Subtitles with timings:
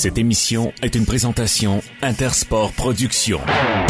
[0.00, 3.42] Cette émission est une présentation Intersport Productions.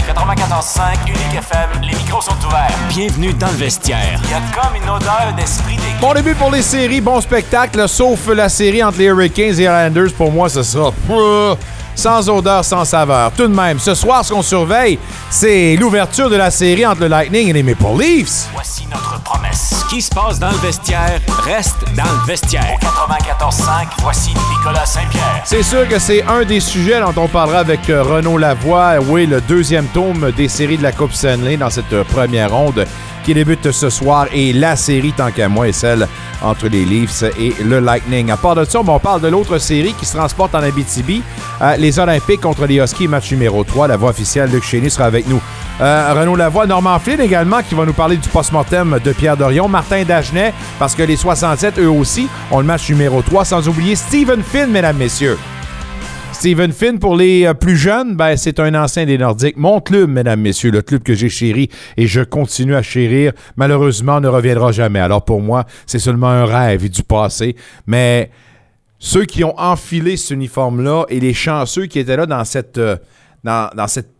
[0.08, 2.76] 94.5 Unique FM, les micros sont ouverts.
[2.88, 4.20] Bienvenue dans le vestiaire.
[4.24, 6.00] Il y a comme une odeur d'esprit d'équipe.
[6.00, 9.62] Bon début pour les séries, bon spectacle, sauf la série entre les Hurricanes et les
[9.62, 10.12] Islanders.
[10.14, 11.54] Pour moi, ce sera euh,
[11.94, 13.30] sans odeur, sans saveur.
[13.32, 17.08] Tout de même, ce soir, ce qu'on surveille, c'est l'ouverture de la série entre le
[17.08, 18.48] Lightning et les Maple Leafs.
[18.52, 19.74] Voici notre promesse.
[19.80, 22.76] Ce qui se passe dans le vestiaire reste dans le vestiaire.
[22.80, 25.42] 94.5, voici Nicolas Saint-Pierre.
[25.44, 28.98] C'est sûr que c'est un des sujets dont on parlera avec euh, Renaud Lavoie.
[29.00, 32.86] Oui, le deuxième tome des séries de la Coupe Stanley dans cette euh, première ronde
[33.24, 36.06] qui débute ce soir et la série, tant qu'à moi, est celle
[36.42, 38.30] entre les Leafs et le Lightning.
[38.30, 41.22] À part de ça, on parle de l'autre série qui se transporte en Abitibi,
[41.60, 43.88] euh, les Olympiques contre les Huskies, match numéro 3.
[43.88, 45.40] La voix officielle, Luc Chény, sera avec nous.
[45.80, 49.68] Euh, Renaud Lavoie, Normand Flynn également, qui va nous parler du post-mortem de Pierre Dorion.
[49.68, 53.44] Martin Dagenet, parce que les 67, eux aussi, ont le match numéro 3.
[53.44, 55.38] Sans oublier Stephen Finn, mesdames, messieurs.
[56.40, 59.58] Stephen Finn, pour les euh, plus jeunes, ben, c'est un ancien des Nordiques.
[59.58, 64.22] Mon club, mesdames, messieurs, le club que j'ai chéri et je continue à chérir, malheureusement,
[64.22, 65.00] ne reviendra jamais.
[65.00, 67.56] Alors pour moi, c'est seulement un rêve du passé.
[67.86, 68.30] Mais
[68.98, 72.96] ceux qui ont enfilé cet uniforme-là et les chanceux qui étaient là dans cette, euh,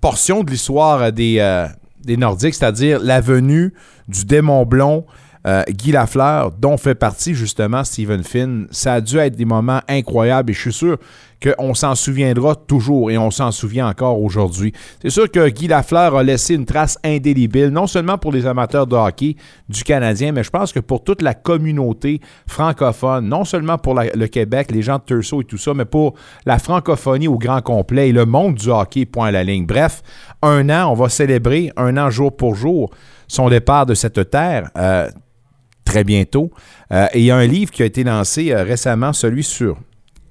[0.03, 1.69] portion de l'histoire des, euh,
[2.05, 3.73] des Nordiques, c'est-à-dire la venue
[4.09, 5.07] du démon blond,
[5.47, 8.67] euh, Guy Lafleur, dont fait partie justement Stephen Finn.
[8.71, 10.99] Ça a dû être des moments incroyables et je suis sûr
[11.43, 14.73] qu'on s'en souviendra toujours et on s'en souvient encore aujourd'hui.
[15.01, 18.87] C'est sûr que Guy Lafleur a laissé une trace indélébile, non seulement pour les amateurs
[18.87, 19.37] de hockey
[19.69, 24.27] du Canadien, mais je pense que pour toute la communauté francophone, non seulement pour le
[24.27, 28.11] Québec, les gens de Turso et tout ça, mais pour la francophonie au grand complet
[28.11, 29.65] et le monde du hockey, point à la ligne.
[29.65, 30.03] Bref,
[30.43, 32.91] un an, on va célébrer un an jour pour jour
[33.29, 34.71] son départ de cette terre.
[34.77, 35.09] Euh,
[35.85, 36.51] très bientôt.
[36.93, 39.79] Euh, et il y a un livre qui a été lancé euh, récemment, celui sur,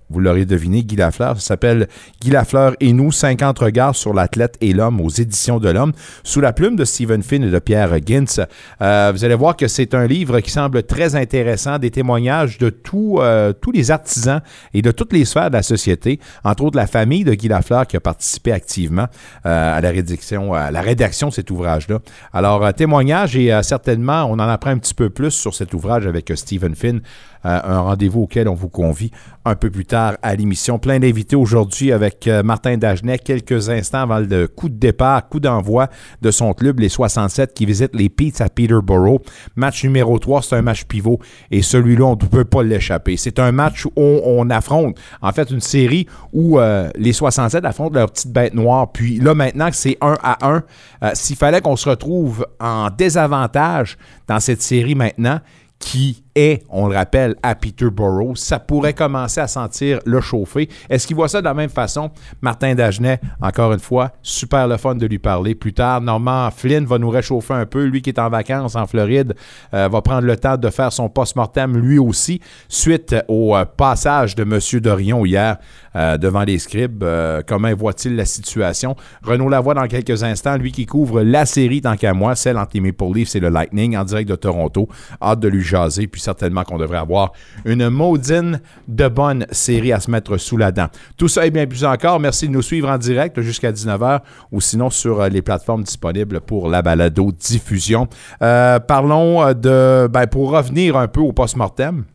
[0.09, 1.39] vous l'aurez deviné, Guy Lafleur.
[1.39, 1.87] S'appelle
[2.21, 5.93] Guy Lafleur et nous, 50 regards sur l'athlète et l'homme aux éditions de l'homme,
[6.23, 8.41] sous la plume de Stephen Finn et de Pierre Gintz.
[8.81, 12.69] Euh, vous allez voir que c'est un livre qui semble très intéressant, des témoignages de
[12.69, 14.41] tous euh, tous les artisans
[14.73, 17.87] et de toutes les sphères de la société, entre autres la famille de Guy Lafleur
[17.87, 19.07] qui a participé activement
[19.45, 21.99] euh, à la rédaction, à la rédaction de cet ouvrage-là.
[22.33, 25.73] Alors, euh, témoignage et euh, certainement, on en apprend un petit peu plus sur cet
[25.73, 27.01] ouvrage avec euh, Stephen Finn,
[27.43, 29.11] un rendez-vous auquel on vous convie
[29.49, 30.79] un peu plus tard à l'émission.
[30.79, 35.39] Plein d'invités aujourd'hui avec euh, Martin Dagenet, quelques instants avant le coup de départ, coup
[35.39, 35.87] d'envoi
[36.21, 39.21] de son club, les 67, qui visitent les Peets à Peterborough.
[39.55, 41.19] Match numéro 3, c'est un match pivot
[41.51, 43.17] et celui-là, on ne peut pas l'échapper.
[43.17, 47.65] C'est un match où on, on affronte, en fait, une série où euh, les 67
[47.65, 48.91] affrontent leur petite bête noire.
[48.91, 50.63] Puis là, maintenant que c'est 1 à 1,
[51.03, 53.97] euh, s'il fallait qu'on se retrouve en désavantage
[54.27, 55.39] dans cette série maintenant,
[55.79, 60.69] qui est, on le rappelle, à Peterborough, ça pourrait commencer à sentir le chauffer.
[60.89, 62.11] Est-ce qu'il voit ça de la même façon?
[62.41, 65.55] Martin Dagenet, encore une fois, super le fun de lui parler.
[65.55, 67.85] Plus tard, Normand Flynn va nous réchauffer un peu.
[67.85, 69.33] Lui qui est en vacances en Floride,
[69.73, 74.35] euh, va prendre le temps de faire son post-mortem lui aussi, suite au euh, passage
[74.35, 74.81] de M.
[74.81, 75.57] Dorion hier
[75.95, 77.03] euh, devant les scribes.
[77.47, 78.95] Comment voit-il la situation?
[79.23, 82.71] Renaud Lavoie dans quelques instants, lui qui couvre la série tant qu'à moi, celle entre
[82.73, 84.87] les Maple Leafs et le Lightning en direct de Toronto.
[85.21, 87.31] Hâte de lui jaser, puis certainement qu'on devrait avoir
[87.65, 90.87] une maudine de bonne série à se mettre sous la dent.
[91.17, 92.19] Tout ça et bien plus encore.
[92.19, 94.19] Merci de nous suivre en direct jusqu'à 19h
[94.51, 98.07] ou sinon sur euh, les plateformes disponibles pour la balado diffusion.
[98.43, 102.05] Euh, parlons euh, de, ben, pour revenir un peu au post-mortem.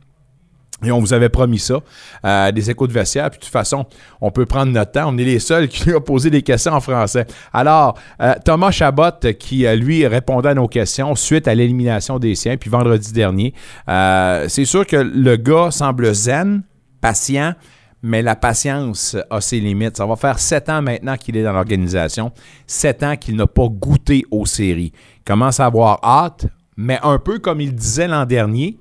[0.83, 1.81] Et on vous avait promis ça,
[2.25, 3.31] euh, des échos de vestiaire.
[3.31, 3.87] Puis de toute façon,
[4.21, 5.13] on peut prendre notre temps.
[5.13, 7.27] On est les seuls qui lui ont posé des questions en français.
[7.53, 12.35] Alors, euh, Thomas Chabot, qui euh, lui répondait à nos questions suite à l'élimination des
[12.35, 13.55] siens, puis vendredi dernier,
[13.87, 16.63] c'est sûr que le gars semble zen,
[17.01, 17.55] patient,
[18.03, 19.97] mais la patience a ses limites.
[19.97, 22.33] Ça va faire sept ans maintenant qu'il est dans l'organisation,
[22.67, 24.93] sept ans qu'il n'a pas goûté aux séries.
[25.19, 26.47] Il commence à avoir hâte,
[26.77, 28.79] mais un peu comme il disait l'an dernier,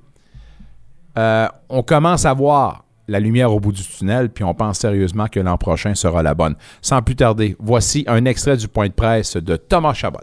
[1.16, 5.26] euh, on commence à voir la lumière au bout du tunnel, puis on pense sérieusement
[5.28, 6.56] que l'an prochain sera la bonne.
[6.80, 10.20] Sans plus tarder, voici un extrait du point de presse de Thomas Chabot.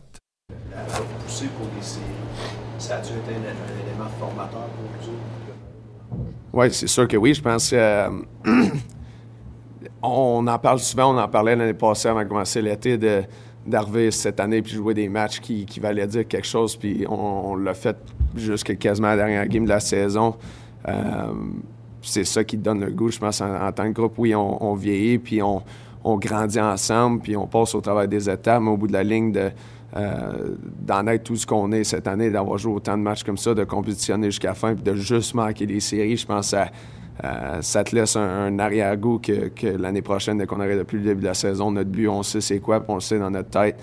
[2.77, 4.91] Ça être un, élément formateur pour?
[6.53, 7.33] Oui, c'est sûr que oui.
[7.33, 7.75] Je pense que.
[7.75, 8.09] euh,
[10.01, 12.97] on en parle souvent, on en parlait l'année passée avant de commencer l'été,
[13.65, 16.75] d'arriver cette année puis jouer des matchs qui, qui valaient dire quelque chose.
[16.75, 17.95] Puis on l'a fait
[18.35, 20.35] jusqu'à quasiment la dernière game de la saison.
[20.87, 21.33] Euh,
[22.01, 24.13] c'est ça qui te donne le goût, je pense, en, tant que groupe.
[24.17, 25.61] Oui, on, vieillit, puis on,
[26.17, 29.33] grandit ensemble, puis on passe au travail des étapes, mais au bout de la ligne,
[29.95, 33.37] euh, d'en être tout ce qu'on est cette année, d'avoir joué autant de matchs comme
[33.37, 36.57] ça, de compétitionner jusqu'à la fin, puis de juste manquer les séries, je pense que
[36.57, 36.71] ça,
[37.23, 41.21] euh, ça te laisse un, arrière-goût que, l'année prochaine, dès qu'on arrive depuis le début
[41.21, 43.49] de la saison, notre but, on sait c'est quoi, puis on le sait dans notre
[43.49, 43.79] tête,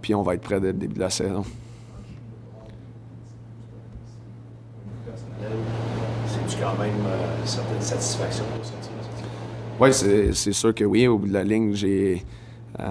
[0.00, 1.44] puis on va être prêt dès le début de la saison.
[6.62, 8.44] Quand même euh, une certaine satisfaction
[9.80, 11.08] Oui, c'est sûr que oui.
[11.08, 12.24] Au bout de la ligne, j'ai
[12.78, 12.84] euh,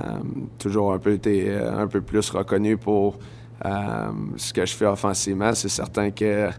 [0.59, 3.17] toujours un peu été euh, un peu plus reconnu pour
[3.63, 5.53] ce que je fais offensivement.
[5.53, 6.49] C'est certain que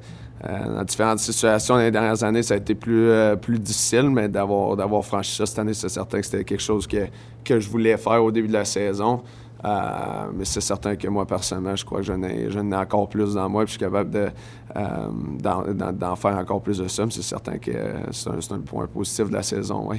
[0.42, 3.10] dans différentes situations les dernières années, ça a été plus,
[3.42, 6.86] plus difficile, mais d'avoir d'avoir franchi ça cette année, c'est certain que c'était quelque chose
[6.86, 7.08] que,
[7.44, 9.22] que je voulais faire au début de la saison.
[9.64, 13.08] Euh, mais c'est certain que moi, personnellement, je crois que j'en ai, j'en ai encore
[13.08, 14.28] plus dans moi, puis je suis capable de,
[14.76, 17.04] euh, d'en, faire encore plus de ça.
[17.10, 17.70] C'est certain que
[18.10, 19.98] c'est un, un point positif de la saison, oui.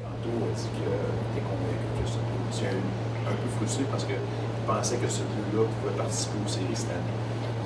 [0.00, 0.88] Tantôt, on dit que
[1.32, 5.08] tu es convaincu que Tu es un, un peu frustré parce que tu pensais que
[5.08, 7.18] ce but-là pouvait participer aux séries cette année.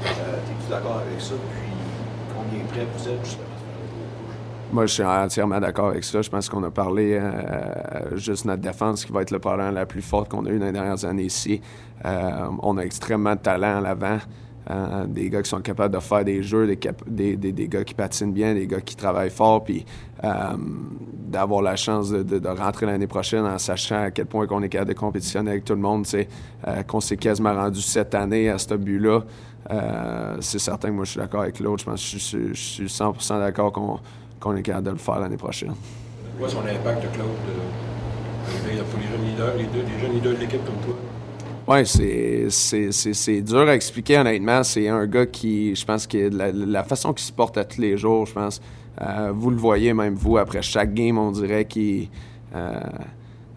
[0.06, 1.34] Euh, Es-tu d'accord avec ça?
[1.34, 1.70] Puis
[2.34, 4.10] combien prêt vous êtes justement à faire le gros
[4.72, 6.22] Moi, je suis entièrement d'accord avec ça.
[6.22, 9.84] Je pense qu'on a parlé euh, juste notre défense qui va être le problème la
[9.84, 11.60] plus forte qu'on a eu dans les dernières années ici.
[12.06, 14.18] Euh, on a extrêmement de talent à l'avant.
[14.70, 17.92] Euh, des gars qui sont capables de faire des jeux, des, des, des- gars qui
[17.92, 19.84] patinent bien, des gars qui travaillent fort, puis
[20.24, 20.30] euh,
[21.26, 24.94] d'avoir la chance de, rentrer l'année prochaine en sachant à quel point qu'on est capable
[24.94, 28.74] de compétitionner avec tout le monde, euh, qu'on s'est quasiment rendu cette année à ce
[28.74, 29.24] but-là.
[29.70, 31.80] Euh, c'est certain que moi, je suis d'accord avec l'autre.
[31.80, 33.98] Je pense que je suis 100% d'accord qu'on
[34.42, 35.72] qu'on est capable de le faire l'année prochaine.
[36.38, 37.26] Quoi son impact, Claude?
[37.48, 40.94] euh, pour les jeunes leaders, les, deux, les jeunes leaders de l'équipe comme toi?
[41.68, 44.62] Oui, c'est, dur à expliquer, honnêtement.
[44.64, 47.80] C'est un gars qui, je pense que la, la façon qu'il se porte à tous
[47.80, 48.60] les jours, je pense,
[49.00, 52.08] euh, vous le voyez même vous, après chaque game, on dirait qu'il.
[52.54, 52.80] euh,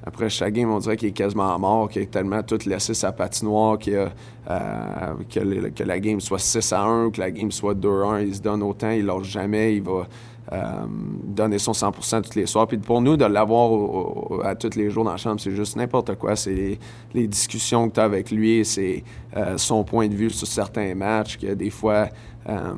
[0.08, 3.12] après chaque game, on dirait qu'il est quasiment mort, qu'il a tellement tout laissé sa
[3.12, 4.12] patinoire, qu'il a,
[4.52, 7.74] euh, que, le- que la game soit 6 à 1 ou que la game soit
[7.74, 8.20] 2 à 1.
[8.22, 10.06] Il se donne autant, il lâche jamais, il va
[10.52, 10.86] euh,
[11.24, 12.68] donner son 100% tous les soirs.
[12.68, 16.16] Puis pour nous, de l'avoir à tous les jours dans la chambre, c'est juste n'importe
[16.16, 16.36] quoi.
[16.36, 16.80] C'est les,
[17.14, 19.04] les discussions que tu as avec lui, c'est
[19.36, 22.10] euh, son point de vue sur certains matchs, que des fois,
[22.48, 22.74] euh,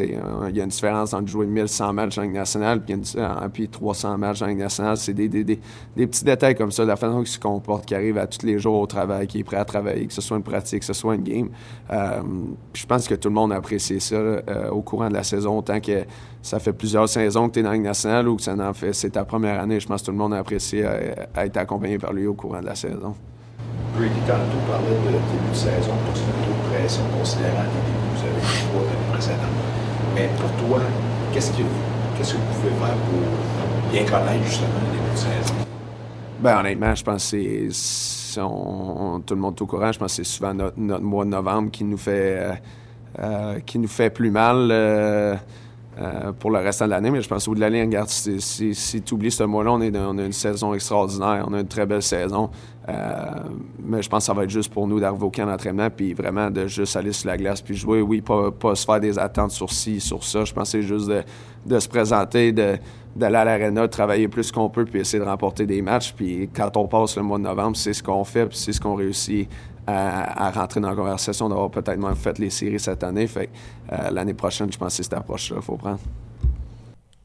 [0.00, 3.02] euh, il y a une différence entre jouer 1100 matchs en Ligue nationale puis, une-
[3.16, 4.96] euh, puis 300 matchs en Ligue nationale.
[4.96, 5.58] C'est des, des-
[5.96, 8.80] petits détails comme ça, la façon qu'il se comporte, qui arrive à tous les jours
[8.80, 11.14] au travail, qui est prêt à travailler, que ce soit une pratique, que ce soit
[11.14, 11.48] une game.
[11.92, 12.20] Euh,
[12.72, 14.16] je pense que tout le monde a apprécié ça
[14.70, 16.04] au courant de la saison, autant que
[16.42, 18.92] ça fait plusieurs saisons que tu es dans la nationale ou que ça en fait,
[18.92, 19.80] c'est ta première année.
[19.80, 22.60] Je pense que tout le monde a apprécié à être accompagné par lui au courant
[22.60, 23.14] de la saison.
[23.96, 29.54] Brady, tantôt, parlait de début de saison, de pression considérant les débuts que vous avez
[29.60, 29.63] eu.
[30.14, 30.80] Mais pour toi,
[31.32, 31.62] qu'est-ce que,
[32.16, 35.54] qu'est-ce que vous pouvez faire pour bien connaître justement le début de saison?
[36.38, 39.90] Ben, honnêtement, je pense que c'est, tout le monde est au courant.
[39.90, 42.52] Je pense que c'est souvent notre, mois de novembre qui nous fait, euh,
[43.20, 45.36] euh, qui nous fait plus mal euh,
[46.38, 47.10] pour le restant de l'année.
[47.10, 49.80] Mais je pense bout de la ligne, regarde, si, tu oublies ce mois-là, on
[50.18, 51.44] a une saison extraordinaire.
[51.48, 52.50] On a une très belle saison.
[52.86, 52.92] Euh,
[53.82, 56.12] mais je pense que ça va être juste pour nous d'arriver au camp d'entraînement puis
[56.12, 58.02] vraiment de juste aller sur la glace puis jouer.
[58.02, 60.44] Oui, pas, pas se faire des attentes sur ci, sur ça.
[60.44, 61.22] Je pense que c'est juste de,
[61.64, 65.66] de se présenter, d'aller à l'aréna, de travailler plus qu'on peut, puis essayer de remporter
[65.66, 66.12] des matchs.
[66.12, 68.80] Puis quand on passe le mois de novembre, c'est ce qu'on fait, puis c'est ce
[68.80, 69.48] qu'on réussit
[69.86, 73.26] à, à rentrer dans la conversation d'avoir peut-être même fait les séries cette année.
[73.26, 73.48] Fait
[73.92, 76.00] euh, l'année prochaine, je pense que c'est cette approche-là qu'il faut prendre.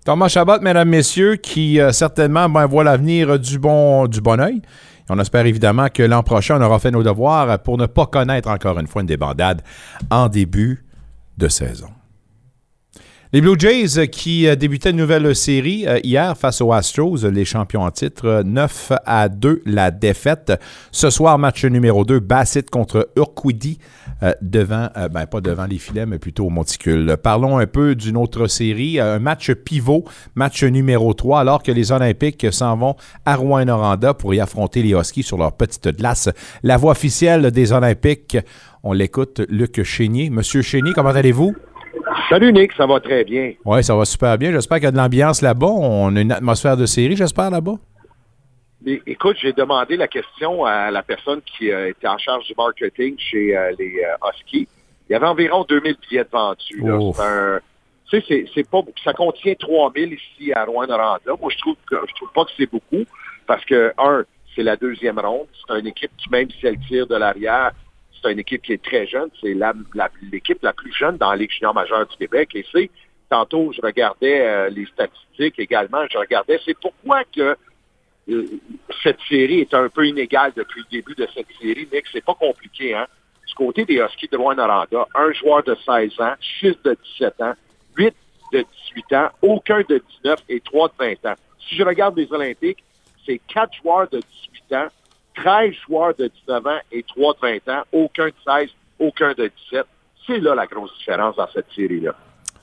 [0.06, 4.62] Thomas Chabot, mesdames, messieurs, qui euh, certainement ben, voit l'avenir du bon, du bon oeil.
[5.10, 8.50] On espère évidemment que l'an prochain, on aura fait nos devoirs pour ne pas connaître
[8.50, 9.62] encore une fois une débandade
[10.12, 10.86] en début
[11.38, 11.90] de saison.
[13.32, 17.18] Les Blue Jays euh, qui euh, débutaient une nouvelle série euh, hier face aux Astros,
[17.26, 20.52] les champions en titre, euh, 9 à 2 la défaite.
[20.92, 23.78] Ce soir, match numéro 2, Bassett contre Urquidi,
[24.24, 27.18] euh, devant, ben pas devant les filets, mais plutôt au monticule.
[27.22, 31.92] Parlons un peu d'une autre série, un match pivot, match numéro 3, alors que les
[31.92, 32.96] Olympiques s'en vont
[33.28, 36.30] à Rouen-Noranda pour y affronter les Huskies sur leur petite glace.
[36.64, 38.40] La voix officielle des Olympiques,
[38.82, 40.32] on l'écoute, Luc Chénier.
[40.32, 41.54] Monsieur Chénier, comment allez-vous?
[42.30, 43.54] Salut Nick, ça va très bien.
[43.66, 44.52] Oui, ça va super bien.
[44.52, 45.68] J'espère qu'il y a de l'ambiance là-bas.
[45.68, 47.76] On a une atmosphère de série, j'espère, là-bas.
[48.86, 53.16] Écoute, j'ai demandé la question à la personne qui euh, était en charge du marketing
[53.18, 54.68] chez euh, les euh, Huskies.
[55.10, 56.82] Il y avait environ 2000 billets de vendus.
[56.82, 56.96] là.
[57.24, 57.60] Un-
[58.10, 61.32] tu sais, c'est, c'est pas, ça contient 3000 ici à Rouen-Noranda.
[61.40, 63.04] Moi, je trouve que, je trouve pas que c'est beaucoup
[63.46, 64.24] parce que, un,
[64.56, 65.46] c'est la deuxième ronde.
[65.68, 67.72] C'est une équipe qui, même si elle tire de l'arrière,
[68.22, 69.30] c'est une équipe qui est très jeune.
[69.42, 69.56] C'est
[70.32, 72.50] l'équipe la plus jeune dans la Ligue junior majeure du Québec.
[72.56, 72.90] Et c'est,
[73.30, 76.06] tantôt, je regardais euh, les statistiques également.
[76.12, 77.56] Je regardais, c'est pourquoi que
[78.30, 78.46] euh,
[79.04, 82.06] cette série est un peu inégale depuis le début de cette série, Nick.
[82.12, 83.08] C'est pas compliqué, hein?
[83.48, 87.54] Du côté des Huskies de Rouen-Noranda, un joueur de 16 ans, 6 de 17 ans,
[87.98, 88.14] 8
[88.54, 91.36] de 18 ans, aucun de 19 et trois de 20 ans.
[91.68, 92.84] Si je regarde les Olympiques,
[93.26, 94.88] c'est quatre joueurs de 18 ans,
[95.44, 98.70] 13 joueurs de 19 ans et trois de 20 ans, aucun de 16,
[99.00, 99.86] aucun de 17.
[100.28, 102.12] C'est là la grosse différence dans cette série-là.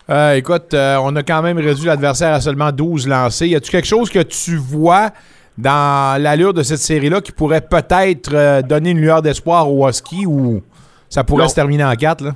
[0.09, 3.49] Euh, écoute, euh, on a quand même réduit l'adversaire à seulement 12 lancés.
[3.49, 5.11] Y a-tu quelque chose que tu vois
[5.59, 10.27] dans l'allure de cette série-là qui pourrait peut-être euh, donner une lueur d'espoir au Husky
[10.27, 10.63] ou
[11.09, 11.49] ça pourrait Non.
[11.49, 12.23] se terminer en 4?
[12.23, 12.33] Là?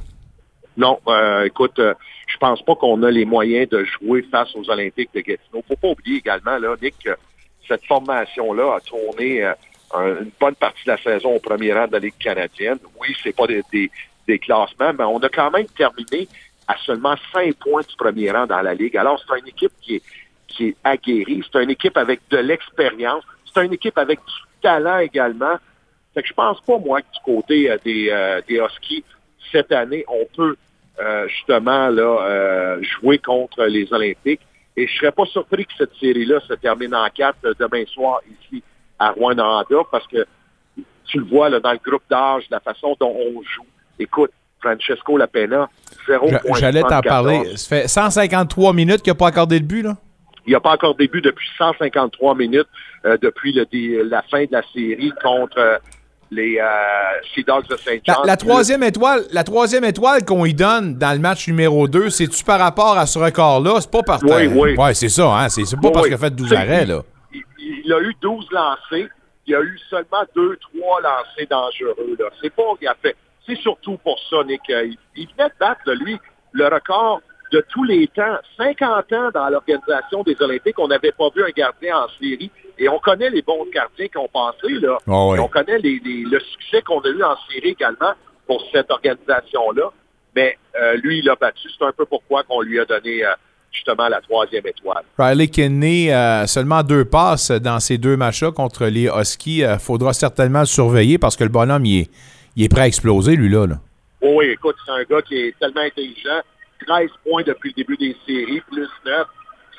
[0.77, 0.99] Non,
[1.45, 5.63] écoute, je pense pas qu'on a les moyens de jouer face aux Olympiques de Gatineau.
[5.69, 7.11] Faut pas oublier également, là, Nick, que
[7.69, 9.45] cette formation-là a tourné
[9.95, 12.79] une bonne partie de la saison au premier rang de la Ligue canadienne.
[13.01, 13.91] Oui, c'est pas des, des-
[14.39, 16.29] classements, mais on a quand même terminé
[16.69, 18.97] à seulement cinq points du premier rang dans la Ligue.
[18.97, 20.03] Alors, c'est une équipe qui est,
[20.47, 21.43] qui est aguerrie.
[21.53, 23.25] C'est une équipe avec de l'expérience.
[23.53, 25.57] C'est une équipe avec du talent également.
[26.15, 29.05] Fait que je pense pas, moi, que du côté euh, des, euh, des Huskies,
[29.51, 30.55] cette année, on peut
[31.01, 34.43] euh, justement là euh, jouer contre les Olympiques.
[34.77, 38.63] Et je serais pas surpris que cette série-là se termine en quatre demain soir ici
[39.01, 39.45] à Rwanda,
[39.91, 40.25] parce que
[41.07, 43.67] tu le vois là, dans le groupe d'âge, la façon dont on joue.
[43.99, 44.31] Écoute,
[44.63, 45.69] Francesco Lapena,
[46.07, 47.57] 0 Je- J'allais t'en parler.
[47.57, 49.83] Ça fait 153 minutes qu'il n'a pas accordé de but.
[49.83, 49.97] Là.
[50.47, 52.69] Il n'y a pas encore début depuis 153 minutes
[53.05, 53.67] euh, depuis le
[54.09, 55.79] la fin de la série contre euh,
[56.31, 56.65] les euh,
[57.35, 58.27] Sea Dogs de Saint La, John.
[58.27, 62.45] la troisième étoile, la troisième étoile qu'on lui donne dans le match numéro 2, c'est-tu
[62.45, 63.81] par rapport à ce record-là?
[63.81, 64.75] C'est pas par Oui, oui.
[64.77, 65.49] Ouais, c'est ça, hein?
[65.49, 66.11] C'est pas Oui, parce oui.
[66.11, 67.03] qu'il a fait 12 Tu sais, arrêts, là.
[67.61, 69.09] Il, a eu 12 lancés.
[69.47, 72.17] Il a eu seulement 2-3 lancés dangereux.
[72.19, 72.27] Là.
[72.41, 73.17] C'est pas qu'il a fait.
[73.47, 74.61] C'est surtout pour ça, Nick.
[74.71, 76.19] euh, Il, il venait de battre, là, lui,
[76.53, 77.21] le record
[77.53, 78.39] de tous les temps.
[78.59, 82.51] 50 ans dans l'organisation des Olympiques, on n'avait pas vu un gardien en série.
[82.79, 84.99] Et on connaît les bons gardiens qui ont passé, là.
[85.07, 85.35] Ah.
[85.37, 88.13] Et on connaît les- les- le succès qu'on a eu en série également
[88.47, 89.91] pour cette organisation-là.
[90.37, 91.69] Mais euh, lui, il a battu.
[91.77, 93.33] C'est un peu pourquoi qu'on lui a donné euh,
[93.73, 95.05] justement la troisième étoile.
[95.19, 99.65] Riley Kidney, euh, seulement deux passes dans ces deux matchs-là contre les Huskies.
[99.65, 102.11] Euh, faudra certainement le surveiller parce que le bonhomme, il est,
[102.57, 103.67] il est prêt à exploser, lui-là.
[103.67, 103.77] Là.
[104.23, 106.41] Oh oui, écoute, c'est un gars qui est tellement intelligent.
[106.87, 109.27] 13 points depuis le début des séries, plus 9,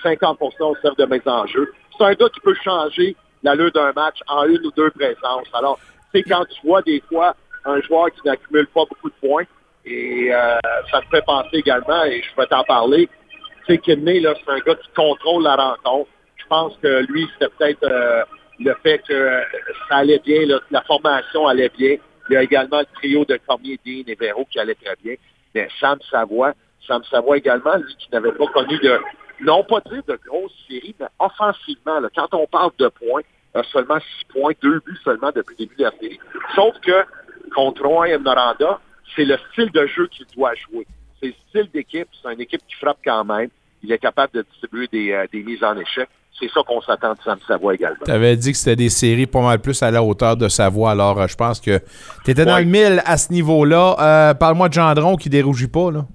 [0.04, 1.72] 50 au cercle de mes enjeux.
[1.98, 5.48] C'est un gars qui peut changer l'allure d'un match en une ou deux présences.
[5.54, 5.80] Alors,
[6.14, 9.44] c'est quand tu vois des fois un joueur qui n'accumule pas beaucoup de points,
[9.86, 10.58] et euh,
[10.92, 13.10] ça me fait penser également, et je vais t'en parler,
[13.66, 16.10] tu sais, Kidney, c'est un gars qui contrôle la rencontre.
[16.38, 18.24] Je pense que lui, c'était peut-être euh,
[18.60, 19.42] le fait que euh,
[19.90, 21.98] ça allait bien, la formation allait bien.
[22.30, 25.16] Il y a également le trio de Cormier, Dean et Véro qui allait très bien.
[25.54, 26.54] Mais Sam Savoie,
[26.88, 29.00] Sam Savoie également, lui qui n'avait pas connu de,
[29.42, 33.22] non pas dire de grosses séries, mais offensivement, quand on parle de points,
[33.54, 36.20] a seulement six points, deux buts seulement depuis le début de la série.
[36.56, 37.04] Sauf que
[37.54, 38.80] contre Rouen et Noranda,
[39.16, 40.88] c'est le style de jeu qu'il doit jouer.
[41.22, 43.50] C'est le style d'équipe, c'est une équipe qui frappe quand même.
[43.84, 46.08] Il est capable de distribuer des, euh, des mises en échec.
[46.40, 47.98] C'est ça qu'on s'attend de Sam Savoie également.
[48.06, 50.70] Tu avais dit que c'était des séries pas mal plus à la hauteur de sa
[50.70, 50.92] voix.
[50.92, 51.80] Alors, euh, je pense que
[52.26, 52.64] tu étais dans Ouais.
[52.64, 53.96] le mille à ce niveau-là.
[54.00, 55.92] Euh, Parle-moi de Gendron qui dérougit pas.
[55.92, 56.06] Là.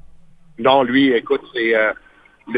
[0.59, 1.75] Non, lui, écoute, c'est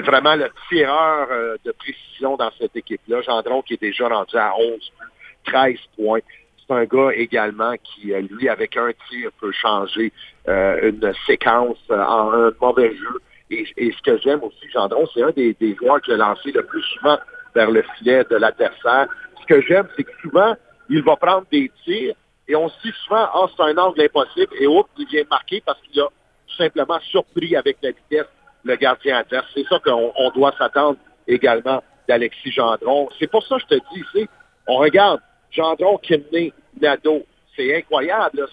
[0.02, 1.26] vraiment le tireur
[1.64, 3.20] de précision dans cette équipe-là.
[3.22, 5.06] Gendron qui est déjà rendu à 11 buts,
[5.46, 6.20] 13 points.
[6.68, 10.12] C'est un gars également qui, euh, lui, avec un tir, peut changer
[10.48, 13.20] euh, une séquence euh, en un mauvais jeu.
[13.50, 16.82] Et, ce que j'aime aussi, Gendron, c'est un des, joueurs qui a lancé le plus
[16.82, 17.18] souvent
[17.54, 19.08] vers le filet de l'adversaire.
[19.40, 20.54] Ce que j'aime, c'est que souvent,
[20.90, 22.14] il va prendre des tirs
[22.46, 25.62] et on se dit souvent, ah, c'est un angle impossible et autre, il vient marquer
[25.64, 28.26] parce qu'il a tout simplement surpris avec la vitesse
[28.64, 29.46] le gardien adverse.
[29.54, 33.08] C'est ça qu'on on doit s'attendre également d'Alexis Gendron.
[33.18, 34.28] C'est pour ça que je te dis,
[34.66, 35.20] on regarde
[35.50, 37.24] Gendron, Kidney, Nadeau.
[37.56, 38.46] C'est incroyable.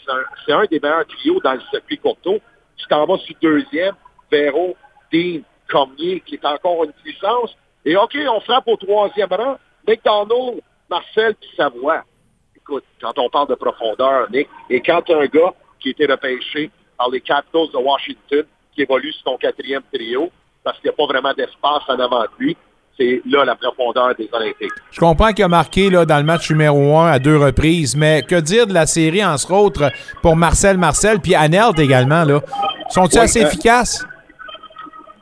[0.46, 2.40] C'est un, des meilleurs trios dans le circuit courto.
[2.78, 3.96] Tu t'en vas sur deuxième,
[4.32, 4.75] Véro,
[5.12, 7.56] Dean, Cormier, qui est encore une puissance.
[7.86, 9.58] Et OK, on frappe au troisième rang.
[9.88, 12.04] McDonald, Marcel, puis Savoie.
[12.56, 16.72] Écoute, quand on parle de profondeur, Nick, et quand un gars qui a été repêché
[16.98, 20.32] par les Capitals de Washington, qui évolue sur ton quatrième trio,
[20.64, 22.58] parce qu'il n'y a pas vraiment d'espace en avant de lui,
[22.98, 24.72] c'est là la profondeur des Olympiques.
[24.92, 28.22] Je comprends qu'il a marqué là, dans le match numéro 1 à deux reprises, mais
[28.22, 32.24] que dire de la série, entre autres, pour Marcel Marcel puis Anelt également?
[32.24, 32.42] Là?
[32.90, 34.06] Sont-ils Oui, assez euh, efficaces?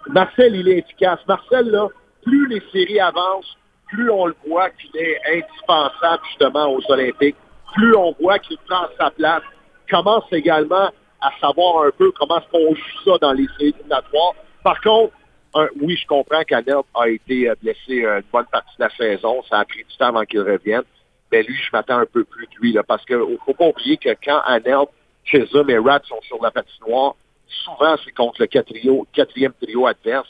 [0.10, 1.20] Marcel, il est efficace.
[1.28, 1.88] Marcel, là,
[2.24, 7.36] plus les séries avancent, plus on le voit qu'il est indispensable justement aux Olympiques,
[7.74, 9.42] plus on voit qu'il prend sa place,
[9.90, 10.90] commence également
[11.22, 14.34] à savoir un peu comment est-ce qu'on joue ça dans les séries éliminatoires.
[14.64, 15.14] Par contre,
[15.56, 18.90] un- oui, je comprends qu'Anel a été euh, blessé euh, une bonne partie de la
[18.96, 19.42] saison.
[19.50, 20.84] Ça a pris du temps avant qu'il revienne.
[21.32, 23.68] Mais lui, je m'attends un peu plus de lui, là, parce qu'il ne faut pas
[23.68, 24.86] oublier que quand Anel,
[25.26, 27.16] Chisholm et Rats sont sur la patinoire,
[27.48, 30.28] souvent c'est contre le quatrième, quatrième trio adverse.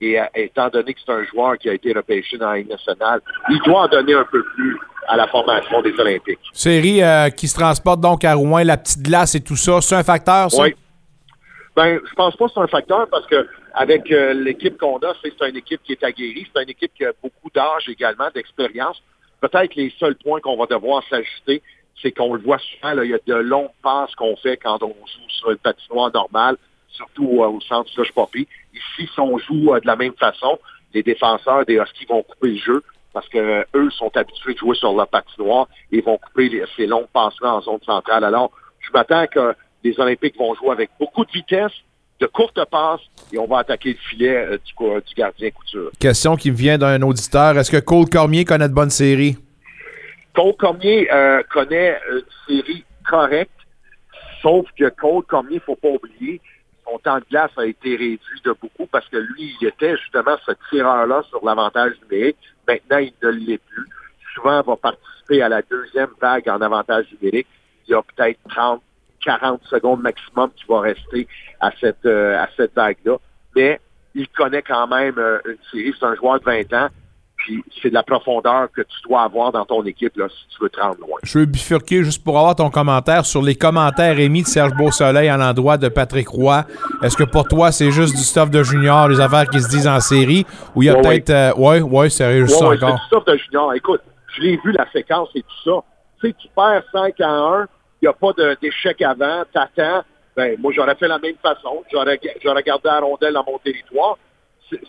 [0.00, 2.70] Et euh, étant donné que c'est un joueur qui a été repêché dans la Ligue
[2.70, 6.38] nationale, il doit en donner un peu plus à la formation des Olympiques.
[6.52, 9.96] Série euh, qui se transporte donc à Rouen, la petite glace et tout ça, c'est
[9.96, 10.62] un facteur, ça?
[10.62, 10.74] Oui.
[11.76, 13.46] Ben, je pense pas que c'est un facteur parce que
[13.80, 17.02] avec euh, l'équipe qu'on a, c'est une équipe qui est aguerrie, c'est une équipe qui
[17.02, 19.02] a beaucoup d'âge également, d'expérience.
[19.40, 21.62] Peut-être les seuls points qu'on va devoir s'ajuster,
[22.02, 24.82] c'est qu'on le voit souvent, là, il y a de longues passes qu'on fait quand
[24.82, 26.58] on joue sur une patinoire normale,
[26.90, 28.46] surtout au centre Slush Poppy.
[28.74, 30.58] Ici, si on joue euh, de la même façon,
[30.92, 32.82] les défenseurs des Huskies vont couper le jeu
[33.14, 36.86] parce que euh, eux sont habitués de jouer sur la patinoire et vont couper ces
[36.86, 38.24] longues passes-là en zone centrale.
[38.24, 41.72] Alors, je m'attends que les Olympiques vont jouer avec beaucoup de vitesse,
[42.20, 43.00] de courtes passes,
[43.32, 45.90] et on va attaquer le filet euh, du, gardien couture.
[45.98, 47.56] Question qui me vient d'un auditeur.
[47.56, 49.38] Est-ce que Cole Cormier connaît de bonnes séries?
[50.34, 53.50] Cole Cormier euh, connaît une série correcte,
[54.42, 56.40] sauf que Cole Cormier, il faut pas oublier,
[56.90, 60.36] son temps de glace a été réduit de beaucoup parce que lui, il était justement
[60.44, 62.38] ce tireur-là sur l'avantage numérique.
[62.66, 63.86] Maintenant, il ne l'est plus.
[64.34, 67.46] Souvent, il va participer à la deuxième vague en avantage numérique.
[67.86, 68.82] Il y a peut-être 30,
[69.24, 71.26] 40 secondes maximum qui va rester
[71.60, 73.16] à cette, euh, à cette vague-là.
[73.56, 73.80] Mais
[74.14, 75.94] il connaît quand même euh, une série.
[75.98, 76.88] C'est un joueur de 20 ans.
[77.36, 80.62] Puis c'est de la profondeur que tu dois avoir dans ton équipe là, si tu
[80.62, 81.18] veux te rendre loin.
[81.22, 85.30] Je veux bifurquer juste pour avoir ton commentaire sur les commentaires émis de Serge Beausoleil
[85.30, 86.66] à l'endroit de Patrick Roy.
[87.02, 89.88] Est-ce que pour toi, c'est juste du stuff de junior, les affaires qui se disent
[89.88, 91.30] en série, ou il y a Ouais, peut-être...
[91.30, 92.98] euh, ouais, ouais, sérieux, juste Ouais, ça ouais, c'est encore.
[92.98, 93.72] du stuff de junior.
[93.74, 94.02] Écoute,
[94.36, 95.82] je l'ai vu la séquence et tout ça.
[96.20, 97.66] Tu sais, tu perds 5 à 1,
[98.02, 100.02] il n'y a pas d'échec avant, t'attends.
[100.36, 101.82] Ben, moi, j'aurais fait la même façon.
[101.92, 104.16] J'aurais j'aurais gardé la rondelle dans mon territoire.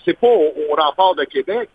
[0.06, 1.70] C'est- pas au, au rempart de Québec.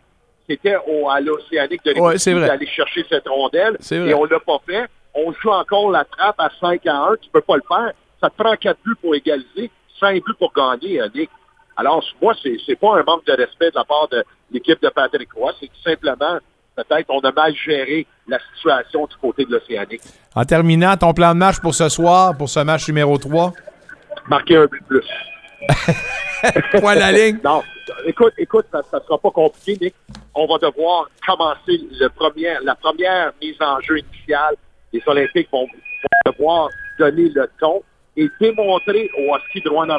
[0.49, 2.47] C'était au- à l'Océanique de Ouais, l'Écosse vrai.
[2.47, 3.77] d'aller chercher cette rondelle.
[3.91, 4.87] Et on l'a pas fait.
[5.15, 7.17] On joue encore la trappe à 5 à 1.
[7.21, 7.93] Tu peux pas le faire.
[8.21, 11.29] Ça te prend 4 buts pour égaliser, 5 buts pour gagner, euh, Nick.
[11.77, 14.89] Alors, moi, c'est c'est pas un manque de respect de la part de l'équipe de
[14.89, 15.53] Patrick Roy.
[15.61, 16.39] C'est tout simplement,
[16.77, 20.03] peut-être, on a mal géré la situation du côté de l'Océanique.
[20.35, 23.53] En terminant, ton plan de match pour ce soir, pour ce match numéro 3?
[24.29, 25.07] Marquer un but plus.
[26.81, 27.39] Point la ligne.
[27.43, 27.63] Non,
[28.05, 29.95] écoute, écoute, ça ne sera pas compliqué, Nick.
[30.35, 34.55] On va devoir commencer le premier, la première mise en jeu initiale.
[34.93, 37.83] Les Olympiques vont, vont devoir donner le ton
[38.17, 39.99] et démontrer au Husky de Rwanda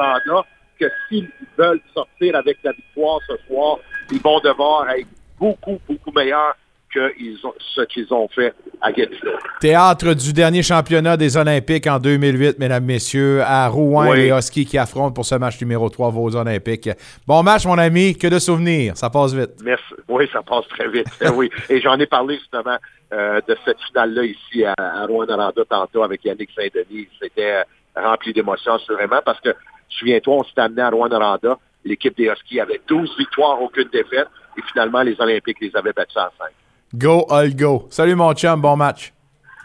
[0.80, 3.78] que s'ils veulent sortir avec la victoire ce soir,
[4.12, 5.08] ils vont devoir être
[5.40, 6.56] beaucoup, beaucoup meilleurs
[6.98, 9.32] que ils ont, ce qu'ils ont fait à Gatineau.
[9.60, 14.18] Théâtre du dernier championnat des Olympiques en 2008, mesdames, messieurs, à Rouen, Oui.
[14.18, 16.90] les Huskies qui affrontent pour ce match numéro 3 vos Olympiques.
[17.28, 19.52] Bon match, mon ami, que de souvenirs, ça passe vite.
[19.64, 19.84] Merci.
[20.08, 21.08] Oui, ça passe très vite.
[21.36, 21.50] oui.
[21.70, 22.78] Et j'en ai parlé justement
[23.14, 27.08] euh, de cette finale-là ici à, à Rouen-Noranda tantôt avec Yannick Saint-Denis.
[27.22, 27.64] C'était euh,
[27.96, 29.50] rempli d'émotions assurément parce que,
[29.90, 31.58] souviens-toi, on s'est amené à Rouen-Noranda.
[31.86, 34.28] L'équipe des Huskies avait 12 victoires, aucune défaite.
[34.58, 36.48] Et finalement, les Olympiques les avaient battus en 5.
[36.96, 37.88] Go, all go.
[37.90, 39.14] Salut, mon chum, bon match.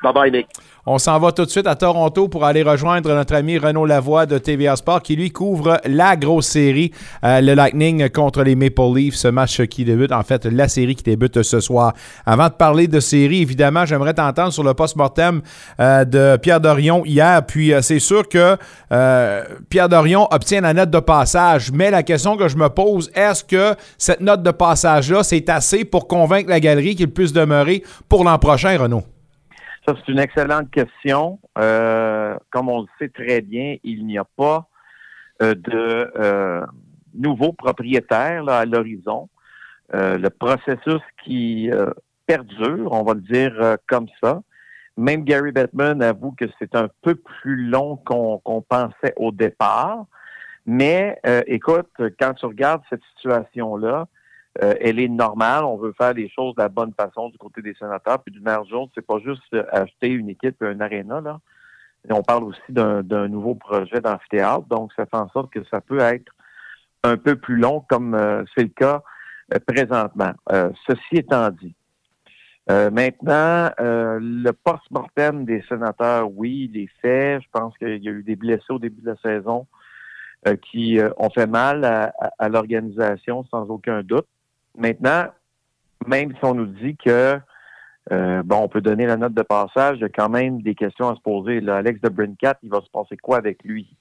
[0.03, 0.49] Bye-bye, Nick.
[0.85, 4.27] On s'en va tout de suite à Toronto pour aller rejoindre notre ami Renaud Lavoie
[4.27, 6.90] de TVA Sport qui lui couvre la grosse série,
[7.23, 10.97] euh, le Lightning contre les Maple Leafs, ce match qui débute, en fait, la série
[10.97, 11.92] qui débute ce soir.
[12.27, 15.42] Avant de parler de série, évidemment, j'aimerais t'entendre sur le post-mortem
[15.79, 17.47] euh, de Pierre Dorion hier.
[17.47, 18.57] Puis euh, c'est sûr que
[19.71, 23.45] Pierre Dorion obtient la note de passage, mais la question que je me pose, est-ce
[23.45, 28.25] que cette note de passage-là, c'est assez pour convaincre la galerie qu'il puisse demeurer pour
[28.25, 29.05] l'an prochain, Renaud?
[29.87, 31.40] Ça, c'est une excellente question.
[31.59, 34.68] Euh, comme on le sait très bien, il n'y a pas
[35.42, 36.64] euh, de euh,
[37.14, 39.29] nouveaux propriétaires là, à l'horizon.
[39.95, 41.90] Euh, le processus qui euh,
[42.27, 44.42] perdure, on va le dire euh, comme ça.
[44.97, 50.05] Même Gary Bettman avoue que c'est un peu plus long qu'on qu'on pensait au départ.
[50.64, 51.90] Mais écoute,
[52.21, 54.07] quand tu regardes cette situation-là,
[54.61, 55.65] euh, elle est normale.
[55.65, 58.23] On veut faire les choses de la bonne façon du côté des sénateurs.
[58.23, 61.38] Puis d'une manière jaune, c'est pas juste acheter une équipe et un aréna, là.
[62.11, 64.67] On parle aussi d'un nouveau projet d'amphithéâtre.
[64.67, 66.33] Donc, ça fait en sorte que ça peut être
[67.05, 69.03] un peu plus long, comme euh, c'est le cas
[69.55, 70.33] euh, présentement.
[70.51, 71.77] Euh, ceci étant dit,
[72.71, 77.41] euh, maintenant, euh, le post-mortem des sénateurs, oui, il est fait.
[77.41, 79.69] Je pense qu'il y a eu des blessés au début de la saison
[80.71, 84.27] qui euh, ont fait mal à- à l'organisation, sans aucun doute.
[84.77, 85.27] Maintenant,
[86.07, 87.39] même si on nous dit que
[88.11, 90.75] euh, bon, on peut donner la note de passage, il y a quand même des
[90.75, 91.61] questions à se poser.
[91.61, 93.97] Là, Alex de Brincat, il va se passer quoi avec lui?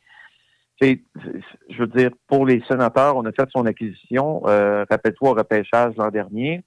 [0.82, 4.42] Je veux dire, pour les sénateurs, on a fait son acquisition.
[4.48, 6.64] Euh, Rappelle-toi au repêchage l'an dernier.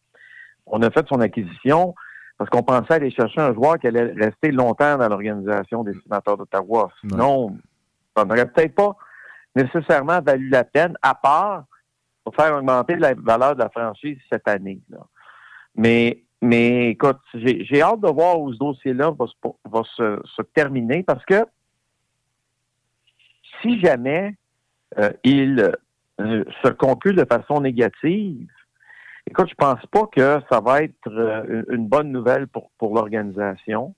[0.67, 1.97] On a fait son acquisition
[2.39, 6.37] parce qu'on pensait aller chercher un joueur qui allait rester longtemps dans l'organisation des sénateurs
[6.37, 6.91] d'Ottawa.
[7.01, 7.57] Sinon,
[8.17, 8.97] ça n'aurait peut-être pas
[9.57, 11.65] nécessairement valu la peine, à part
[12.33, 14.81] faire augmenter la valeur de la franchise cette année.
[15.75, 21.45] Mais, mais écoute, j'ai hâte de voir où ce dossier-là va, se, terminer parce que
[23.61, 24.35] si jamais
[24.99, 25.73] euh, il
[26.21, 28.49] euh, se conclut de façon négative,
[29.27, 33.95] écoute, je pense pas que ça va être euh, une bonne nouvelle pour, pour l'organisation.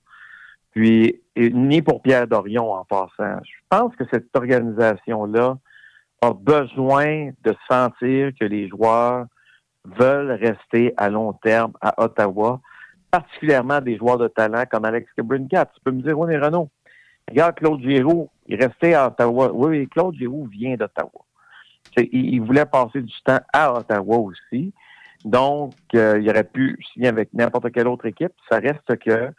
[0.71, 3.39] Puis, ni pour Pierre Dorion en passant.
[3.43, 5.57] Je pense que cette organisation-là
[6.21, 9.25] a besoin de sentir que les joueurs
[9.85, 12.59] veulent rester à long terme à Ottawa,
[13.11, 15.67] particulièrement des joueurs de talent comme Alex Cabrincat.
[15.67, 16.69] Tu peux me dire, oui, Renaud,
[17.29, 19.51] regarde Claude Giroux, il restait à Ottawa.
[19.53, 21.11] Oui, Claude Giroux vient d'Ottawa.
[21.97, 24.73] Il, voulait passer du temps à Ottawa aussi.
[25.25, 28.33] Donc, euh, il aurait pu signer avec n'importe quelle autre équipe.
[28.49, 29.31] Ça reste que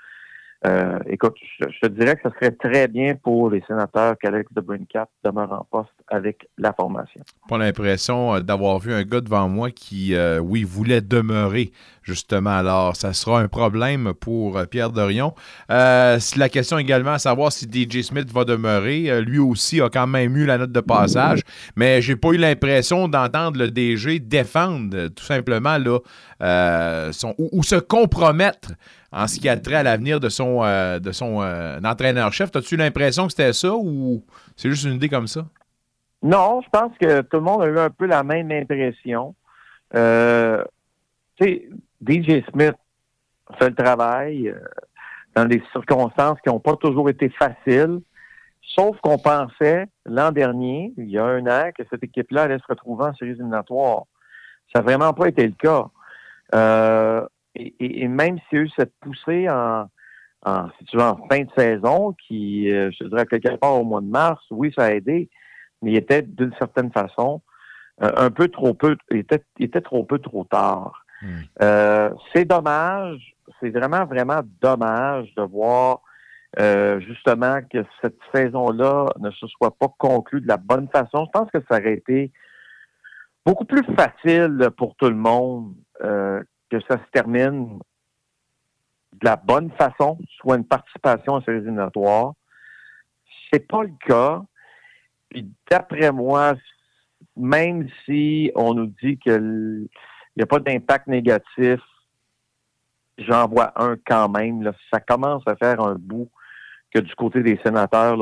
[0.67, 4.61] euh, écoute, je, te dirais que ce serait très bien pour les sénateurs qu'Alex de
[4.61, 7.23] Brincat demeure en poste avec la formation.
[7.49, 11.71] Pas l'impression euh, d'avoir vu un gars devant moi qui, euh, oui, voulait demeurer,
[12.03, 12.51] justement.
[12.51, 15.33] Alors, ça sera un problème pour Pierre Dorion.
[15.69, 19.23] La question également à savoir si DJ Smith va demeurer.
[19.23, 21.43] lui aussi a quand même eu la note de passage,
[21.77, 25.99] mais j'ai pas eu l'impression d'entendre le DG défendre tout simplement là,
[27.39, 28.71] ou se compromettre
[29.13, 32.55] en ce qui a trait à l'avenir de son, euh, de son euh, entraîneur-chef.
[32.55, 34.23] As-tu l'impression que c'était ça ou
[34.57, 35.47] c'est juste une idée comme ça?
[36.23, 39.35] Non, je pense que tout le monde a eu un peu la même impression.
[39.95, 40.63] Euh,
[41.41, 42.75] DJ Smith
[43.59, 44.55] fait le travail
[45.35, 48.01] dans des circonstances qui n'ont pas toujours été faciles.
[48.75, 52.67] Sauf qu'on pensait l'an dernier, il y a un an, que cette équipe-là allait se
[52.69, 54.03] retrouver en séries éliminatoires.
[54.73, 55.87] Ça n'a vraiment pas été le cas.
[56.55, 57.27] Euh,
[57.59, 59.89] et, même s'il y a eu cette poussée en,
[60.79, 64.01] si tu veux, en fin de saison, qui, euh, je dirais, quelque part au mois
[64.01, 65.29] de mars, oui, ça a aidé,
[65.83, 67.43] mais il était d'une certaine façon
[68.03, 71.05] euh, un peu trop peu, il était, était trop peu trop tard.
[71.23, 71.41] Hmm.
[71.63, 76.01] Euh, c'est dommage, c'est vraiment, vraiment dommage de voir
[77.01, 81.27] justement que cette saison-là ne se soit pas conclue de la bonne façon.
[81.27, 82.33] Je pense que ça aurait été
[83.45, 85.75] beaucoup plus facile pour tout le monde
[86.71, 87.79] que ça se termine
[89.13, 92.33] de la bonne façon, soit une participation à ces éliminatoires.
[93.53, 94.43] C'est pas le cas.
[95.31, 96.55] Puis d'après moi,
[97.37, 99.89] même si on nous dit qu'il
[100.37, 101.81] n'y a pas d'impact négatif,
[103.19, 104.71] j'en vois un quand même.
[104.93, 106.31] Ça commence à faire un bout
[106.93, 108.17] que du côté des sénateurs.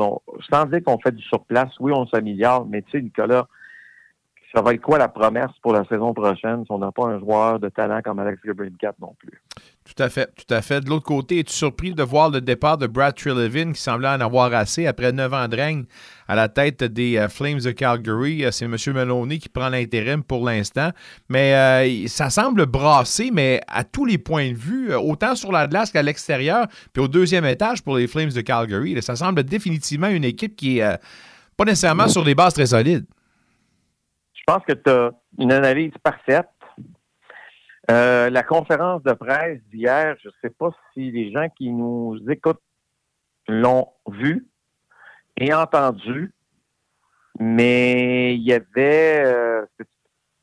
[0.49, 3.47] sans dire qu'on fait du surplace, oui, on s'améliore, mais tu sais, Nicolas,
[4.53, 7.19] ça va être quoi la promesse pour la saison prochaine si on n'a pas un
[7.19, 9.41] joueur de talent comme Alex Gabrincat non plus?
[9.83, 10.81] Tout à fait, tout à fait.
[10.81, 14.21] De l'autre côté, es-tu surpris de voir le départ de Brad Trelevin qui semblait en
[14.21, 15.85] avoir assez après neuf ans de règne
[16.27, 18.45] à la tête des euh, Flames de Calgary?
[18.45, 18.75] Euh, c'est M.
[18.87, 20.91] Meloni qui prend l'intérim pour l'instant.
[21.29, 25.67] Mais euh, ça semble brasser, mais à tous les points de vue, autant sur la
[25.67, 29.01] glace qu'à l'extérieur, puis au deuxième étage pour les Flames de Calgary.
[29.01, 30.99] ça semble définitivement une équipe qui est
[31.57, 33.05] pas nécessairement sur des bases très solides.
[34.47, 36.47] Je pense que tu as une analyse parfaite.
[37.91, 42.17] Euh, la conférence de presse d'hier, je ne sais pas si les gens qui nous
[42.29, 42.61] écoutent
[43.49, 44.47] l'ont vu
[45.35, 46.33] et entendu,
[47.37, 49.65] mais il y avait, euh,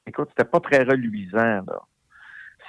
[0.06, 1.62] écoute, c'était pas très reluisant.
[1.66, 1.80] Là.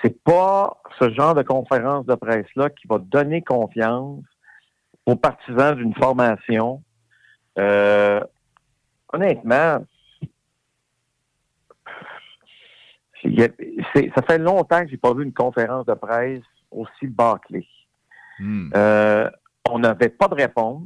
[0.02, 4.24] C'est pas ce genre de conférence de presse-là qui va donner confiance
[5.06, 6.82] aux partisans d'une formation.
[7.60, 8.22] Euh,
[9.12, 9.84] honnêtement,
[13.96, 17.68] ça fait longtemps que j'ai pas vu une conférence de presse aussi bâclée.
[18.40, 18.70] Hmm.
[18.76, 19.30] Euh,
[19.70, 20.84] on n'avait pas de réponse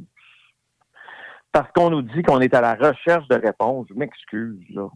[1.52, 3.86] parce qu'on nous dit qu'on est à la recherche de réponses.
[3.88, 4.88] Je m'excuse, là.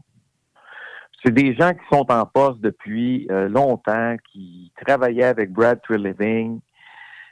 [1.24, 6.60] C'est des gens qui sont en poste depuis euh, longtemps, qui travaillaient avec Brad Treliving.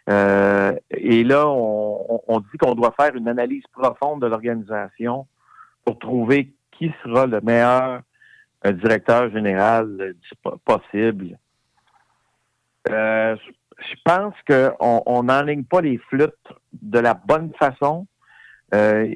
[0.08, 5.26] Euh, et là, on dit qu'on doit faire une analyse profonde de l'organisation
[5.84, 8.00] pour trouver qui sera le meilleur
[8.64, 10.14] un directeur général
[10.64, 11.38] possible.
[12.88, 13.36] Euh,
[13.78, 16.34] je pense qu'on n'enligne pas les flûtes
[16.72, 18.06] de la bonne façon.
[18.74, 19.06] Euh,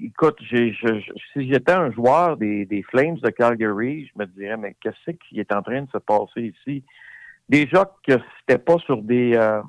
[0.00, 0.74] écoute, si
[1.34, 5.62] j'étais un joueur des, Flames de Calgary, je me dirais, mais qu'est-ce qui est en
[5.62, 6.84] train de se passer ici?
[7.48, 9.34] Déjà que c'était pas sur des...
[9.34, 9.62] Euh,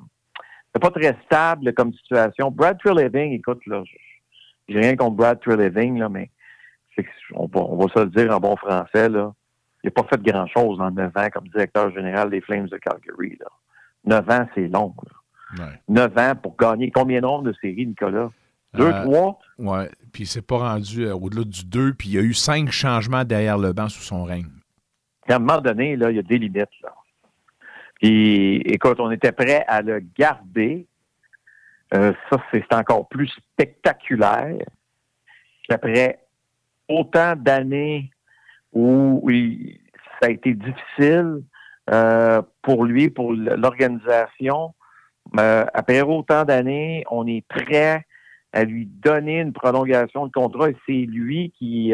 [0.80, 2.50] pas très stable comme situation.
[2.50, 3.82] Brad Treleving, écoute, là,
[4.68, 6.30] j'ai rien contre Brad Treleving, là, mais
[7.34, 9.32] on, va, se le dire en bon français, là,
[9.82, 13.38] il n'a pas fait grand-chose en 9 ans comme directeur général des Flames de Calgary.
[13.40, 14.22] Là.
[14.22, 14.94] 9 ans, c'est long.
[15.58, 15.66] Là.
[15.88, 18.30] 9 ans pour gagner combien de nombre de séries, Nicolas?
[18.74, 19.38] Deux, euh, trois?
[19.58, 22.70] Oui, puis c'est pas rendu euh, au-delà du deux, puis il y a eu cinq
[22.70, 24.46] changements derrière le banc sous son règne.
[25.28, 26.70] à un moment donné, là, il y a des limites.
[26.82, 26.94] Là.
[28.00, 30.86] Puis, écoute, on était prêt à le garder.
[31.94, 34.56] Euh, ça, c'est encore plus spectaculaire
[35.68, 36.21] qu'après
[36.88, 38.10] autant d'années
[38.72, 39.28] où
[40.20, 41.42] ça a été difficile
[41.90, 44.74] euh, pour lui, pour l'organisation,
[45.38, 48.04] euh, après autant d'années, on est prêt
[48.52, 51.92] à lui donner une prolongation de contrat et c'est lui qui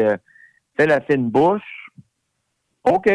[0.77, 1.89] fait la fine bouche.
[2.83, 3.09] OK.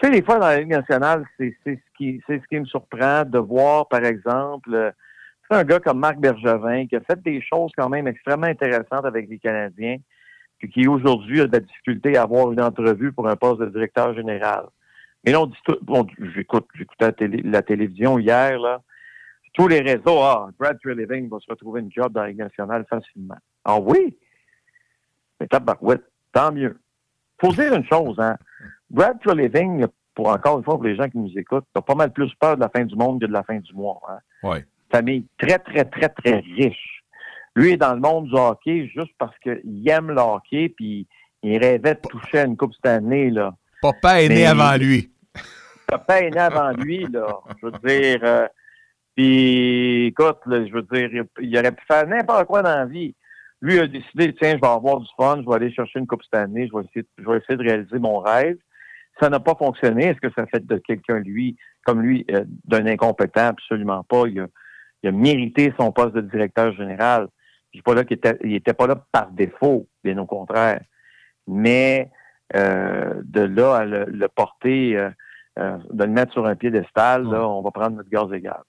[0.00, 3.24] Tu sais, des fois, dans la Ligue nationale, c'est ce qui ce qui me surprend
[3.24, 4.90] de voir, par exemple, euh,
[5.50, 9.28] un gars comme Marc Bergevin qui a fait des choses quand même extrêmement intéressantes avec
[9.28, 9.96] les Canadiens,
[10.66, 14.14] qui aujourd'hui a de la difficulté à avoir une entrevue pour un poste de directeur
[14.14, 14.66] général.
[15.24, 17.12] Mais là, on dit tout, bon, j'écoute, j'écoutais
[17.44, 18.82] la, télévision hier, là.
[19.54, 22.84] Tous les réseaux, ah, Brad Treliving va se retrouver une job dans la Ligue nationale
[22.88, 23.38] facilement.
[23.64, 24.16] Ah oui?
[25.40, 26.78] Mais tabarouette, tant mieux.
[27.40, 28.36] Faut dire une chose, hein.
[28.90, 32.12] Brad Treliving, pour encore une fois, pour les gens qui nous écoutent, a pas mal
[32.12, 34.00] plus peur de la fin du monde que de la fin du mois.
[34.08, 34.18] Hein?
[34.42, 34.58] Oui.
[34.90, 36.97] Famille très, très, très, très riche.
[37.58, 41.06] Lui est dans le monde du hockey juste parce qu'il aime le hockey, puis
[41.42, 43.30] il rêvait de toucher à une Coupe Stanley.
[43.30, 43.54] Là.
[43.82, 45.10] Papa est né avant lui.
[45.86, 47.26] Papa est né avant lui, là.
[47.60, 48.46] Je veux dire, euh,
[49.16, 53.14] puis écoute, je veux dire, il aurait pu faire n'importe quoi dans la vie.
[53.60, 56.22] Lui a décidé, tiens, je vais avoir du fun, je vais aller chercher une Coupe
[56.32, 58.56] je vais essayer, je vais essayer de réaliser mon rêve
[59.20, 60.06] ça n'a pas fonctionné.
[60.06, 63.48] Est-ce que ça fait de quelqu'un, lui, comme lui, euh, d'un incompétent?
[63.48, 64.24] Absolument pas.
[64.26, 67.28] Il a, mérité son poste de directeur général.
[67.72, 70.80] Je dis pas là qu'il était, il était pas là par défaut, bien au contraire.
[71.46, 72.10] Mais
[72.56, 77.62] euh, de là à le, porter, euh, de le mettre sur un piédestal, là, on
[77.62, 78.62] va prendre notre gaz égal.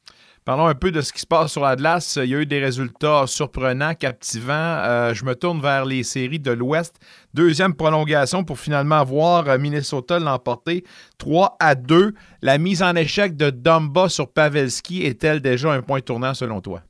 [0.50, 2.18] Parlons un peu de ce qui se passe sur Atlas.
[2.24, 4.54] Il y a eu des résultats surprenants, captivants.
[4.54, 7.00] Euh, je me tourne vers les séries de l'Ouest.
[7.36, 10.84] Deuxième prolongation pour finalement voir euh, Minnesota l'emporter.
[11.20, 12.16] 3 à 2.
[12.42, 16.82] La mise en échec de Dumba sur Pavelski est-elle déjà un point tournant selon toi?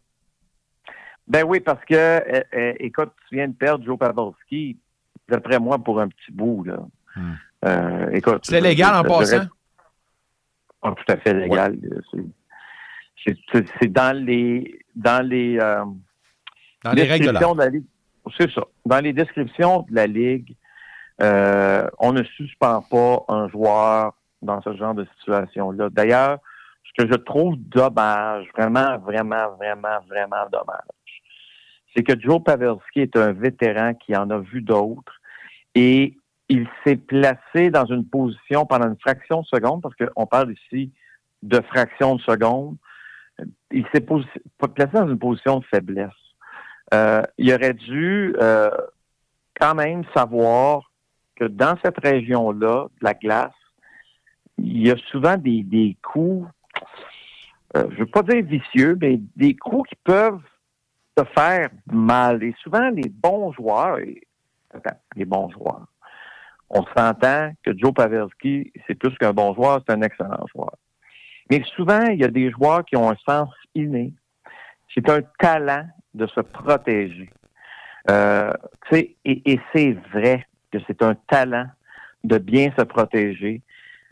[1.29, 4.77] Ben oui, parce que, euh, écoute, tu viens de perdre Joe Pavelski,
[5.27, 6.63] d'après moi, pour un petit bout.
[6.63, 6.79] Là.
[7.15, 8.39] Hmm.
[8.43, 9.45] c'est légal en passant?
[10.81, 11.77] Ah, tout à fait légal
[13.25, 15.85] c'est dans les dans les euh,
[16.83, 17.85] dans les règles de la Ligue.
[18.37, 18.63] C'est ça.
[18.85, 20.55] Dans les descriptions de la Ligue,
[21.21, 25.89] euh, on ne suspend pas un joueur dans ce genre de situation-là.
[25.89, 26.39] D'ailleurs,
[26.83, 30.87] ce que je trouve dommage, vraiment, vraiment, vraiment, vraiment dommage,
[31.95, 35.19] c'est que Joe Pavelski est un vétéran qui en a vu d'autres
[35.75, 36.15] et
[36.49, 40.91] il s'est placé dans une position pendant une fraction de seconde, parce qu'on parle ici
[41.43, 42.75] de fraction de seconde,
[43.71, 46.09] il s'est placé dans une position de faiblesse.
[46.93, 48.71] Euh, il aurait dû euh,
[49.59, 50.91] quand même savoir
[51.35, 53.53] que dans cette région-là, de la glace,
[54.57, 56.47] il y a souvent des, coups,
[57.77, 60.41] euh, je ne veux pas dire vicieux, mais des coups qui peuvent
[61.19, 62.43] te faire mal.
[62.43, 63.97] Et souvent, les bons joueurs,
[65.15, 65.87] les bons joueurs,
[66.69, 70.75] on s'entend que Joe Pavelski, c'est plus qu'un bon joueur, c'est un excellent joueur.
[71.49, 74.13] Mais souvent, il y a des joueurs qui ont un sens inné.
[74.93, 77.29] C'est un talent de se protéger.
[78.09, 78.53] Euh,
[78.91, 81.65] et, et c'est vrai que c'est un talent
[82.23, 83.61] de bien se protéger.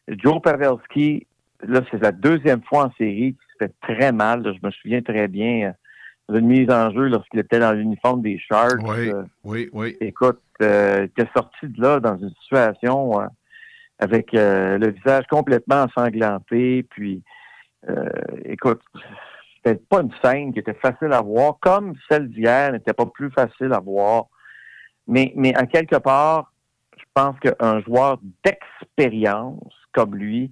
[0.07, 1.27] Joe Pavelski,
[1.61, 4.43] là, c'est la deuxième fois en série qui se fait très mal.
[4.43, 5.73] je me souviens très bien
[6.29, 8.81] euh, d'une mise en jeu lorsqu'il était dans l'uniforme des Sharks.
[8.83, 9.97] Oui, euh, oui, oui.
[10.01, 13.19] Écoute, euh, il était sorti de là dans une situation
[13.99, 16.83] avec euh, le visage complètement ensanglanté.
[16.83, 17.23] Puis,
[17.89, 18.09] euh,
[18.45, 18.81] écoute,
[19.55, 23.31] c'était pas une scène qui était facile à voir, comme celle d'hier n'était pas plus
[23.31, 24.25] facile à voir.
[25.07, 26.51] Mais, mais à quelque part,
[26.97, 30.51] je pense qu'un joueur d'expérience comme lui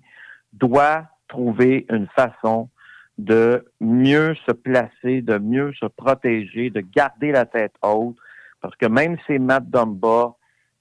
[0.54, 2.70] doit trouver une façon
[3.18, 8.18] de mieux se placer, de mieux se protéger, de garder la tête haute.
[8.62, 10.36] Parce que même si c'est Matt Dumba,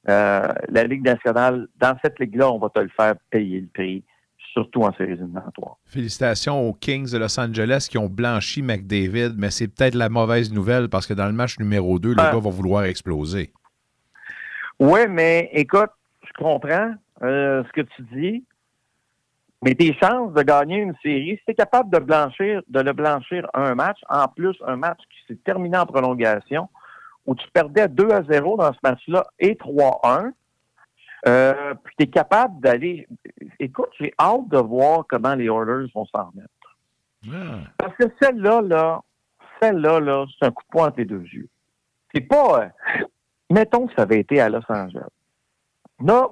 [0.09, 4.05] euh, la Ligue nationale, dans cette ligue-là, on va te le faire payer le prix,
[4.53, 5.77] surtout en séries éliminatoires.
[5.87, 10.53] Félicitations aux Kings de Los Angeles qui ont blanchi McDavid, mais c'est peut-être la mauvaise
[10.53, 12.33] nouvelle parce que dans le match numéro 2, le ah.
[12.33, 13.53] gars va vouloir exploser.
[14.79, 15.91] Oui, mais écoute,
[16.27, 18.45] je comprends euh, ce que tu dis,
[19.65, 22.93] mais tes chances de gagner une série, si tu es capable de blanchir, de le
[22.93, 26.69] blanchir un match, en plus un match qui s'est terminé en prolongation,
[27.25, 30.33] où tu perdais 2 à 0 dans ce match-là et 3-1.
[31.27, 33.09] Euh, puis tu es capable d'aller.
[33.59, 36.51] Écoute, j'ai hâte de voir comment les Oilers vont s'en remettre.
[37.33, 37.67] Ah.
[37.79, 39.01] Parce que celle-là, là,
[39.63, 41.49] celle-là, là, c'est un coup de poing entre les deux yeux.
[42.15, 42.61] C'est pas.
[42.61, 43.03] Euh,
[43.51, 45.09] mettons que ça avait été à Los Angeles.
[46.05, 46.29] Là,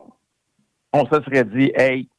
[0.93, 2.11] on se serait dit, hey,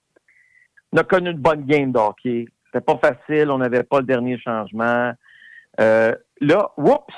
[0.93, 2.45] on a connu une bonne game d'hockey.
[2.67, 5.11] C'était pas facile, on n'avait pas le dernier changement.
[5.79, 7.13] Euh, là, oups,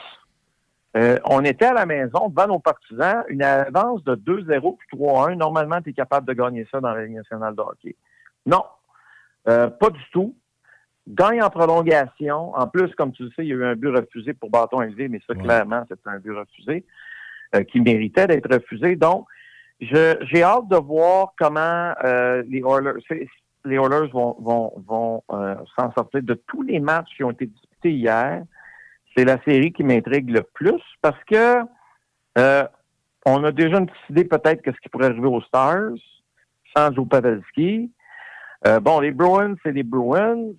[0.98, 5.36] euh, on était à la maison devant nos partisans, une avance de 2-0 puis 3-1.
[5.36, 7.96] Normalement, tu es capable de gagner ça dans la Ligue nationale de hockey.
[8.46, 8.64] Non,
[9.50, 10.36] euh, pas du tout.
[11.08, 12.56] Gagne en prolongation.
[12.56, 14.82] En plus, comme tu le sais, il y a eu un but refusé pour bâton
[14.82, 16.86] élevé, mais ça, clairement, c'était un but refusé
[17.70, 18.96] qui méritait d'être refusé.
[18.96, 19.28] Donc,
[19.80, 21.94] j'ai hâte de voir comment
[22.48, 23.00] les Oilers
[23.65, 27.47] les Oilers vont, vont, vont euh, s'en sortir de tous les matchs qui ont été
[27.47, 28.43] disputés hier.
[29.15, 31.62] C'est la série qui m'intrigue le plus parce que
[32.38, 32.63] euh,
[33.25, 35.97] on a déjà une idée peut-être de ce qui pourrait arriver aux Stars
[36.75, 37.91] sans Joe Pavelski.
[38.67, 40.51] Euh, bon, les Bruins, c'est les Bruins.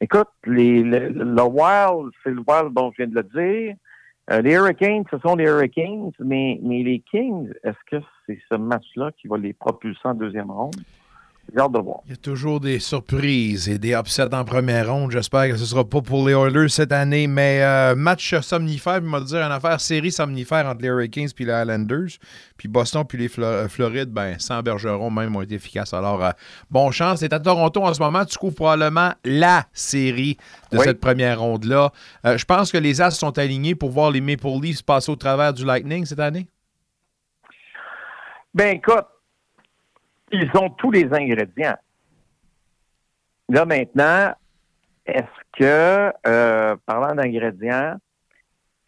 [0.00, 3.76] écoute, les, le Wild, c'est le Wild dont je viens de le dire.
[4.42, 9.10] Les Hurricanes, ce sont les Hurricanes, mais, mais les Kings, est-ce que c'est ce match-là
[9.12, 10.76] qui va les propulser en deuxième ronde?
[11.50, 12.00] De voir.
[12.04, 15.12] Il y a toujours des surprises et des upsets en première ronde.
[15.12, 19.00] J'espère que ce ne sera pas pour les Oilers cette année, mais euh, match somnifère,
[19.00, 22.18] puis on va dire une affaire série somnifère entre les Hurricanes puis les Islanders.
[22.58, 25.94] Puis Boston puis les euh, Florides, ben, sans Bergeron même ont été efficaces.
[25.94, 26.22] Alors,
[26.70, 27.20] bon chance.
[27.20, 28.26] C'est à Toronto en ce moment.
[28.26, 30.36] Tu couvres probablement la série
[30.70, 31.92] de cette première ronde-là.
[32.24, 35.54] je pense que les As sont alignés pour voir les Maple Leafs passer au travers
[35.54, 36.46] du Lightning cette année.
[38.54, 39.06] Ben écoute,
[40.32, 41.76] ils ont tous les ingrédients.
[43.48, 44.34] Là, maintenant,
[45.06, 45.24] est-ce
[45.58, 47.96] que, euh, parlant d'ingrédients,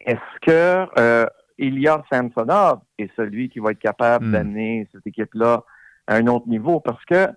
[0.01, 1.27] est-ce que euh,
[1.59, 4.33] Ilya Samsonov est celui qui va être capable hmm.
[4.33, 5.65] d'amener cette équipe-là
[6.07, 6.81] à un autre niveau?
[6.81, 7.29] Parce que,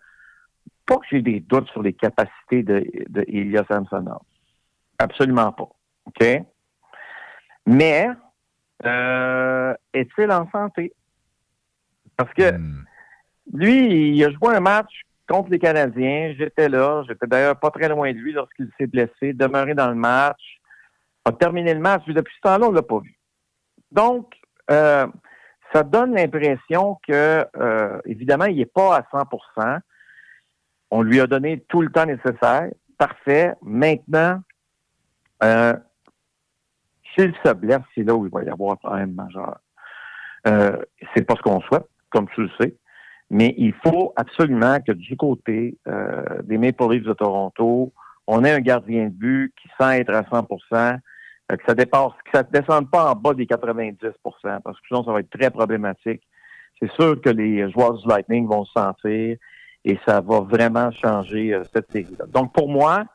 [0.86, 4.20] pas que j'ai des doutes sur les capacités de, de Ilya Samsonov.
[5.00, 5.70] Absolument pas.
[6.08, 6.44] OK?
[7.66, 8.10] Mais,
[8.86, 10.94] euh, est-il en santé?
[12.18, 12.86] Parce que hmm.
[13.52, 16.34] Lui, il a joué un match contre les Canadiens.
[16.38, 17.04] J'étais là.
[17.08, 20.60] J'étais d'ailleurs pas très loin de lui lorsqu'il s'est blessé, demeuré dans le match,
[21.26, 22.06] a terminé le match.
[22.08, 23.18] depuis ce temps-là, on l'a pas vu.
[23.92, 24.34] Donc,
[24.72, 25.08] euh,
[25.74, 29.80] ça donne l'impression que, euh, évidemment, il n'est pas à 100%
[30.92, 32.70] On lui a donné tout le temps nécessaire.
[32.98, 33.54] Parfait.
[33.62, 34.40] Maintenant,
[35.44, 35.74] euh,
[37.14, 39.58] s'il se blesse, c'est là où il va y avoir un problème majeur.
[40.48, 40.78] Euh,
[41.14, 42.76] c'est pas ce qu'on souhaite, comme tu le sais.
[43.30, 47.92] Mais il faut absolument que du côté euh, des Maple Leafs de Toronto,
[48.28, 50.46] on ait un gardien de but qui sent être à 100%
[51.52, 53.98] euh, que ça dépasse, que ça ne descende pas en bas des 90%
[54.42, 56.22] parce que sinon, ça va être très problématique.
[56.80, 59.38] C'est sûr que les joueurs du Lightning vont se sentir
[59.86, 62.26] et ça va vraiment changer euh, cette série-là.
[62.28, 63.06] Donc, pour moi,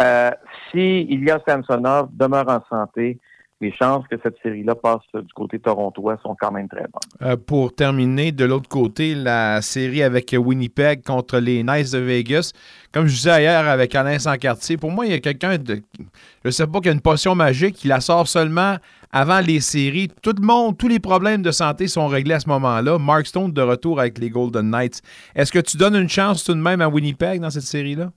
[0.00, 0.30] euh,
[0.70, 3.18] si Ilya Samsonov demeure en santé,
[3.60, 7.28] les chances que cette série-là passe du côté torontois sont quand même très bonnes.
[7.28, 12.52] Euh, pour terminer, de l'autre côté, la série avec Winnipeg contre les Knights de Vegas.
[12.92, 15.80] Comme je disais hier avec Alain Sancartier, pour moi, il y a quelqu'un de.
[15.98, 18.76] Je ne sais pas qu'il y a une potion magique qui la sort seulement
[19.10, 20.08] avant les séries.
[20.22, 22.98] Tout le monde, tous les problèmes de santé sont réglés à ce moment-là.
[22.98, 25.00] Mark Stone de retour avec les Golden Knights.
[25.34, 28.12] Est-ce que tu donnes une chance tout de même à Winnipeg dans cette série-là?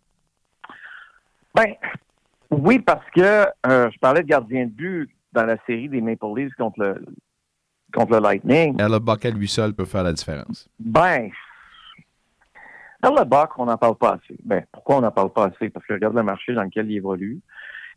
[1.55, 1.73] Ben,
[2.51, 3.21] oui, parce que
[3.67, 7.05] euh, je parlais de gardien de but dans la série des Maple Leafs contre le,
[7.93, 8.77] contre le Lightning.
[8.79, 10.69] Le Buck à lui seul peut faire la différence.
[10.79, 11.29] Ben,
[13.03, 14.37] le Buck, on n'en parle pas assez.
[14.43, 15.69] Ben, pourquoi on n'en parle pas assez?
[15.69, 17.39] Parce que regarde le marché dans lequel il évolue.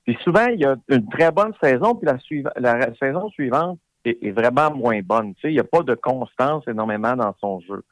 [0.04, 2.18] Puis souvent, il y a une très bonne saison, puis la,
[2.56, 5.34] la saison suivante est, vraiment moins bonne.
[5.34, 7.84] Tu sais, il n'y a pas de constance énormément dans son jeu.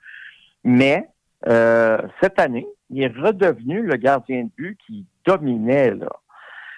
[0.64, 1.08] Mais
[1.48, 6.10] euh, cette année, il est redevenu le gardien de but qui dominait là.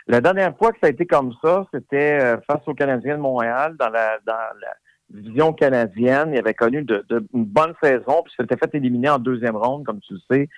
[0.06, 3.22] La dernière fois que ça a été comme ça, c'était euh, face aux Canadiens de
[3.22, 4.74] Montréal dans la, dans la
[5.10, 6.30] division canadienne.
[6.32, 10.00] Il avait connu de, une bonne saison, puis s'était fait éliminer en deuxième ronde, comme
[10.00, 10.48] tu le sais,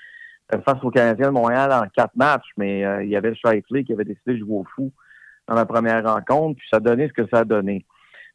[0.54, 2.48] euh, face aux Canadiens de Montréal en quatre matchs.
[2.56, 4.90] Mais euh, il y avait Shifley qui avait décidé de jouer au fou
[5.46, 7.84] dans la première rencontre, puis ça a donné ce que ça a donné.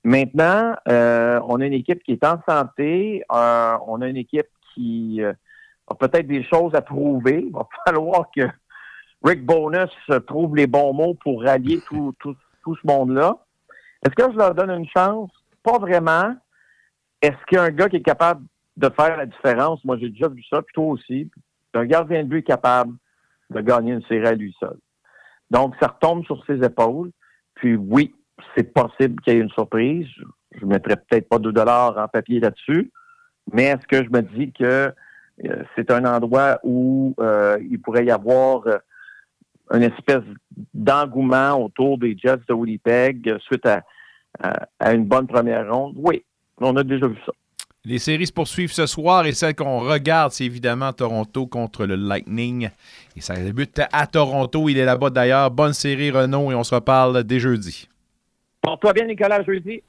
[0.03, 3.23] Maintenant, on a une équipe qui est en santé.
[3.29, 7.43] on a une équipe qui a peut-être des choses à prouver.
[7.47, 8.43] Il va falloir que
[9.23, 9.91] Rick Bonus
[10.27, 13.37] trouve les bons mots pour rallier tout, tout, tout ce monde-là.
[14.05, 15.31] Est-ce que je leur donne une chance?
[15.63, 16.35] Pas vraiment.
[17.21, 18.45] Est-ce qu'il y a un gars qui est capable
[18.77, 19.83] de faire la différence?
[19.83, 21.29] Moi, j'ai déjà vu ça, puis toi aussi.
[21.73, 22.95] Un gardien de but est capable
[23.49, 24.77] de gagner une série à lui seul.
[25.51, 27.11] Donc, ça retombe sur ses épaules.
[27.55, 28.15] Puis oui,
[28.55, 30.07] c'est possible qu'il y ait une surprise.
[30.55, 32.91] Je ne mettrai peut-être pas 2 dollars en papier là-dessus.
[33.51, 34.93] Mais est-ce que je me dis que
[35.45, 38.77] euh, c'est un endroit où euh, il pourrait y avoir euh,
[39.71, 40.23] une espèce
[40.73, 43.83] d'engouement autour des Jets de Winnipeg suite à,
[44.93, 45.95] une bonne première ronde.
[45.97, 46.23] Oui,
[46.59, 47.31] on a déjà vu ça.
[47.85, 51.95] Les séries se poursuivent ce soir et celle qu'on regarde, c'est évidemment Toronto contre le
[51.95, 52.69] Lightning.
[53.15, 54.67] Et ça débute à Toronto.
[54.67, 55.49] Il est là-bas d'ailleurs.
[55.49, 57.87] Bonne série, Renault, et on se reparle dès jeudi.
[58.61, 59.81] Porte-toi bien, Nicolas, jeudi.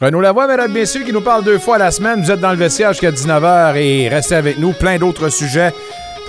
[0.00, 2.22] Renaud Lavoie, mesdames, messieurs, qui nous parle deux fois la semaine.
[2.22, 4.72] Vous êtes dans le vestiaire jusqu'à 19h et restez avec nous.
[4.72, 5.72] Plein d'autres sujets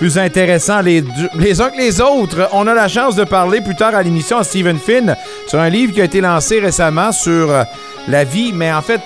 [0.00, 1.04] plus intéressants les,
[1.38, 2.48] les uns que les autres.
[2.52, 5.14] On a la chance de parler plus tard à l'émission à Stephen Finn
[5.46, 7.64] sur un livre qui a été lancé récemment sur euh,
[8.08, 9.02] la vie, mais en fait,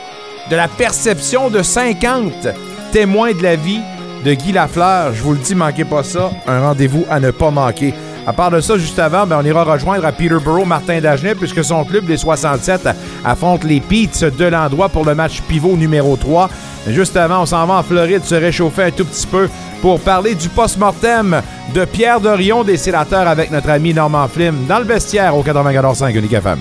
[0.49, 2.47] de la perception de 50
[2.93, 3.81] témoins de la vie
[4.25, 5.13] de Guy Lafleur.
[5.15, 6.31] Je vous le dis, manquez pas ça.
[6.47, 7.93] Un rendez-vous à ne pas manquer.
[8.27, 11.63] À part de ça, juste avant, ben, on ira rejoindre à Peterborough Martin Dagenet puisque
[11.63, 12.89] son club des 67
[13.25, 16.49] affronte les Peets de l'endroit pour le match pivot numéro 3.
[16.89, 19.49] Juste avant, on s'en va en Floride se réchauffer un tout petit peu
[19.83, 21.43] pour parler du post-mortem
[21.75, 26.17] de Pierre Dorion des sénateurs avec notre ami Normand Flim dans le vestiaire au 94.5
[26.17, 26.59] Unique FM.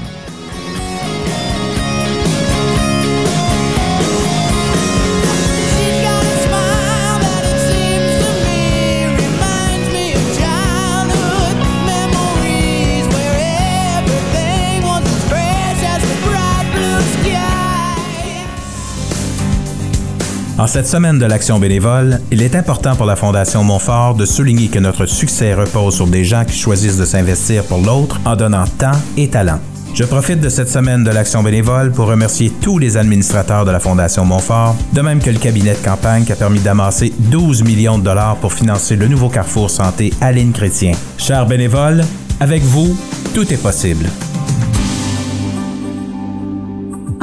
[20.64, 24.70] En cette semaine de l'action bénévole, il est important pour la Fondation Montfort de souligner
[24.70, 28.64] que notre succès repose sur des gens qui choisissent de s'investir pour l'autre en donnant
[28.78, 29.59] temps et talent.
[29.93, 33.82] Je profite de cette semaine de l'action bénévole pour remercier tous les administrateurs de la
[33.82, 37.97] Fondation Montfort, de même que le cabinet de campagne qui a permis d'amasser 12 millions
[37.97, 40.93] de dollars pour financer le nouveau Carrefour Santé Aline Chrétien.
[41.18, 42.05] Chers bénévoles,
[42.39, 42.97] avec vous,
[43.34, 44.05] tout est possible.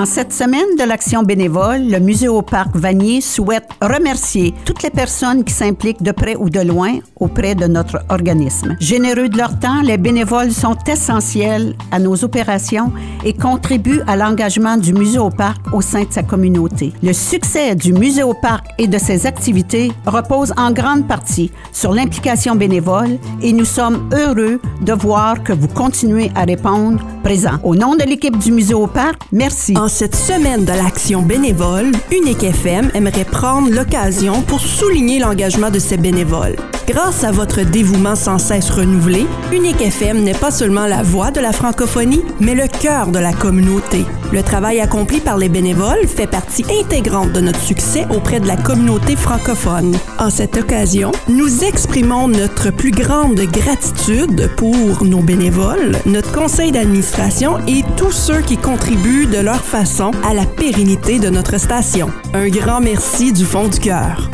[0.01, 4.89] En cette semaine de l'action bénévole, le Musée au Parc Vanier souhaite remercier toutes les
[4.89, 8.79] personnes qui s'impliquent de près ou de loin auprès de notre organisme.
[8.81, 12.91] Généreux de leur temps, les bénévoles sont essentiels à nos opérations
[13.27, 16.95] et contribuent à l'engagement du Musée au Parc au sein de sa communauté.
[17.03, 21.93] Le succès du Musée au Parc et de ses activités repose en grande partie sur
[21.93, 27.59] l'implication bénévole et nous sommes heureux de voir que vous continuez à répondre présent.
[27.63, 29.75] Au nom de l'équipe du Musée au Parc, merci.
[29.91, 35.97] Cette semaine de l'action bénévole, Unique FM aimerait prendre l'occasion pour souligner l'engagement de ses
[35.97, 36.57] bénévoles.
[36.87, 41.41] Grâce à votre dévouement sans cesse renouvelé, Unique FM n'est pas seulement la voix de
[41.41, 44.05] la francophonie, mais le cœur de la communauté.
[44.33, 48.57] Le travail accompli par les bénévoles fait partie intégrante de notre succès auprès de la
[48.57, 49.97] communauté francophone.
[50.19, 57.59] En cette occasion, nous exprimons notre plus grande gratitude pour nos bénévoles, notre conseil d'administration
[57.67, 62.11] et tous ceux qui contribuent de leur façon à la pérennité de notre station.
[62.35, 64.29] Un grand merci du fond du cœur.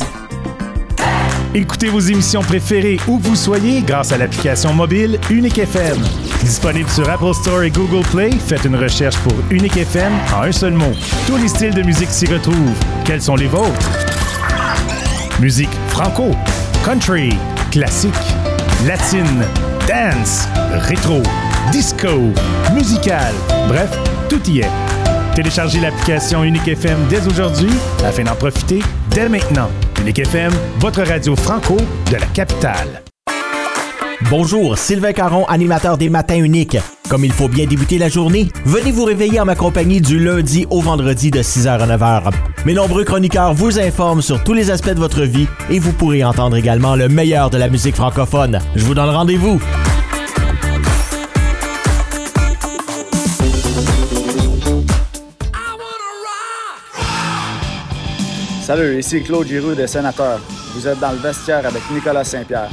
[1.55, 5.97] Écoutez vos émissions préférées où vous soyez grâce à l'application mobile Unique FM.
[6.41, 10.51] Disponible sur Apple Store et Google Play, faites une recherche pour Unique FM en un
[10.51, 10.91] seul mot.
[11.27, 12.75] Tous les styles de musique s'y retrouvent.
[13.05, 13.89] Quels sont les vôtres?
[15.39, 16.31] Musique franco,
[16.83, 17.29] country,
[17.71, 18.11] classique,
[18.85, 19.45] latine,
[19.87, 20.45] dance,
[20.89, 21.23] rétro,
[21.71, 22.33] disco,
[22.73, 23.33] musical,
[23.69, 24.96] bref, tout y est.
[25.37, 27.69] Téléchargez l'application Unique FM dès aujourd'hui
[28.03, 28.79] afin d'en profiter
[29.11, 29.69] dès maintenant.
[30.01, 31.77] Unique FM, votre radio franco
[32.09, 33.03] de la capitale.
[34.31, 36.79] Bonjour, Sylvain Caron, animateur des Matins Uniques.
[37.07, 40.65] Comme il faut bien débuter la journée, venez vous réveiller en ma compagnie du lundi
[40.71, 42.31] au vendredi de 6h à 9h.
[42.65, 46.23] Mes nombreux chroniqueurs vous informent sur tous les aspects de votre vie et vous pourrez
[46.23, 48.57] entendre également le meilleur de la musique francophone.
[48.75, 49.61] Je vous donne rendez-vous.
[58.67, 60.41] Salut, ici Claude Giroux des Sénateurs.
[60.73, 62.69] Vous êtes dans le vestiaire avec Nicolas Saint-Pierre.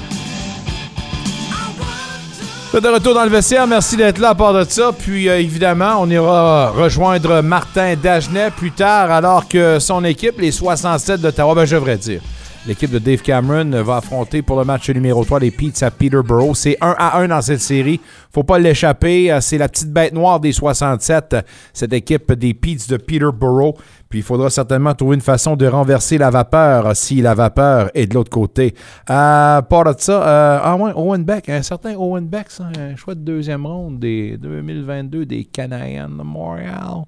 [2.73, 4.91] De retour dans le vestiaire, merci d'être là à part de ça.
[4.91, 10.51] Puis euh, évidemment, on ira rejoindre Martin Dagenet plus tard, alors que son équipe, les
[10.51, 12.23] 67 d'Ottawa, ben je devrais dire.
[12.67, 16.57] L'équipe de Dave Cameron va affronter pour le match numéro 3 les Peets à Peterborough.
[16.57, 18.01] C'est 1 à 1 dans cette série.
[18.33, 19.31] Faut pas l'échapper.
[19.31, 21.37] Euh, c'est la petite bête noire des 67,
[21.75, 23.77] cette équipe des Peets de Peterborough.
[24.09, 28.07] Puis il faudra certainement trouver une façon de renverser la vapeur si la vapeur est
[28.07, 28.75] de l'autre côté.
[29.11, 32.97] Euh, part de ça, euh, ah ouais, Owen Beck, un certain Owen Beck, ça, un
[32.97, 37.05] choix de deuxième ronde des 2022 des Canadiens de Montréal.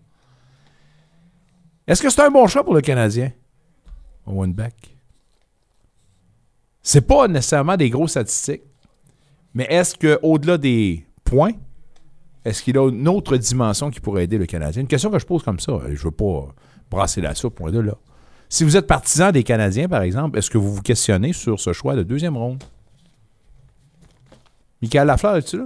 [1.86, 3.30] Est-ce que c'est un bon choix pour le Canadien?
[4.26, 4.96] Owen Beck?
[6.82, 8.62] C'est pas nécessairement des grosses statistiques,
[9.54, 11.52] mais est-ce qu'au-delà des points,
[12.44, 14.82] est-ce qu'il a une autre dimension qui pourrait aider le Canadien?
[14.82, 15.80] Une question que je pose comme ça.
[15.88, 16.48] Je veux pas
[16.90, 17.94] brasser la soupe, point de là.
[18.48, 21.72] Si vous êtes partisan des Canadiens, par exemple, est-ce que vous vous questionnez sur ce
[21.72, 22.62] choix de deuxième ronde?
[24.80, 25.64] Michael Lafleur, es-tu là?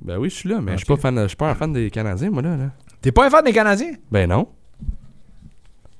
[0.00, 1.72] Ben oui, je suis là, mais je suis pas, fan, je suis pas un fan
[1.72, 2.56] des Canadiens, moi, là.
[2.56, 2.70] là.
[3.00, 3.92] T'es pas un fan des Canadiens?
[4.10, 4.48] Ben non.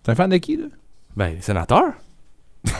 [0.02, 0.66] T'es un fan de qui, là?
[1.14, 1.92] Ben, les sénateurs.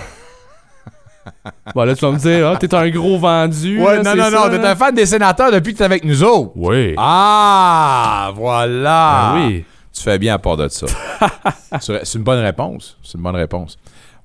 [1.74, 3.80] bon, là, tu vas me dire, ah, t'es un gros vendu.
[3.80, 4.70] Ouais, là, non, non, ça, non, t'es là.
[4.70, 6.53] un fan des sénateurs depuis que t'es avec nous autres.
[6.57, 6.95] Oui.
[6.97, 9.33] Ah, voilà.
[9.35, 9.64] Ben oui.
[9.93, 10.86] Tu fais bien à part de ça.
[11.80, 12.97] C'est une bonne réponse.
[13.03, 13.76] C'est une bonne réponse.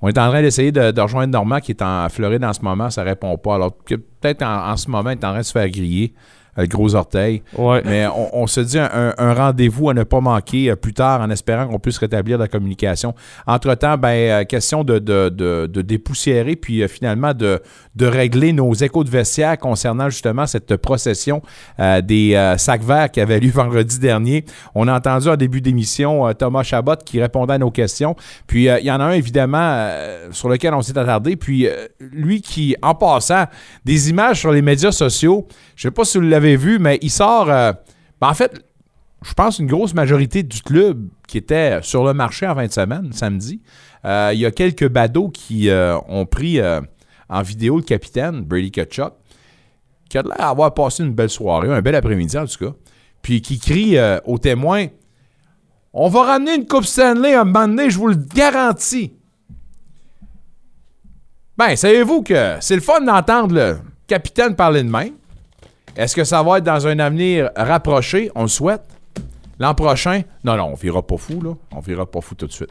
[0.02, 2.62] On est en train d'essayer de, de rejoindre Normand qui est en Floride en ce
[2.62, 2.90] moment.
[2.90, 3.56] Ça répond pas.
[3.56, 6.14] Alors peut-être en, en ce moment, il est en train de se faire griller.
[6.58, 7.42] euh, Le gros orteil.
[7.58, 7.82] Ouais.
[7.84, 10.94] Mais on, on se dit un, un- un rendez-vous à ne pas manquer euh, plus
[10.94, 13.16] tard en espérant qu'on puisse rétablir la communication.
[13.48, 17.60] Entre-temps, ben, euh, question de, de, de- de dépoussiérer puis finalement de,
[17.98, 21.42] de régler nos échos de vestiaire concernant justement cette procession
[21.80, 24.46] euh, des euh, sacs verts qui avait lieu vendredi dernier.
[24.76, 28.16] On a entendu en début d'émission euh, Thomas Chabot qui répondait à nos questions.
[28.46, 29.90] Puis il y en a un évidemment
[30.32, 31.36] sur lequel on s'est attardé.
[31.36, 31.68] Puis
[32.00, 33.46] lui qui, en passant,
[33.84, 37.00] des images sur les médias sociaux, je ne sais pas si vous l'avez vu, mais
[37.02, 37.48] il sort.
[37.48, 37.78] ben,
[38.22, 38.64] en fait,
[39.24, 43.12] je pense une grosse majorité du club qui était sur le marché en 20 semaines,
[43.12, 43.62] samedi.
[44.06, 45.70] Euh, il y a quelques badauds qui
[46.08, 46.60] ont pris
[47.30, 49.14] en vidéo le capitaine, Brady Kutchuk,
[50.10, 52.74] qui a l'air d'avoir passé une belle soirée, un bel après-midi en tout cas,
[53.22, 54.88] puis qui crie euh, aux témoins
[55.94, 59.14] On va ramener une Coupe Stanley un moment donné, je vous le garantis.
[61.58, 65.14] Ben, savez-vous que c'est le fun d'entendre le capitaine parler de même?
[65.96, 68.32] Est-ce que ça va être dans un avenir rapproché?
[68.36, 68.84] On le souhaite.
[69.58, 70.22] L'an prochain?
[70.44, 71.54] Non, non, on vira pas fou, là.
[71.72, 72.70] On vira pas fou tout de suite.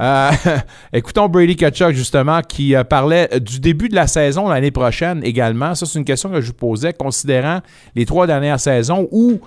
[0.00, 0.30] Euh,
[0.92, 5.74] écoutons Brady Kachuk, justement, qui euh, parlait du début de la saison l'année prochaine également.
[5.74, 7.60] Ça, c'est une question que je vous posais, considérant
[7.94, 9.40] les trois dernières saisons où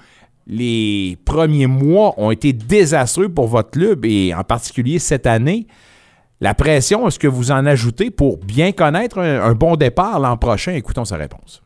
[0.45, 5.67] les premiers mois ont été désastreux pour votre club et en particulier cette année.
[6.41, 10.73] La pression, est-ce que vous en ajoutez pour bien connaître un, bon départ l'an prochain?
[10.73, 11.61] Écoutons sa réponse.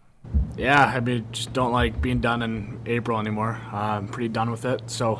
[0.58, 3.58] Yeah, I mean, just don't like being done in April anymore.
[3.74, 4.82] Uh, I'm pretty done with it.
[4.88, 5.20] So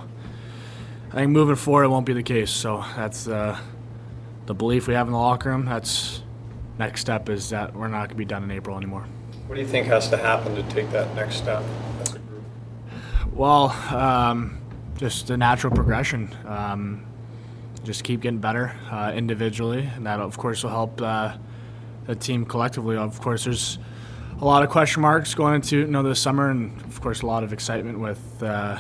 [1.18, 2.52] I think moving forward, it won't be the case.
[2.52, 3.60] So that's uh,
[4.46, 5.66] the belief we have in the locker room.
[5.66, 6.22] That's
[6.78, 9.08] next step is that we're not going to be done in April anymore.
[9.48, 11.64] What do you think has to happen to take that next step
[12.02, 12.44] as a group?
[13.34, 14.60] Well, um,
[14.98, 16.36] just a natural progression.
[16.46, 17.08] Um,
[17.84, 21.36] just keep getting better uh, individually, and that of course will help uh,
[22.06, 22.96] the team collectively.
[22.96, 23.80] Of course, there's
[24.40, 27.26] a lot of question marks going into you know this summer, and of course a
[27.26, 28.78] lot of excitement with uh,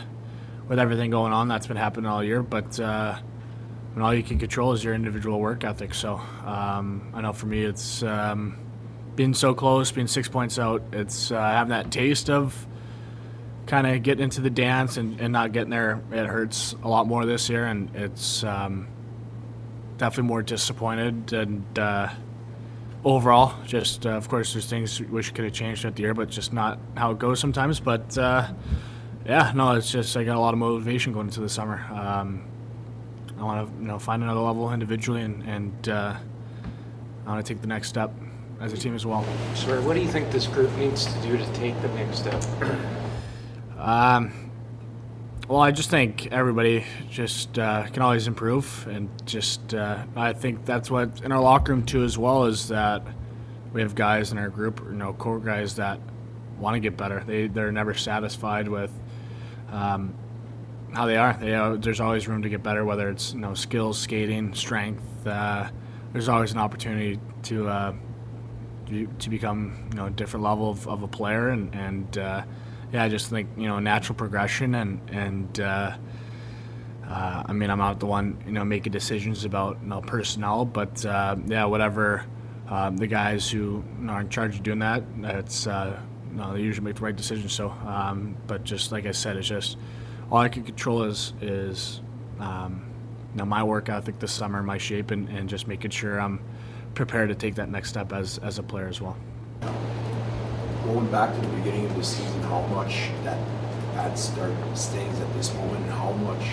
[0.68, 2.44] with everything going on that's been happening all year.
[2.44, 3.18] But uh,
[3.98, 5.94] and all you can control is your individual work ethic.
[5.96, 8.58] So um, I know for me, it's um,
[9.16, 10.84] being so close, being six points out.
[10.94, 12.68] It's uh, having that taste of
[13.66, 16.02] kind of getting into the dance and, and not getting there.
[16.12, 18.88] It hurts a lot more this year, and it's um,
[19.98, 22.10] definitely more disappointed and uh,
[23.04, 23.56] overall.
[23.66, 26.30] Just uh, of course, there's things we wish could have changed throughout the year, but
[26.30, 27.80] just not how it goes sometimes.
[27.80, 28.48] But uh,
[29.28, 31.86] yeah, no, it's just I got a lot of motivation going into the summer.
[31.92, 32.44] Um,
[33.38, 36.16] I want to you know find another level individually, and, and uh,
[37.26, 38.12] I want to take the next step
[38.62, 39.26] as a team as well.
[39.54, 42.44] Sorry, what do you think this group needs to do to take the next step?
[43.78, 44.52] Um,
[45.48, 50.66] well, I just think everybody just uh, can always improve, and just uh, I think
[50.66, 53.04] that's what in our locker room too, as well, is that
[53.74, 56.00] we have guys in our group, you know, core guys that
[56.58, 57.24] want to get better.
[57.28, 58.92] They they're never satisfied with
[59.70, 60.14] um,
[60.94, 61.34] how they are.
[61.34, 65.26] They there's always room to get better, whether it's you know skills, skating, strength.
[65.26, 65.70] Uh,
[66.14, 67.94] there's always an opportunity to uh,
[68.88, 72.44] to to become you know a different level of, of a player and and uh,
[72.92, 75.98] yeah I just think you know natural progression and and uh,
[77.08, 80.66] uh, I mean I'm not the one you know making decisions about you know personnel
[80.66, 82.26] but uh, yeah whatever
[82.70, 86.00] um, the guys who are in charge of doing that it's uh,
[86.38, 89.48] no they usually make the right decisions so um, but just like I said it's
[89.48, 89.78] just
[90.32, 92.02] all I can control is is
[92.40, 92.88] um,
[93.38, 96.42] know, my work ethic this summer my shape and, and just making sure I'm
[96.96, 99.16] prepared to take that next step as, as a player as well.
[100.84, 103.38] Going back to the beginning of the season, how much that
[103.94, 106.48] bad start stings at this moment, and how much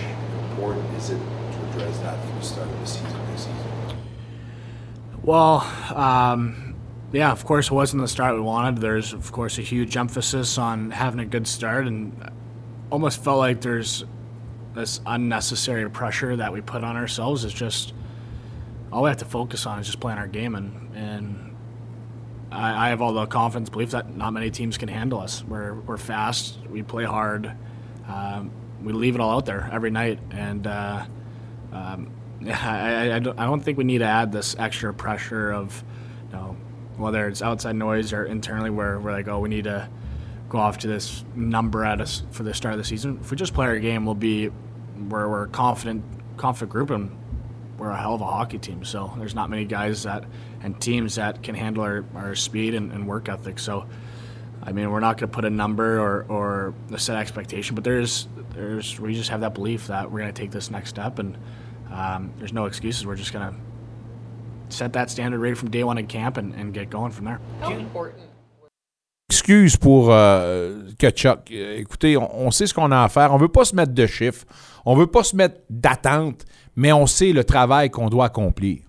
[0.49, 3.97] important is it to address that from the start of the season next season?
[5.23, 5.61] Well,
[5.93, 6.64] um,
[7.15, 8.81] yeah, of course, it wasn't the start we wanted.
[8.81, 12.29] There's, of course, a huge emphasis on having a good start, and
[12.89, 14.03] almost felt like there's
[14.73, 17.45] this unnecessary pressure that we put on ourselves.
[17.45, 17.93] It's just
[18.91, 21.55] all we have to focus on is just playing our game, and and
[22.51, 25.43] I, I have all the confidence, belief that not many teams can handle us.
[25.43, 27.51] We're we're fast, we play hard,
[28.07, 28.51] um,
[28.83, 31.05] we leave it all out there every night, and uh,
[31.71, 32.11] um,
[32.45, 35.83] I, I, I, don't, think we need to add this extra pressure of,
[36.97, 39.89] whether it's outside noise or internally, where we're like, oh, we need to
[40.49, 43.19] go off to this number at us for the start of the season.
[43.21, 44.49] If we just play our game, we'll be
[45.09, 46.03] we're, we're a confident
[46.37, 47.17] confident group and
[47.77, 48.85] we're a hell of a hockey team.
[48.85, 50.25] So there's not many guys that
[50.61, 53.59] and teams that can handle our, our speed and, and work ethic.
[53.59, 53.87] So
[54.65, 57.83] I mean, we're not going to put a number or, or a set expectation, but
[57.83, 61.19] there's there's we just have that belief that we're going to take this next step,
[61.19, 61.37] and
[61.91, 63.05] um, there's no excuses.
[63.05, 63.59] We're just going to
[64.69, 67.39] set that standard right from day one in camp and, and get going from there.
[69.29, 71.51] Excuse pour euh, Kachuk.
[71.51, 73.33] Euh, Écoutez, on, on sait ce qu'on a à faire.
[73.33, 74.45] On veut pas se mettre de chiffres.
[74.85, 76.45] On veut pas se mettre d'attente,
[76.75, 78.79] mais on sait le travail qu'on doit accomplir.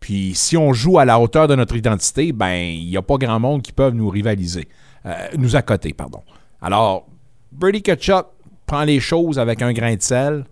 [0.00, 3.16] Puis si on joue à la hauteur de notre identité, ben il n'y a pas
[3.16, 4.68] grand monde qui peuvent nous rivaliser.
[5.06, 6.22] Euh, nous accoter, pardon.
[6.60, 7.06] Alors,
[7.50, 8.26] Brady Kachuk
[8.66, 10.44] prend les choses avec un grain de sel.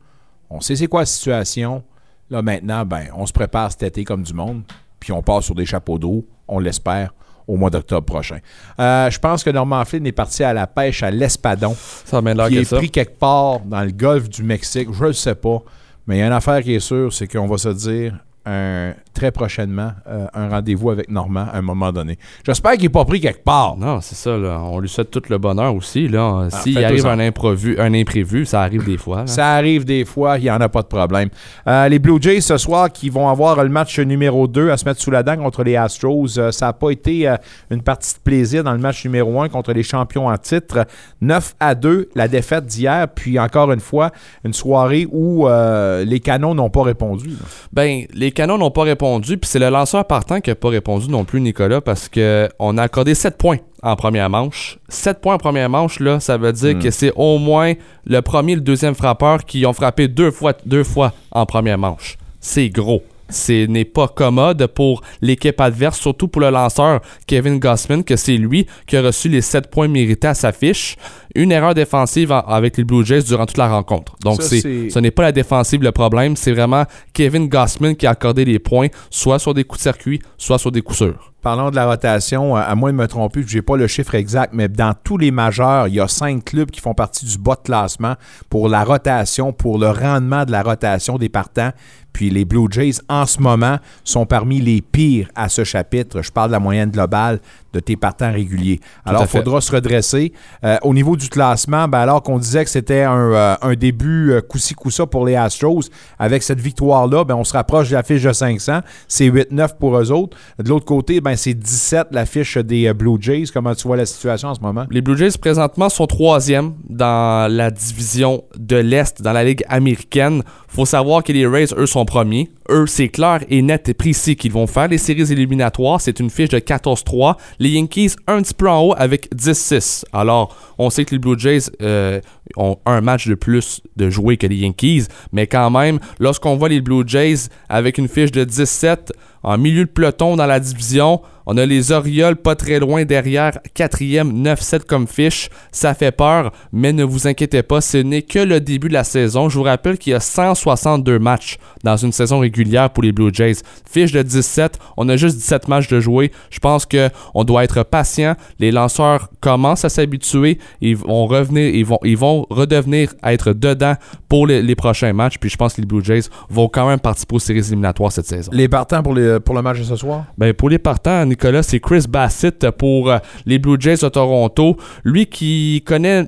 [0.48, 1.84] On sait c'est quoi la situation.
[2.30, 4.62] Là, maintenant, ben, on se prépare cet été comme du monde.
[5.00, 7.12] Puis on part sur des chapeaux d'eau, on l'espère,
[7.48, 8.38] au mois d'octobre prochain.
[8.78, 11.74] Euh, je pense que Norman Flynn est parti à la pêche à l'Espadon.
[12.04, 12.76] Ça m'a l'air qui que est ça.
[12.76, 14.88] pris quelque part dans le golfe du Mexique.
[14.92, 15.58] Je ne le sais pas.
[16.06, 18.16] Mais il y a une affaire qui est sûre, c'est qu'on va se dire
[18.46, 22.18] un- très prochainement euh, un rendez-vous avec Normand à un moment donné.
[22.46, 23.76] J'espère qu'il n'est pas pris quelque part.
[23.76, 24.60] Non, c'est ça, là.
[24.62, 26.48] On lui souhaite tout le bonheur aussi, là.
[26.50, 27.12] S'il faites-vous arrive ça.
[27.12, 29.18] un imprévu, un imprévu, ça arrive des fois.
[29.18, 29.26] là.
[29.26, 31.28] Ça arrive des fois, il n'y en a pas de problème.
[31.66, 34.84] Euh, les Blue Jays ce soir qui vont avoir le match numéro 2 à se
[34.84, 36.38] mettre sous la dent contre les Astros.
[36.38, 37.36] Euh, ça n'a pas été euh,
[37.70, 40.86] une partie de plaisir dans le match numéro 1 contre les champions en titre.
[41.20, 43.06] 9 à 2, la défaite d'hier.
[43.14, 44.10] Puis encore une fois,
[44.44, 47.28] une soirée où euh, les canons n'ont pas répondu.
[47.28, 47.36] là.
[47.72, 51.08] Ben, les canons n'ont pas répondu, puis c'est le lanceur partant qui n'a pas répondu
[51.08, 54.78] non plus, Nicolas, parce que on a accordé 7 points en première manche.
[54.88, 56.78] 7 points en première manche, là, ça veut dire Hmm.
[56.78, 57.72] que c'est au moins
[58.06, 61.78] le premier et le deuxième frappeur qui ont frappé deux fois, deux fois en première
[61.78, 62.16] manche.
[62.40, 63.02] C'est gros.
[63.28, 68.36] Ce n'est pas commode pour l'équipe adverse, surtout pour le lanceur Kevin Gossman, que c'est
[68.36, 70.96] lui qui a reçu les 7 points mérités à sa fiche.
[71.34, 74.14] Une erreur défensive en- avec les Blue Jays durant toute la rencontre.
[74.22, 77.96] Donc, Ça, c'est, c'est- ce n'est pas la défensive le problème, c'est vraiment Kevin Gossman
[77.96, 80.98] qui a accordé les points, soit sur des coups de circuit, soit sur des coups
[80.98, 81.28] sûrs.
[81.42, 84.14] Parlons de la rotation, à à moins de me tromper, je n'ai pas le chiffre
[84.14, 87.36] exact, mais dans tous les majeurs, il y a cinq clubs qui font partie du
[87.36, 88.14] bas de classement
[88.48, 91.70] pour la rotation, pour le rendement de la rotation des partants.
[92.12, 96.22] Puis les Blue Jays, en ce moment, sont parmi les pires à ce chapitre.
[96.22, 97.40] Je parle de la moyenne globale
[97.72, 98.80] de tes partants réguliers.
[99.04, 100.32] Alors, il faudra se redresser.
[100.64, 104.32] Euh, au niveau du classement, ben, alors qu'on disait que c'était un, euh, un début
[104.32, 105.82] euh, coup-ci, coup-ça pour les Astros,
[106.18, 108.80] avec cette victoire-là, ben, on se rapproche de la fiche de 500.
[109.08, 110.36] C'est 8-9 pour eux autres.
[110.58, 113.44] De l'autre côté, ben, c'est 17 la fiche des Blue Jays.
[113.52, 114.84] Comment tu vois la situation en ce moment?
[114.90, 120.42] Les Blue Jays présentement sont troisième dans la division de l'Est, dans la Ligue américaine.
[120.68, 122.50] Faut savoir que les Rays, eux, sont premiers.
[122.70, 126.00] Eux, c'est clair et net et précis qu'ils vont faire les séries éliminatoires.
[126.00, 127.36] C'est une fiche de 14-3.
[127.58, 130.04] Les Yankees, un petit peu en haut avec 10-6.
[130.12, 132.20] Alors, on sait que les Blue Jays euh,
[132.56, 135.06] ont un match de plus de jouer que les Yankees.
[135.32, 139.84] Mais quand même, lorsqu'on voit les Blue Jays avec une fiche de 17 en milieu
[139.84, 144.84] de peloton dans la division, on a les Orioles pas très loin derrière, quatrième, 9-7
[144.84, 145.48] comme fiche.
[145.72, 149.04] Ça fait peur, mais ne vous inquiétez pas, ce n'est que le début de la
[149.04, 149.48] saison.
[149.48, 153.30] Je vous rappelle qu'il y a 162 matchs dans une saison régulière pour les Blue
[153.32, 153.56] Jays.
[153.90, 156.30] Fiche de 17, on a juste 17 matchs de jouer.
[156.50, 158.34] Je pense que on doit être patient.
[158.58, 160.58] Les lanceurs commencent à s'habituer.
[160.80, 163.94] Ils vont revenir, ils vont, ils vont redevenir à être dedans
[164.28, 165.38] pour les, les prochains matchs.
[165.38, 168.26] Puis je pense que les Blue Jays vont quand même participer aux séries éliminatoires cette
[168.26, 168.50] saison.
[168.54, 170.24] Les partants pour, les- pour le match de ce soir?
[170.38, 173.16] Ben, pour les partants, Nicolas, c'est Chris Bassett pour euh,
[173.46, 174.76] les Blue Jays de Toronto.
[175.02, 176.26] Lui qui connaît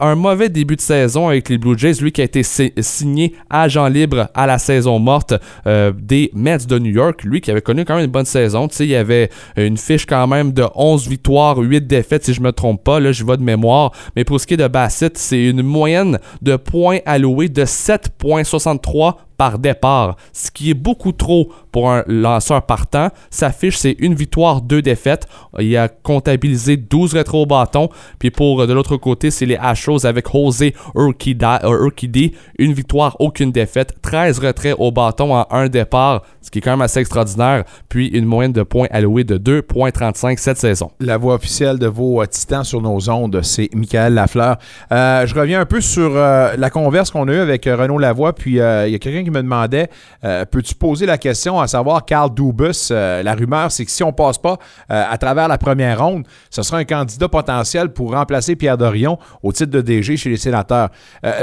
[0.00, 3.34] un mauvais début de saison avec les Blue Jays, lui qui a été si- signé
[3.50, 5.34] agent libre à la saison morte
[5.66, 7.22] euh, des Mets de New York.
[7.22, 8.66] Lui qui avait connu quand même une bonne saison.
[8.66, 12.34] Tu sais, il y avait une fiche quand même de 11 victoires, 8 défaites, si
[12.34, 12.98] je me trompe pas.
[12.98, 13.92] Là, je vais de mémoire.
[14.16, 19.14] Mais pour ce qui est de Bassett, c'est une moyenne de points alloués de 7,63
[19.42, 23.08] par départ, ce qui est beaucoup trop pour un lanceur partant.
[23.30, 25.26] Sa fiche, c'est une victoire, deux défaites.
[25.58, 27.88] Il a comptabilisé 12 rétro au bâton.
[28.20, 32.28] Puis pour euh, de l'autre côté, c'est les Astros avec Jose Urquidy, euh,
[32.58, 33.94] une victoire, aucune défaite.
[34.02, 37.64] 13 retraits au bâton en un départ, ce qui est quand même assez extraordinaire.
[37.88, 40.92] Puis une moyenne de points alloués de 2,35 cette saison.
[41.00, 44.58] La voix officielle de vos euh, titans sur nos ondes, c'est Michael Lafleur.
[44.90, 48.56] Je reviens un peu sur la converse qu'on a eue avec Renaud Lavoie, puis il
[48.56, 49.88] y a quelqu'un qui me demandait
[50.24, 54.02] euh, peux-tu poser la question à savoir Carl Dubus euh, La rumeur, c'est que si
[54.02, 54.58] on passe pas
[54.90, 59.18] euh, à travers la première ronde, ce sera un candidat potentiel pour remplacer Pierre Dorion
[59.42, 60.90] au titre de DG chez les sénateurs.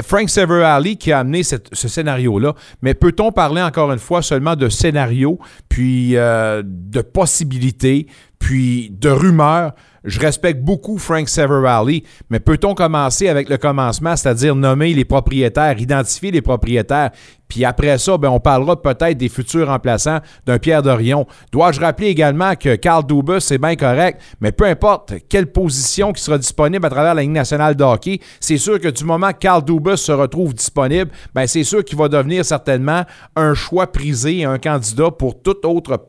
[0.03, 4.69] Frank Severally qui a amené ce scénario-là, mais peut-on parler encore une fois seulement de
[4.69, 8.07] scénario, puis de possibilités,
[8.39, 9.73] puis de rumeurs
[10.03, 15.79] je respecte beaucoup Frank Severally, mais peut-on commencer avec le commencement, c'est-à-dire nommer les propriétaires,
[15.79, 17.11] identifier les propriétaires,
[17.49, 21.25] puis après ça, ben, on parlera peut-être des futurs remplaçants d'un Pierre Dorion.
[21.51, 26.21] Dois-je rappeler également que Carl Dubus, c'est bien correct, mais peu importe quelle position qui
[26.21, 29.39] sera disponible à travers la Ligue nationale de hockey, c'est sûr que du moment que
[29.39, 33.03] Carl Dubus se retrouve disponible, ben, c'est sûr qu'il va devenir certainement
[33.35, 36.05] un choix prisé un candidat pour toute autre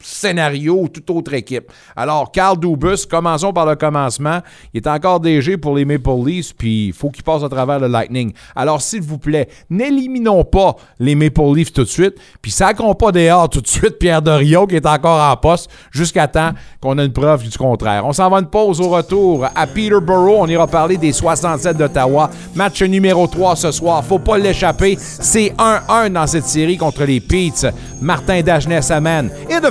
[0.00, 1.70] scénario ou toute autre équipe.
[1.96, 4.40] Alors, Carl Dubus, commençons par le commencement.
[4.72, 7.78] Il est encore DG pour les Maple Leafs, puis il faut qu'il passe à travers
[7.78, 8.32] le Lightning.
[8.54, 13.12] Alors, s'il vous plaît, n'éliminons pas les Maple Leafs tout de suite, puis sacrons pas
[13.12, 17.04] dehors tout de suite Pierre Dorion qui est encore en poste jusqu'à temps qu'on ait
[17.04, 18.04] une preuve du contraire.
[18.06, 20.38] On s'en va une pause au retour à Peterborough.
[20.40, 22.30] On ira parler des 67 d'Ottawa.
[22.54, 24.04] Match numéro 3 ce soir.
[24.04, 24.96] Faut pas l'échapper.
[24.98, 27.66] C'est 1-1 dans cette série contre les Peets.
[28.00, 29.30] Martin Dagenet amène.
[29.48, 29.68] Et de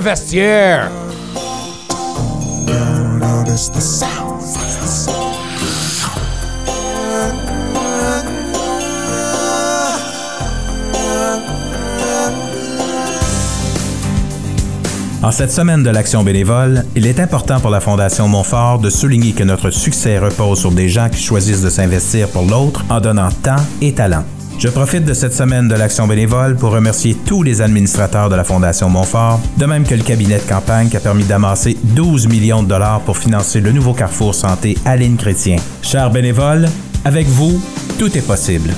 [15.22, 19.32] En cette semaine de l'action bénévole, il est important pour la Fondation Montfort de souligner
[19.32, 23.28] que notre succès repose sur des gens qui choisissent de s'investir pour l'autre en donnant
[23.42, 24.24] temps et talent.
[24.60, 28.44] Je profite de cette semaine de l'action bénévole pour remercier tous les administrateurs de la
[28.44, 32.62] Fondation Montfort, de même que le cabinet de campagne qui a permis d'amasser 12 millions
[32.62, 35.56] de dollars pour financer le nouveau Carrefour Santé Aline Chrétien.
[35.80, 36.68] Chers bénévoles,
[37.06, 37.58] avec vous,
[37.98, 38.68] tout est possible.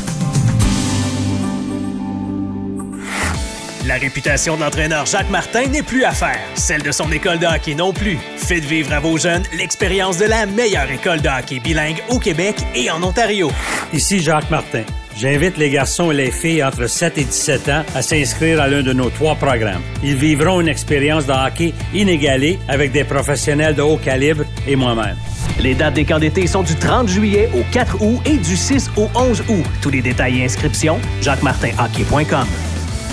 [3.85, 7.47] La réputation de l'entraîneur Jacques Martin n'est plus à faire, celle de son école de
[7.47, 8.19] hockey non plus.
[8.37, 12.55] Faites vivre à vos jeunes l'expérience de la meilleure école de hockey bilingue au Québec
[12.77, 13.51] et en Ontario.
[13.93, 14.85] Ici Jacques Martin.
[15.17, 18.83] J'invite les garçons et les filles entre 7 et 17 ans à s'inscrire à l'un
[18.83, 19.83] de nos trois programmes.
[20.03, 25.17] Ils vivront une expérience de hockey inégalée avec des professionnels de haut calibre et moi-même.
[25.61, 28.91] Les dates des camps d'été sont du 30 juillet au 4 août et du 6
[28.97, 29.65] au 11 août.
[29.81, 32.47] Tous les détails et inscriptions, jacquemartinhockey.com.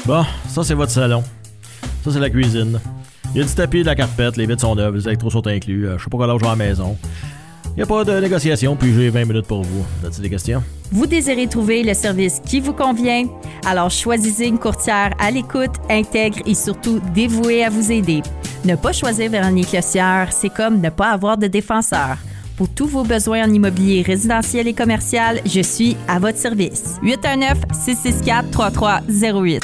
[0.06, 1.24] Bon, ça c'est votre salon.
[2.04, 2.80] Ça c'est la cuisine.
[3.36, 5.46] Il y a du tapis, de la carpette, les vitres sont neuves, les électros sont
[5.46, 5.88] inclus.
[5.88, 6.98] Euh, je sais pas je vais à la maison.
[7.68, 9.86] Il n'y a pas de négociation, puis j'ai 20 minutes pour vous.
[10.06, 10.64] As-tu des questions?
[10.92, 13.28] Vous désirez trouver le service qui vous convient?
[13.66, 18.22] Alors choisissez une courtière à l'écoute, intègre et surtout dévouée à vous aider.
[18.66, 22.18] Ne pas choisir Véronique Lecière, c'est comme ne pas avoir de défenseur.
[22.60, 26.98] Pour tous vos besoins en immobilier résidentiel et commercial, je suis à votre service.
[27.04, 29.62] 819-664-3308.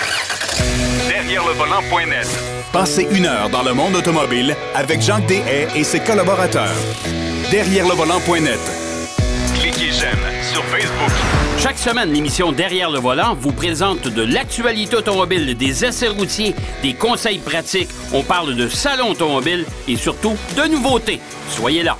[1.10, 2.26] Derrière le volant.net.
[2.72, 6.72] Passez une heure dans le monde automobile avec Jacques Deshaies et ses collaborateurs.
[7.52, 8.62] Derrière le volant.net.
[9.60, 10.24] Cliquez j'aime
[10.54, 11.12] sur Facebook.
[11.60, 16.94] Chaque semaine, l'émission Derrière le volant vous présente de l'actualité automobile, des essais routiers, des
[16.94, 17.90] conseils pratiques.
[18.14, 21.20] On parle de salon automobile et surtout de nouveautés.
[21.50, 21.98] Soyez là.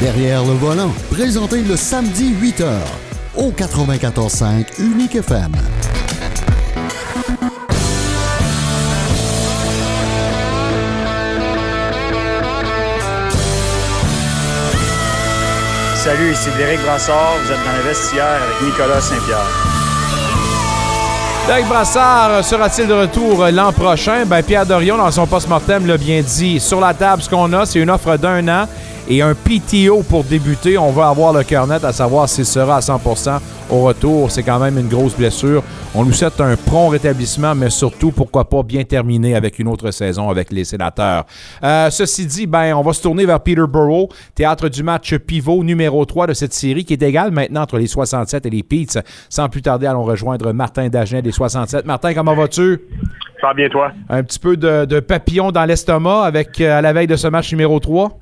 [0.00, 2.64] Derrière le volant, présenté le samedi 8h
[3.36, 5.52] au 94.5 Unique FM.
[15.94, 17.36] Salut, ici Derek Brassard.
[17.44, 19.46] Vous êtes dans le vestiaire avec Nicolas Saint-Pierre.
[21.46, 24.24] Derek Brassard sera-t-il de retour l'an prochain?
[24.26, 26.58] Ben, Pierre Dorion, dans son post-mortem, l'a bien dit.
[26.58, 28.66] Sur la table, ce qu'on a, c'est une offre d'un an
[29.08, 30.78] et un PTO pour débuter.
[30.78, 33.38] On va avoir le cœur net à savoir s'il sera à 100%
[33.70, 34.30] au retour.
[34.30, 35.62] C'est quand même une grosse blessure.
[35.94, 39.90] On lui souhaite un prompt rétablissement, mais surtout, pourquoi pas bien terminer avec une autre
[39.90, 41.24] saison avec les sénateurs.
[41.62, 46.04] Euh, ceci dit, ben, on va se tourner vers Peterborough, théâtre du match pivot numéro
[46.04, 48.98] 3 de cette série qui est égale maintenant entre les 67 et les Peets.
[49.28, 51.86] Sans plus tarder, allons rejoindre Martin Dagenet des 67.
[51.86, 52.80] Martin, comment vas-tu?
[53.40, 53.92] Ça va bien, toi?
[54.08, 57.28] Un petit peu de, de papillon dans l'estomac avec euh, à la veille de ce
[57.28, 58.18] match numéro 3?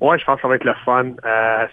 [0.00, 1.12] Ouais, je pense que ça va être le fun.
[1.24, 1.66] Euh,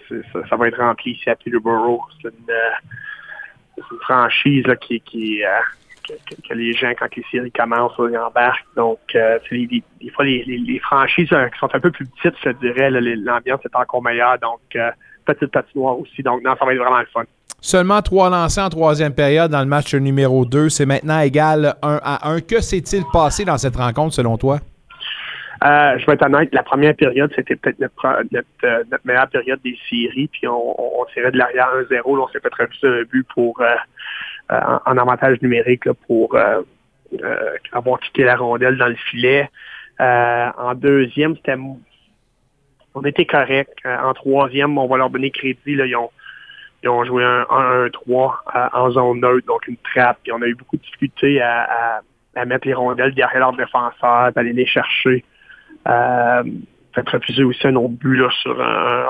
[0.48, 2.00] ça, va être rempli ici à Peterborough.
[2.20, 5.48] C'est une, euh, une, franchise qui, qui euh,
[6.48, 8.66] que, les gens, quand les séries commencent, ils embarquent.
[8.76, 9.00] Donc,
[9.50, 13.76] les, des fois, les, franchises qui sont un peu plus petites, je dirais, l'ambiance est
[13.76, 14.38] encore meilleure.
[14.38, 14.60] Donc,
[15.24, 16.22] petite patinoire aussi.
[16.22, 17.24] Donc, non, ça va être vraiment le fun.
[17.60, 20.68] Seulement trois lancés en troisième période dans le match numéro 2.
[20.68, 22.40] C'est maintenant égal 1 à 1.
[22.40, 24.58] Que s'est-il passé dans cette rencontre, selon toi?
[25.64, 28.06] Euh, je vais être honnête, la première période, c'était peut-être notre,
[28.64, 32.00] euh, meilleure période des séries, puis on, on tirait de l'arrière 1-0.
[32.04, 33.74] On s'est fait refuser un but pour euh,
[34.50, 36.36] en, en, avantage numérique pour
[37.72, 39.48] avoir quitté la rondelle dans le filet.
[40.00, 41.56] en deuxième, c'était
[42.94, 43.78] on était correct.
[43.84, 45.60] en troisième, on va leur donner crédit.
[45.66, 50.18] Ils, ont, joué un 1-1-3 en zone neutre, donc une trappe.
[50.24, 52.02] Puis on a eu beaucoup de difficultés à
[52.46, 55.24] mettre les rondelles derrière leurs défenseurs, d'aller les chercher.
[55.88, 56.42] Euh,
[56.94, 59.06] fait refuser aussi un autre but là, sur un,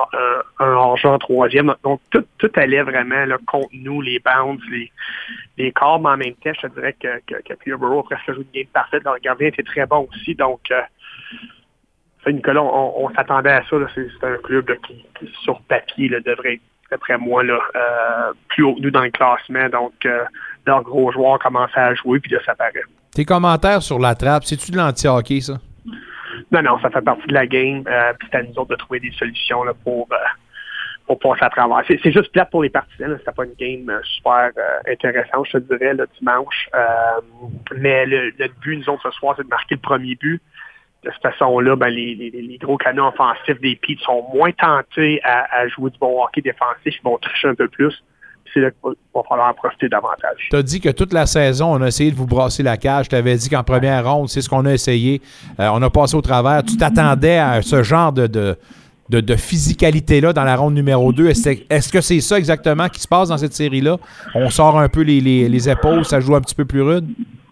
[0.61, 1.75] un, en troisième.
[1.83, 4.91] Donc, tout, tout allait vraiment là, contre nous, les bounds, les,
[5.59, 8.35] les corps, mais en même temps, je te dirais que, que, que Peterborough a presque
[8.35, 9.05] joué une game parfaite.
[9.05, 10.35] Leur gardien était très bon aussi.
[10.35, 13.77] Donc, euh, Nicolas, on, s'attendait à ça.
[13.95, 15.05] C'est un club qui,
[15.43, 19.69] sur papier, devrait être, d'après moi, là, euh, plus haut que nous dans le classement.
[19.71, 20.25] Donc, euh,
[20.67, 22.85] leurs gros joueurs commençaient à jouer, puis là, ça paraît.
[23.13, 25.55] Tes commentaires sur la trappe, c'est-tu de l'anti-hockey, ça?
[26.51, 27.85] Non, non, ça fait partie de la game.
[27.87, 30.17] Euh, puis c'est à nous autres de trouver des solutions pour, euh,
[31.07, 31.83] pour passer à travers.
[31.87, 33.17] C'est, juste plate pour les partisans.
[33.19, 34.51] C'était pas une game euh, super
[34.89, 36.69] intéressante, je te dirais, le dimanche.
[37.77, 40.41] Mais le, but, nous autres, ce soir, c'est de marquer le premier but.
[41.05, 45.67] De cette façon-là, ben, les, gros canons offensifs des Peets sont moins tentés à, à
[45.67, 46.95] jouer du bon hockey défensif.
[46.95, 48.03] Ils vont tricher un peu plus.
[48.53, 50.49] C'est là qu'il va, falloir en profiter davantage.
[50.51, 53.09] Tu as dit que toute la saison, on a essayé de vous brasser la cage.
[53.09, 55.23] Tu avais dit qu'en première ronde, c'est ce qu'on a essayé.
[55.59, 56.63] Euh, on a passé au travers.
[56.63, 58.57] Tu t'attendais à ce genre de, de,
[59.09, 61.29] de, de physicalité-là dans la ronde numéro 2.
[61.29, 63.97] Est-ce est-ce que c'est ça exactement qui se passe dans cette série-là?
[64.35, 67.09] On sort un peu les, les, les épaules, ça joue un petit peu plus rude?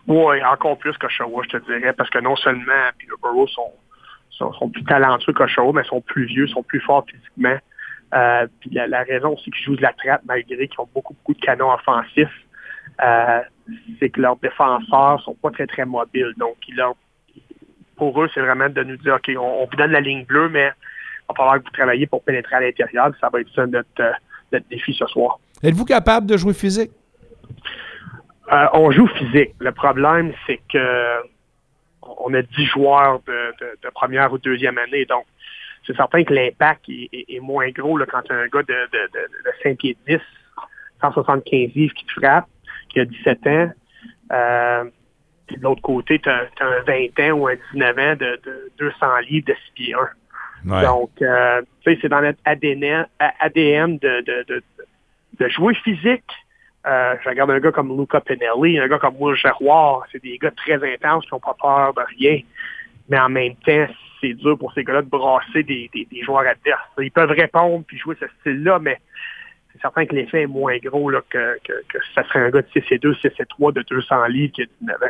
[0.06, 3.70] Oui, encore plus qu'Oshawa, je te dirais, parce que non seulement Peterborough sont,
[4.30, 7.56] sont, sont plus talentueux qu'Oshawa, mais sont plus vieux, sont plus forts physiquement.
[8.14, 11.14] Euh, puis la, la raison aussi qu'ils jouent de la trappe, malgré qu'ils ont beaucoup,
[11.14, 12.28] beaucoup de canons offensifs,
[13.02, 13.40] euh,
[13.98, 16.32] c'est que leurs défenseurs sont pas très, très mobiles.
[16.36, 16.82] Donc, ils
[17.96, 20.48] pour eux, c'est vraiment de nous dire, OK, on, on vous donne la ligne bleue,
[20.48, 23.10] mais il va falloir que vous travaillez pour pénétrer à l'intérieur.
[23.20, 24.10] Ça va être ça notre, euh,
[24.52, 25.38] notre défi ce soir.
[25.62, 26.90] Êtes-vous capable de jouer physique?
[28.52, 29.54] Euh, on joue physique.
[29.60, 31.28] Le problème, c'est que
[32.02, 35.04] on a 10 joueurs de, de- de première ou deuxième année.
[35.04, 35.24] Donc,
[35.86, 38.62] c'est certain que l'impact est, est- est moins gros là, quand tu as un gars
[38.62, 40.18] de, de, de, de 5 pieds 10,
[41.00, 42.46] 175 livres qui te frappe,
[42.88, 43.70] qui a 17 ans.
[44.32, 44.84] Euh,
[45.46, 48.72] puis de l'autre côté, tu as, un 20 ans ou un 19 ans de, de
[48.78, 49.98] 200 livres de 6 pieds 1.
[50.66, 50.82] Ouais.
[50.82, 54.62] Donc, euh, tu sais, c'est dans notre ADN, ADN de,
[55.48, 56.24] jouer physique.
[56.86, 60.04] Euh, je regarde un gars comme Luca Pinelli, un gars comme Will Giroir.
[60.12, 62.40] C'est des gars très intenses qui n'ont pas peur de rien.
[63.08, 63.86] Mais en même temps,
[64.20, 66.88] c'est dur pour ces gars-là de brasser des, des, des joueurs adverses.
[66.98, 68.98] Ils peuvent répondre puis jouer ce style-là, mais
[69.72, 72.62] c'est certain que l'effet est moins gros là, que, que, que ça serait un gars
[72.62, 75.06] de 6 et 2, 6 et 3 de 200 livres qui a 19 ans.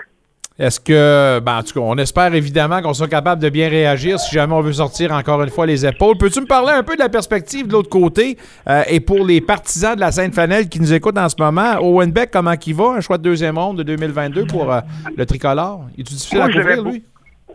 [0.60, 4.20] Est-ce que, ben, en tout cas, on espère évidemment qu'on soit capable de bien réagir
[4.20, 6.18] si jamais on veut sortir encore une fois les épaules.
[6.18, 8.36] Peux-tu me parler un peu de la perspective de l'autre côté
[8.68, 12.12] euh, et pour les partisans de la Sainte-Fanelle qui nous écoutent en ce moment, Owen
[12.12, 12.90] Beck, comment il va?
[12.90, 14.80] Un choix de deuxième ronde de 2022 pour euh,
[15.16, 15.86] le tricolore.
[15.94, 17.04] Est-tu difficile Moi, à couvrir, lui?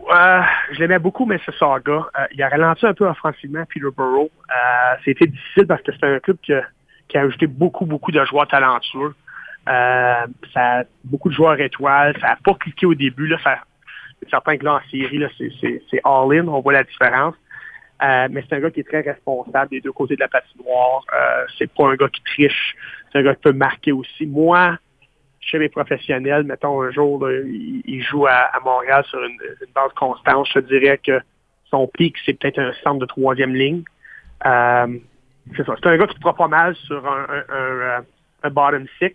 [0.08, 0.40] Euh,
[0.72, 4.30] je l'aimais beaucoup, mais ce saga, euh, il a ralenti un peu offensivement Peterborough.
[5.04, 6.62] C'était difficile parce que c'est un club qui a,
[7.14, 9.14] ajouté beaucoup, beaucoup de joueurs talentueux.
[9.68, 10.26] Euh,
[11.04, 12.16] beaucoup de joueurs étoiles.
[12.20, 13.26] Ça n'a pas cliqué au début.
[13.26, 13.58] Là, ça,
[14.20, 16.46] c'est certain que là, en série, c'est all-in.
[16.48, 17.34] On voit la différence.
[18.02, 21.04] Euh, mais c'est un gars qui est très responsable des deux côtés de la patinoire.
[21.14, 22.76] Euh, c'est pas un gars qui triche.
[23.10, 24.26] C'est un gars qui peut marquer aussi.
[24.26, 24.76] Moi,
[25.46, 29.38] chez les professionnels, mettons un jour, il, joue à, Montréal sur une,
[29.74, 30.48] base constante.
[30.48, 31.20] Je te dirais que
[31.70, 33.82] son pic, c'est peut-être un centre de troisième ligne.
[34.44, 34.98] Euh,
[35.56, 35.74] c'est ça.
[35.80, 38.02] C'est un gars qui te pas mal sur un,
[38.42, 39.14] un, bottom six.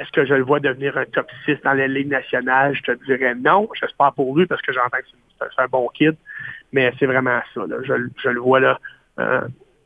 [0.00, 2.74] Est-ce que je le vois devenir un top 6 dans la Ligue nationale?
[2.74, 3.68] Je te dirais non.
[3.78, 5.06] J'espère pour lui parce que j'entends que
[5.38, 6.16] c'est un bon kid.
[6.72, 7.60] Mais c'est vraiment ça.
[7.84, 8.80] Je, le vois là.
[9.18, 9.42] euh,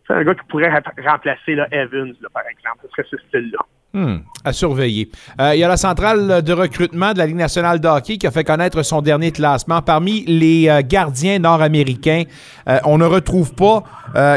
[0.07, 2.79] c'est un gars qui pourrait rem- remplacer Evans, par exemple.
[2.83, 3.59] Ce serait ce style-là.
[3.95, 5.09] Hmm, à surveiller.
[5.41, 8.27] Euh, il y a la centrale de recrutement de la Ligue nationale de hockey qui
[8.27, 9.83] a fait connaître son dernier classement.
[9.83, 12.25] Parmi les euh, gardiens nord-américains,
[12.69, 13.85] euh, on ne retrouve pas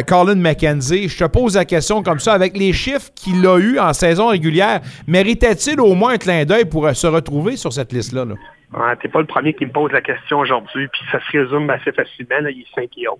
[0.08, 1.10] Colin McKenzie.
[1.10, 4.28] Je te pose la question comme ça, avec les chiffres qu'il a eus en saison
[4.28, 8.26] régulière, méritait-il au moins un clin d'œil pour se retrouver sur cette liste-là?
[8.26, 8.36] là?
[8.74, 11.68] Ouais, T'es pas le premier qui me pose la question aujourd'hui, puis ça se résume
[11.72, 12.47] assez facilement.
[12.47, 13.18] Il est 5 et 11.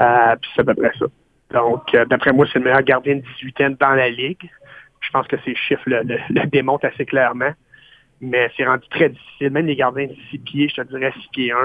[0.00, 1.04] Euh, puis c'est à peu près ça.
[1.52, 4.48] Donc, d'après moi, c'est le meilleur gardien de 18 ans dans la Ligue.
[5.12, 7.52] Je pense que ces chiffres le, démontrent assez clairement.
[8.22, 9.50] Mais c'est rendu très difficile.
[9.50, 11.56] Même les gardiens de 6 pieds, je te dirais 6 pieds 1,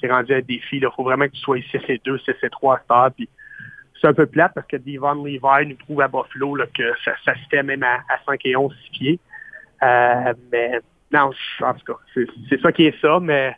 [0.00, 0.76] c'est rendu un défi.
[0.76, 3.12] Il faut vraiment que tu sois 6 et 2, 6 et 3 stars.
[3.12, 3.28] Puis
[3.98, 7.48] c'est un peu plate parce que Devon Levi nous prouve à Buffalo que ça, se
[7.50, 9.20] fait même à, à 5 et 11, 6 pieds.
[9.82, 10.80] Euh, mais
[11.10, 11.30] non,
[11.62, 13.56] en tout cas, c'est ça qui est ça, mais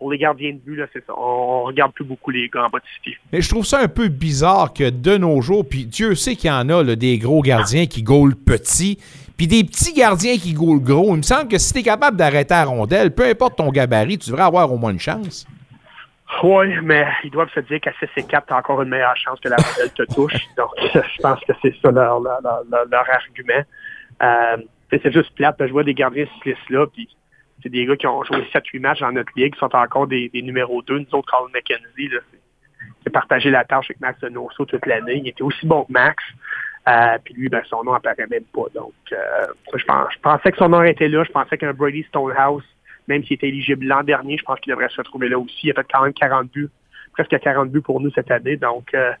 [0.00, 1.12] pour les gardiens de but, là, c'est ça.
[1.16, 3.18] On, on regarde plus beaucoup les gars en bas de 6 pieds.
[3.32, 6.48] Mais je trouve ça un peu bizarre que de nos jours, puis Dieu sait qu'il
[6.48, 8.98] y en a là, des gros gardiens qui gaulent petits,
[9.36, 11.14] puis des petits gardiens qui gaulent gros.
[11.14, 14.18] Il me semble que si tu es capable d'arrêter la rondelle, peu importe ton gabarit,
[14.18, 15.46] tu devrais avoir au moins une chance.
[16.42, 19.16] Oui, mais ils doivent se dire qu'à 6 et 4, tu as encore une meilleure
[19.16, 20.34] chance que la rondelle te touche.
[20.56, 23.64] Donc, je pense que c'est ça leur, leur, leur- leur- leur argument.
[24.22, 24.56] Euh,
[24.90, 25.56] c'est juste plate.
[25.60, 27.08] Je vois des gardiens sur ce liste-là, puis
[27.62, 30.28] c'est des gars qui ont joué 7-8 matchs dans notre ligue, qui sont encore des,
[30.28, 30.98] des numéros 2.
[31.00, 32.10] Nous autres, Carl McKenzie,
[33.04, 35.16] c'est- partagé la tâche avec Max Donoso toute l'année.
[35.16, 36.22] Il était aussi bon que Max.
[36.88, 38.66] Euh, puis lui, ben, son nom apparaît même pas.
[38.74, 39.16] Donc, euh,
[39.74, 41.24] je, pense, je pensais que son nom était là.
[41.24, 42.62] Je pensais qu'un Brady Stonehouse,
[43.08, 45.58] même s'il était éligible l'an dernier, je pense qu'il devrait se retrouver là aussi.
[45.64, 46.68] Il a fait quand même 40 buts,
[47.12, 48.56] presque 40 buts pour nous cette année.
[48.56, 49.12] Donc, euh,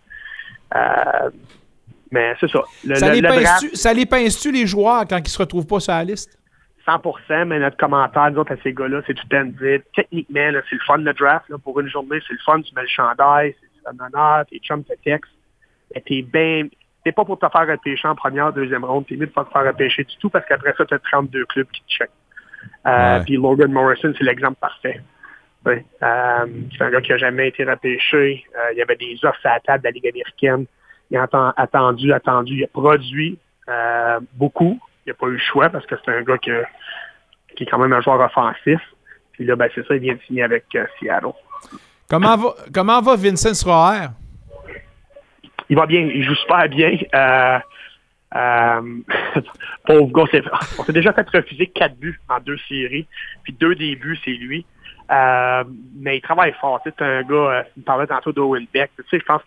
[2.10, 2.62] mais c'est ça.
[2.84, 5.66] Le, ça, le- les le draft- ça les pince-tu, les joueurs, quand ils se retrouvent
[5.66, 6.38] pas sur la liste?
[6.86, 9.80] 100%, mais notre commentaire, nous autres, à ces gars-là, c'est tout le temps de dire,
[9.94, 12.82] techniquement, c'est le fun le draft, là, pour une journée, c'est le fun, tu mets
[12.82, 16.68] le chandail, c'est un honneur, tes chums te mais t'es bien,
[17.04, 19.50] t'es pas pour te faire repêcher en première, deuxième ronde, t'es mieux de pas te
[19.50, 22.10] faire repêcher du tout, parce qu'après ça, t'as 32 clubs qui te checkent.
[22.86, 23.24] Euh, Ouais.
[23.24, 25.00] Puis Logan Morrison, c'est l'exemple parfait.
[25.64, 25.84] Ouais.
[26.02, 28.44] Euh, c'est un gars qui a jamais été repêché.
[28.56, 30.66] Euh, il y avait des offres à la table de la Ligue américaine.
[31.10, 32.54] Il a atten- attendu, attendu.
[32.54, 33.38] Il a produit
[34.34, 34.78] beaucoup.
[35.06, 36.64] Il n'a pas eu le choix parce que c'est un gars que-
[37.56, 38.80] qui est quand même un joueur offensif.
[39.32, 41.32] Puis là, ben, c'est ça, il vient de signer avec euh, Seattle.
[42.08, 44.08] Comment va, comment va Vincent Sroer?
[45.68, 46.98] Il va bien, il joue super bien.
[47.14, 47.58] Euh,
[48.34, 48.80] euh,
[49.86, 50.40] pauvre gars,
[50.78, 53.06] on s'est déjà fait refuser quatre buts en deux séries,
[53.44, 54.66] puis deux débuts, c'est lui.
[55.08, 56.80] Mais il travaille fort.
[56.84, 58.90] C'est un gars, tu me parlais tantôt d'Owen Beck.
[58.96, 59.42] Tu sais, je pense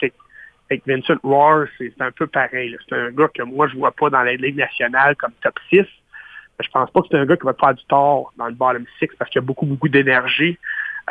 [0.86, 2.76] Vincent Roar, c'est un peu pareil.
[2.88, 5.80] C'est un gars que moi, je vois pas dans la Ligue nationale comme top 6.
[5.80, 8.48] Mais je pense pas que c'est un gars qui va te faire du tort dans
[8.48, 10.58] le bottom 6 parce qu'il a beaucoup, beaucoup d'énergie.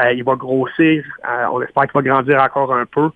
[0.00, 1.04] Euh, il va grossir.
[1.28, 3.10] Euh, on espère qu'il va grandir encore un peu.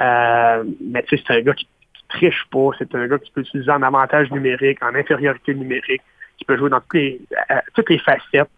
[0.00, 2.70] Euh, mais tu sais, c'est un gars qui, qui triche pas.
[2.78, 6.02] C'est un gars que tu peux utiliser en avantage numérique, en infériorité numérique,
[6.38, 6.80] qui peut jouer dans
[7.74, 8.50] toutes les facettes.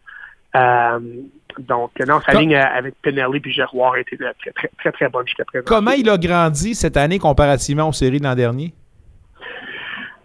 [1.60, 4.92] Donc, non, sa ligne euh, avec Penelli puis Gerroir a été euh, très, très, très,
[4.92, 5.64] très bonne jusqu'à présent.
[5.66, 8.72] Comment il a grandi cette année comparativement aux séries de l'an dernier?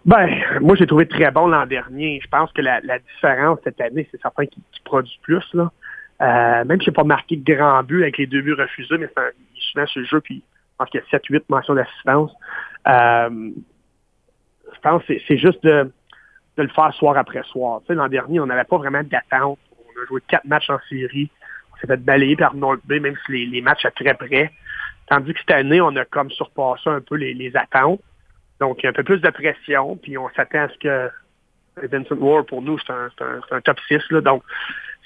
[0.04, 0.28] Ben,
[0.60, 2.20] moi, j'ai trouvé très bon l'an dernier.
[2.22, 5.44] Je pense que la, la différence cette année, c'est certain qu'il produit plus.
[5.52, 5.70] Là.
[6.22, 9.06] Euh, même si j'ai pas marqué de grand but avec les deux buts refusés, mais
[9.16, 11.74] un- il est souvent sur le jeu, puis je pense qu'il y a 7-8 mentions
[11.74, 12.32] d'assistance.
[12.88, 13.50] Euh,
[14.74, 15.92] je pense que c'est- c'est juste de,
[16.56, 17.80] de le faire soir après soir.
[17.82, 19.58] Tu sais, l'an dernier, on n'avait pas vraiment d'attente.
[19.98, 21.30] On a joué quatre matchs en série.
[21.72, 24.52] On s'est fait balayer par North Bay, même si les, les matchs à très près.
[25.08, 28.00] Tandis que cette année, on a comme surpassé un peu les, les attentes.
[28.60, 31.10] Donc, il y a un peu plus de pression, puis on s'attend à ce que
[31.86, 33.08] Vincent Ward, pour nous, c'est un,
[33.52, 34.00] un- top 6.
[34.10, 34.42] Là, donc,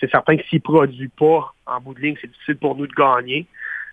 [0.01, 2.86] c'est certain que s'il ne produit pas en bout de ligne, c'est difficile pour nous
[2.86, 3.47] de gagner.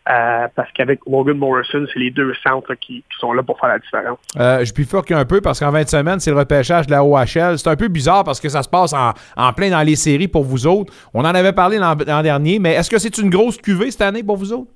[0.10, 3.60] Euh, parce qu'avec Logan Morrison, c'est les deux centres là, qui, qui sont là pour
[3.60, 4.18] faire la différence.
[4.38, 7.58] Euh, je bifurque un peu parce qu'en 20 semaines, c'est le repêchage de la OHL.
[7.58, 10.28] C'est un peu bizarre parce que ça se passe en, en plein dans les séries
[10.28, 10.92] pour vous autres.
[11.14, 14.24] On en avait parlé l'an dernier, mais est-ce que c'est une grosse cuvée cette année
[14.24, 14.72] pour vous autres?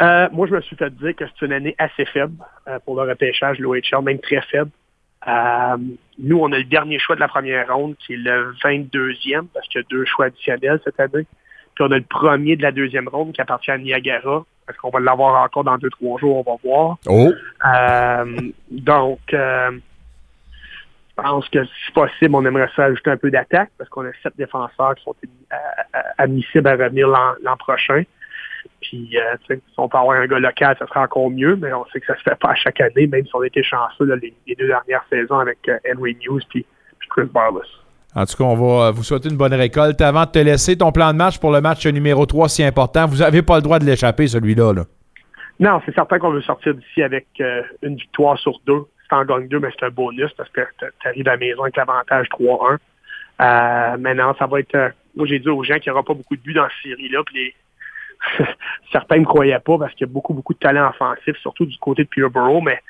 [0.00, 2.34] Euh, moi, je me suis fait dire que c'est une année assez faible
[2.66, 4.70] euh, pour le repêchage de l'OHL, même très faible.
[6.18, 9.68] Nous, on a le dernier choix de la première ronde, qui est le 22e, parce
[9.68, 11.26] qu'il y a deux choix additionnels cette année.
[11.74, 14.44] Puis on a le premier de la deuxième ronde qui appartient à Niagara.
[14.68, 16.44] Est-ce qu'on va l'avoir encore dans deux, trois jours?
[16.46, 16.96] On va voir.
[17.06, 17.32] Oh!
[17.66, 19.70] Euh, donc, euh,
[21.16, 24.12] je pense que si possible, on aimerait ça ajouter un peu d'attaque parce qu'on a
[24.22, 25.56] sept défenseurs qui sont euh,
[26.18, 28.02] admissibles à revenir l'an prochain.
[28.80, 31.56] Puis, euh, tu sais, si on peut avoir un gars local, ça serait encore mieux,
[31.56, 33.62] mais on sait que ça se fait pas à chaque année, même si on été
[33.62, 36.66] chanceux là, les, les deux dernières saisons avec Henry News puis,
[36.98, 37.68] puis Chris Barless.
[38.16, 40.00] En tout cas, on va euh, vous souhaiter une bonne récolte.
[40.00, 43.06] Avant de te laisser ton plan de match pour le match numéro 3 si important,
[43.06, 44.72] vous n'avez pas le droit de l'échapper, celui-là.
[44.72, 44.84] Là.
[45.58, 48.84] Non, c'est certain qu'on veut sortir d'ici avec euh, une victoire sur deux.
[49.02, 51.62] Si t'en gagnes deux, mais c'est un bonus parce que tu arrives à la maison
[51.62, 52.78] avec l'avantage 3-1.
[53.40, 54.92] Euh, maintenant, ça va être...
[55.16, 57.20] moi, j'ai dit aux gens qu'il n'y aura pas beaucoup de buts dans cette série-là.
[58.92, 61.66] Certains ne me croyaient pas parce qu'il y a beaucoup, beaucoup de talent offensif, surtout
[61.66, 62.80] du côté de Peterborough, mais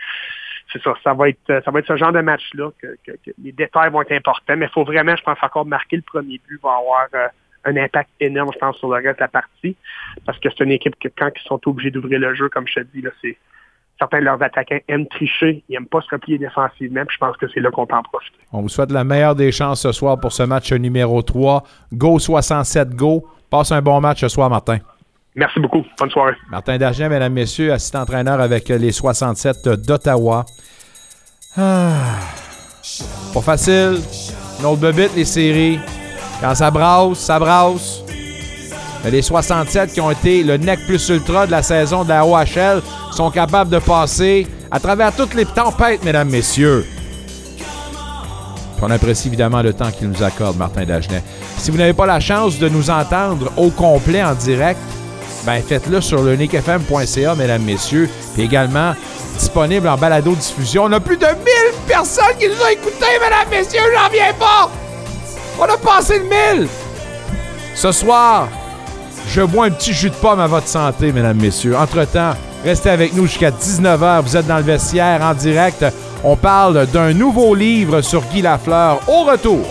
[0.75, 3.13] c'est ça, ça va être ça va être ce genre de match-là que,
[3.43, 6.41] les détails vont être importants, mais il faut vraiment, je pense, encore marquer le premier
[6.49, 7.29] but va avoir euh,
[7.65, 9.77] un impact énorme, je pense, sur le reste de la partie.
[10.27, 12.81] Parce que c'est une équipe que quand ils sont obligés d'ouvrir le jeu, comme je
[12.81, 13.37] te dis, c'est
[13.99, 17.37] certains de leurs attaquants aiment tricher, ils n'aiment pas se replier défensivement, puis je pense
[17.37, 18.39] que c'est là qu'on peut en profiter.
[18.53, 21.63] On vous souhaite la meilleure des chances ce soir pour ce match numéro 3.
[21.93, 23.25] Go 67 go.
[23.49, 24.79] Passe un bon match ce soir, Martin.
[25.37, 25.83] Merci beaucoup.
[25.99, 26.35] Bonne soirée.
[26.49, 30.45] Martin Dargent, mesdames, messieurs, assistant entraîneur avec les 67 d'Ottawa.
[31.57, 31.93] Ah.
[33.33, 34.01] Pas facile.
[34.61, 35.81] Une autre bebite, les séries.
[36.41, 38.03] Quand ça brasse, ça brasse.
[39.03, 42.25] Mais les 67 qui ont été le nec plus ultra de la saison de la
[42.25, 42.81] OHL
[43.11, 46.87] sont capables de passer à travers toutes les tempêtes, mesdames, messieurs.
[48.81, 51.23] On apprécie évidemment le temps qu'il nous accorde, Martin Dagenet.
[51.57, 54.79] Si vous n'avez pas la chance de nous entendre au complet en direct,
[55.45, 58.09] ben faites-le sur le nickfm.ca, mesdames, messieurs.
[58.35, 58.95] Puis également
[59.39, 60.85] disponible en balado-diffusion.
[60.85, 61.35] On a plus de 1000
[61.87, 64.71] personnes qui nous ont écoutés, mesdames, messieurs, j'en viens pas!
[65.59, 66.69] On a passé le 1000!
[67.75, 68.49] Ce soir,
[69.29, 71.77] je bois un petit jus de pomme à votre santé, mesdames, messieurs.
[71.77, 72.35] Entre-temps,
[72.65, 74.23] restez avec nous jusqu'à 19h.
[74.23, 75.85] Vous êtes dans le vestiaire en direct.
[76.23, 79.67] On parle d'un nouveau livre sur Guy Lafleur au retour.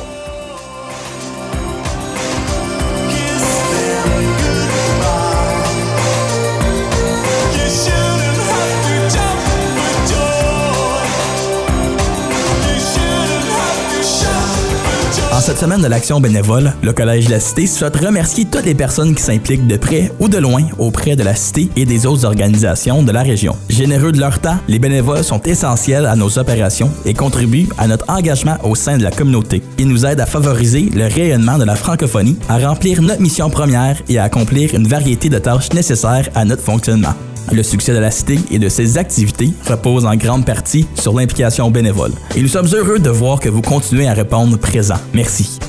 [15.43, 19.13] Cette semaine de l'action bénévole, le Collège de la Cité souhaite remercier toutes les personnes
[19.13, 23.03] qui s'impliquent de près ou de loin auprès de la Cité et des autres organisations
[23.03, 23.53] de la région.
[23.67, 28.09] Généreux de leur temps, les bénévoles sont essentiels à nos opérations et contribuent à notre
[28.09, 29.61] engagement au sein de la communauté.
[29.77, 34.01] Ils nous aident à favoriser le rayonnement de la francophonie, à remplir notre mission première
[34.07, 37.15] et à accomplir une variété de tâches nécessaires à notre fonctionnement.
[37.51, 41.69] Le succès de la Cité et de ses activités repose en grande partie sur l'implication
[41.69, 42.11] bénévole.
[42.35, 44.97] Et nous sommes heureux de voir que vous continuez à répondre présent.
[45.13, 45.59] Merci.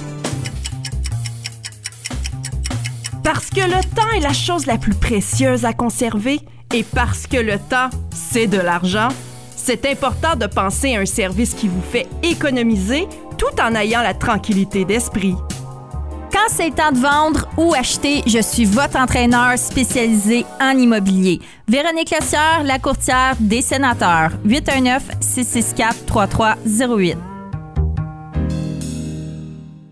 [3.22, 6.41] Parce que le temps est la chose la plus précieuse à conserver
[6.75, 9.09] et parce que le temps, c'est de l'argent,
[9.57, 13.07] c'est important de penser à un service qui vous fait économiser
[13.39, 15.35] tout en ayant la tranquillité d'esprit.
[16.35, 21.41] Quand c'est le temps de vendre ou acheter, je suis votre entraîneur spécialisé en immobilier.
[21.68, 24.32] Véronique Lessieur, la courtière des sénateurs.
[24.45, 27.34] 819-664-3308.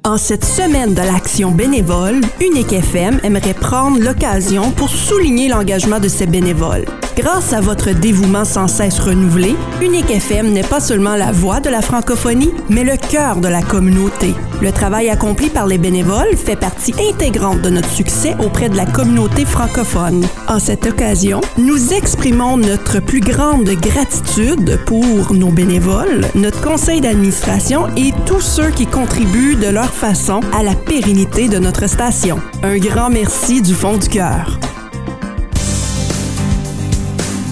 [0.05, 6.09] En cette semaine de l'action bénévole, Unique FM aimerait prendre l'occasion pour souligner l'engagement de
[6.09, 6.87] ses bénévoles.
[7.17, 11.69] Grâce à votre dévouement sans cesse renouvelé, Unique FM n'est pas seulement la voix de
[11.69, 14.35] la francophonie, mais le cœur de la communauté.
[14.61, 18.87] Le travail accompli par les bénévoles fait partie intégrante de notre succès auprès de la
[18.87, 20.25] communauté francophone.
[20.49, 27.89] En cette occasion, nous exprimons notre plus grande gratitude pour nos bénévoles, notre conseil d'administration
[27.97, 32.39] et tous ceux qui contribuent de leur façon à la pérennité de notre station.
[32.63, 34.59] Un grand merci du fond du cœur.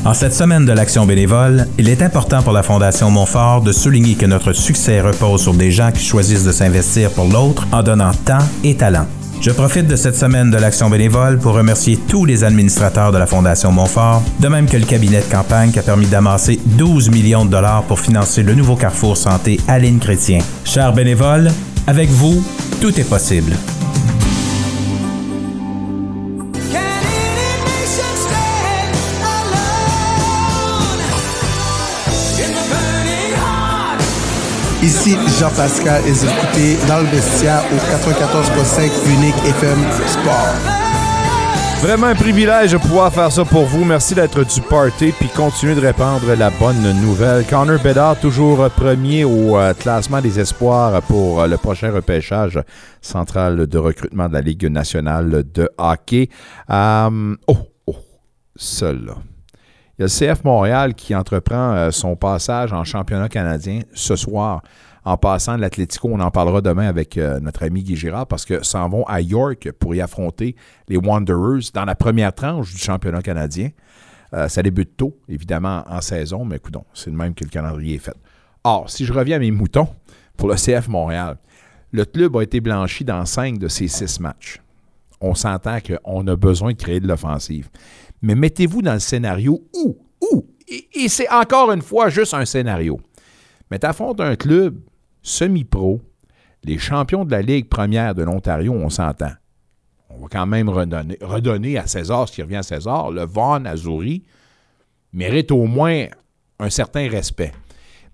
[0.05, 4.15] En cette semaine de l'action bénévole, il est important pour la Fondation Montfort de souligner
[4.15, 8.13] que notre succès repose sur des gens qui choisissent de s'investir pour l'autre en donnant
[8.25, 9.07] temps et talent.
[9.43, 13.27] Je profite de cette semaine de l'action bénévole pour remercier tous les administrateurs de la
[13.27, 17.47] Fondation Montfort, de même que le cabinet de campagne qui a permis d'amasser 12 millions
[17.47, 20.41] de dollars pour financer le nouveau Carrefour Santé Aline Chrétien.
[20.65, 21.51] Chers bénévoles,
[21.91, 22.41] avec vous,
[22.81, 23.57] tout est possible.
[34.85, 40.90] Ici Jean-Pascal et vous écoutez dans le vestiaire au 94.5 Unique FM Sport.
[41.83, 43.87] Vraiment un privilège de pouvoir faire ça pour vous.
[43.87, 47.47] Merci d'être du party puis continuer de répandre la bonne nouvelle.
[47.47, 52.61] Connor Bedard, toujours premier au euh, classement des espoirs pour euh, le prochain repêchage
[53.01, 56.29] central de recrutement de la Ligue nationale de hockey.
[56.69, 57.57] Euh, oh,
[57.87, 57.97] oh,
[58.57, 59.15] seul là.
[60.01, 64.17] Il y a le CF Montréal qui entreprend euh, son passage en championnat canadien ce
[64.17, 64.63] soir
[65.05, 66.09] en passant de l'Atlético.
[66.11, 69.21] On en parlera demain avec euh, notre ami Guy Girard parce que s'en vont à
[69.21, 70.57] York pour y affronter
[70.89, 73.73] les Wanderers dans la première tranche du championnat canadien.
[74.33, 77.97] Euh, ça débute tôt, évidemment, en saison, mais écoute, c'est le même que le calendrier
[77.97, 78.17] est fait.
[78.65, 79.89] Or, si je reviens à mes moutons
[80.39, 81.37] pour le CF Montréal,
[81.93, 84.63] le club a été blanchi dans cinq de ses six matchs.
[85.21, 87.69] On s'entend qu'on a besoin de créer de l'offensive.
[88.23, 93.01] Mais mettez-vous dans le scénario où, où, et, c'est encore une fois juste un scénario.
[93.71, 94.79] Mais t'affrontes un club
[95.23, 96.01] semi-pro,
[96.65, 99.33] les champions de la Ligue première de l'Ontario, on s'entend.
[100.11, 103.11] On va quand même redonner, à César ce qui revient à César.
[103.11, 104.25] Le Von Azouri
[105.13, 106.07] mérite au moins
[106.59, 107.53] un certain respect.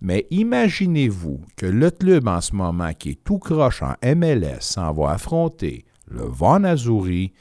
[0.01, 4.93] Mais imaginez-vous que le club en ce moment qui est tout croche en MLS s'en
[4.93, 7.33] va affronter le Von Azouri,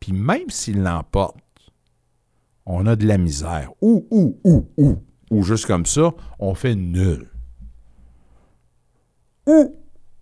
[0.00, 1.36] puis même s'il l'emporte,
[2.72, 3.72] on a de la misère.
[3.80, 7.28] Ou, ou, ou, ou, ou juste comme ça, on fait nul.
[9.46, 9.76] Ou,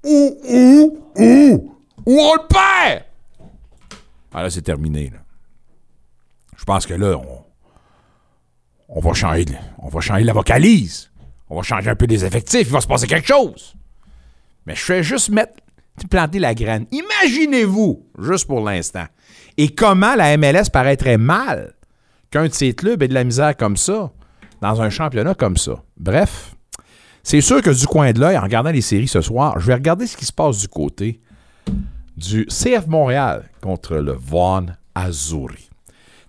[0.04, 1.74] ou, ou, ou,
[2.06, 3.04] ou on le perd!
[4.32, 5.10] Ah là, c'est terminé.
[5.10, 5.18] Là.
[6.56, 7.44] Je pense que là, on,
[8.88, 9.44] on, va changer,
[9.78, 11.10] on va changer la vocalise.
[11.50, 12.66] On va changer un peu des effectifs.
[12.66, 13.74] Il va se passer quelque chose.
[14.66, 15.54] Mais je fais juste mettre,
[16.10, 16.86] planter la graine.
[16.92, 19.06] Imaginez-vous, juste pour l'instant,
[19.56, 21.74] et comment la MLS paraîtrait mal?
[22.30, 24.12] Qu'un de ces clubs ait de la misère comme ça
[24.60, 25.82] dans un championnat comme ça.
[25.96, 26.54] Bref,
[27.22, 29.74] c'est sûr que du coin de l'œil, en regardant les séries ce soir, je vais
[29.74, 31.20] regarder ce qui se passe du côté
[32.16, 35.68] du CF Montréal contre le Vaughan Azzurri.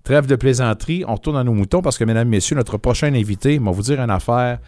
[0.03, 3.57] Trêve de plaisanterie, on retourne à nos moutons parce que, mesdames, messieurs, notre prochain invité
[3.59, 4.59] va vous dire une affaire.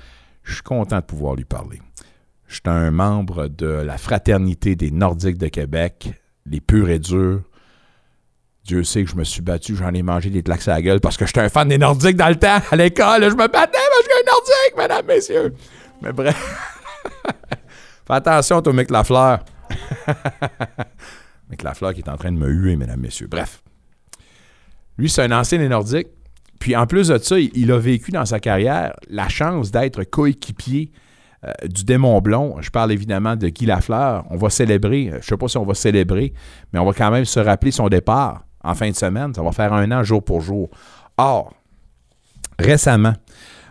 [0.43, 1.79] Je suis content de pouvoir lui parler.
[2.47, 6.13] Je suis un membre de la Fraternité des Nordiques de Québec,
[6.45, 7.41] les purs et durs.
[8.63, 10.99] Dieu sait que je me suis battu, j'en ai mangé des claques à la gueule
[10.99, 13.23] parce que j'étais un fan des Nordiques dans le temps, à l'école.
[13.23, 15.55] Je me battais parce que je suis un Nordique, mesdames, messieurs.
[16.01, 16.71] Mais bref.
[18.07, 19.39] Fais attention, toi, Mick Lafleur.
[21.49, 23.27] Mick Lafleur qui est en train de me huer, mesdames, messieurs.
[23.27, 23.63] Bref.
[24.97, 26.09] Lui, c'est un ancien des Nordiques.
[26.59, 30.91] Puis en plus de ça, il, a vécu dans sa carrière la chance d'être coéquipier
[31.43, 32.57] euh, du démon blond.
[32.61, 34.25] Je parle évidemment de Guy Lafleur.
[34.29, 36.33] On va célébrer, je ne sais pas si on va célébrer,
[36.71, 39.33] mais on va quand même se rappeler son départ en fin de semaine.
[39.33, 40.69] Ça va faire un an jour pour jour.
[41.17, 41.53] Or,
[42.59, 43.13] récemment,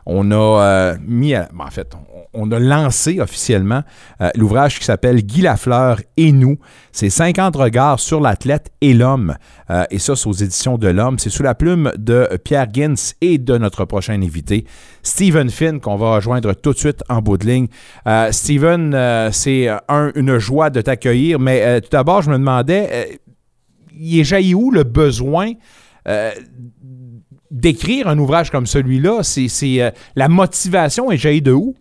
[0.07, 1.93] on a euh, mis, ben, en fait,
[2.33, 3.83] on, a lancé officiellement
[4.21, 6.59] euh, l'ouvrage qui s'appelle Guy Lafleur et nous.
[6.91, 9.37] C'est 50 regards sur l'athlète et l'homme.
[9.71, 11.19] Euh, et ça, c'est aux éditions de l'homme.
[11.19, 14.65] C'est sous la plume de Pierre Gins et de notre prochain invité,
[15.03, 17.69] Stephen Finn, qu'on va rejoindre tout de suite en bout de ligne.
[18.31, 23.21] Stephen, c'est un, une joie de t'accueillir, mais tout d'abord, je me demandais,
[24.01, 25.52] il est jailli où le besoin
[26.09, 26.31] euh,
[27.51, 29.22] d'écrire un ouvrage comme celui-là?
[29.22, 31.77] C'est, euh, la motivation est jaillie de où?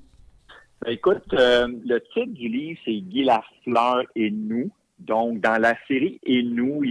[0.81, 4.69] Ben, écoute, euh, le titre du livre, c'est Guy Lafleur et nous.
[4.99, 6.81] Donc, dans la série Et nous,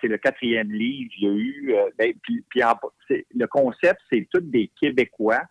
[0.00, 1.10] c'est le quatrième livre.
[1.16, 2.12] Il y a eu, ben,
[3.08, 5.42] le concept, c'est tous des Québécois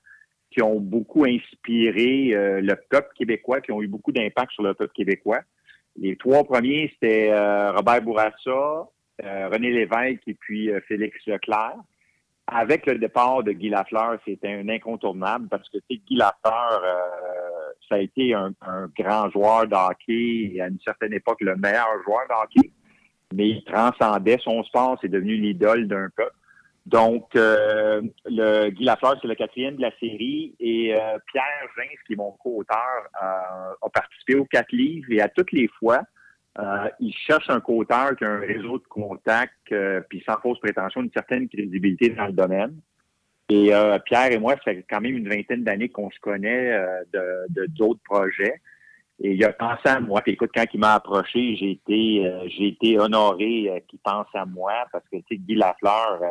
[0.52, 4.92] qui ont beaucoup inspiré le peuple québécois, qui ont eu beaucoup d'impact sur le peuple
[4.94, 5.40] québécois.
[5.98, 7.32] Les trois premiers, c'était
[7.72, 8.90] Robert Bourassa,
[9.24, 11.76] René Lévesque et puis euh, Félix Leclerc.
[12.48, 17.96] Avec le départ de Guy Lafleur, c'était un incontournable parce que Guy Lafleur, euh, ça
[17.96, 18.52] a été un,
[18.98, 22.72] grand joueur de hockey et à une certaine époque le meilleur joueur de hockey,
[23.34, 26.36] mais il transcendait son sport, c'est devenu l'idole d'un peuple.
[26.86, 31.46] Donc, euh, le Guy Lafleur, c'est le quatrième de la série et euh, Pierre
[31.78, 35.68] Gins, qui est mon co-auteur, euh, a participé aux quatre livres et à toutes les
[35.80, 36.02] fois,
[36.60, 40.60] euh, il cherche un co-auteur qui a un réseau de contacts, euh, puis sans fausse
[40.60, 42.76] prétention, une certaine crédibilité dans le domaine.
[43.50, 46.72] Et euh, Pierre et moi, ça fait quand même une vingtaine d'années qu'on se connaît
[46.72, 47.04] euh,
[47.54, 48.62] de d'autres projets.
[49.24, 50.22] Et il a pensé à moi.
[50.22, 54.74] Puis écoute, quand il m'a approché, j'ai été, j'ai été honoré qu'il pense à moi
[54.92, 56.22] parce que tu sais, Guy Lafleur,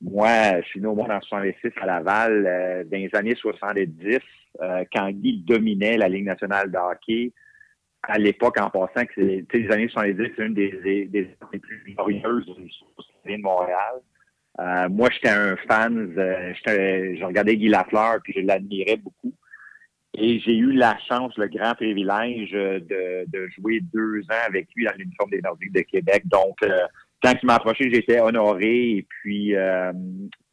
[0.00, 4.18] moi, je suis né au monde en 66 à Laval, dans les années 70,
[4.60, 7.32] euh, quand Guy dominait la Ligue nationale de hockey.
[8.04, 12.46] À l'époque, en passant, que les années 70, c'est une des, des, les plus glorieuses
[12.46, 14.00] de Montréal.
[14.60, 19.32] Euh, moi, j'étais un fan, euh, je regardais Guy Lafleur, puis je l'admirais beaucoup.
[20.14, 24.84] Et j'ai eu la chance, le grand privilège euh, de, jouer deux ans avec lui
[24.84, 26.22] dans l'uniforme des Nordiques de Québec.
[26.26, 26.56] Donc,
[27.22, 28.96] quand il m'a approché, j'étais honoré.
[28.96, 29.54] Et puis,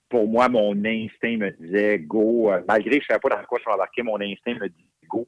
[0.09, 2.51] pour moi, mon instinct me disait go.
[2.67, 5.27] Malgré que je ne savais pas dans quoi je m'embarquais, mon instinct me dit go.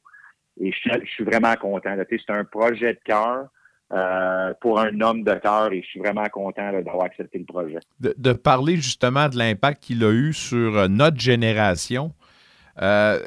[0.59, 1.95] Et je, suis- je suis vraiment content.
[2.09, 3.45] C'est un projet de cœur
[3.93, 7.77] euh, pour un homme de cœur et je suis vraiment content d'avoir accepté le projet.
[7.99, 12.13] de, de parler justement de l'impact qu'il a eu sur euh, notre génération.
[12.81, 13.19] Euh,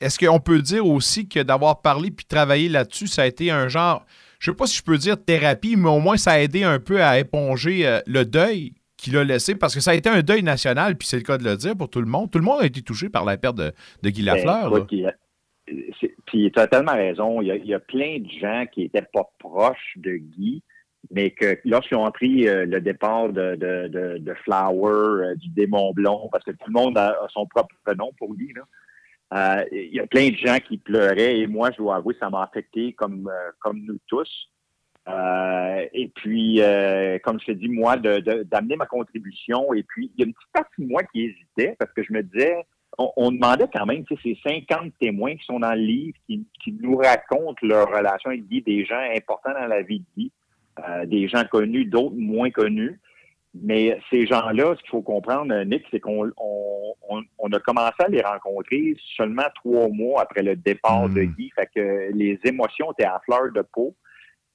[0.00, 3.68] Est-ce qu'on peut dire aussi que d'avoir parlé puis travaillé là-dessus, ça a été un
[3.68, 4.04] genre,
[4.38, 6.62] je ne sais pas si je peux dire thérapie, mais au moins ça a aidé
[6.64, 10.08] un peu à éponger euh, le deuil qu'il a laissé, parce que ça a été
[10.08, 12.30] un deuil national, puis c'est le cas de le dire pour tout le monde.
[12.30, 14.70] Tout le monde a été touché par la perte de, de Guy Lafleur.
[15.02, 15.12] Ben,
[16.26, 17.40] Puis tu as tellement raison.
[17.42, 20.62] Il y, a, plein de gens qui étaient pas proches de Guy,
[21.10, 26.44] mais que lorsqu'ils ont appris euh, le départ de, Flower, euh, du démon blond, parce
[26.44, 28.52] que tout le monde a, son propre nom pour lui.
[29.32, 32.30] Euh, il y a plein de gens qui pleuraient et moi, je dois avouer, ça
[32.30, 33.30] m'a affecté comme,
[33.60, 34.50] comme nous tous.
[35.06, 36.60] Et puis,
[37.22, 39.74] comme je te dis, moi, de- de- d'amener ma contribution.
[39.74, 42.12] Et puis, il y a une petite partie de moi qui hésitait parce que je
[42.12, 42.64] me disais,
[42.98, 46.16] on, on demandait quand même, tu sais, ces 50 témoins qui sont dans le livre,
[46.26, 50.04] qui, qui nous racontent leur relation avec Guy, des gens importants dans la vie de
[50.16, 50.32] Guy,
[50.86, 53.00] euh, des gens connus, d'autres moins connus.
[53.56, 57.94] Mais ces gens-là, ce qu'il faut comprendre, Nick, c'est qu'on on, on- on a commencé
[58.00, 61.50] à les rencontrer seulement trois mois après le départ de Guy.
[61.54, 63.94] Fait que les émotions étaient à fleur de peau.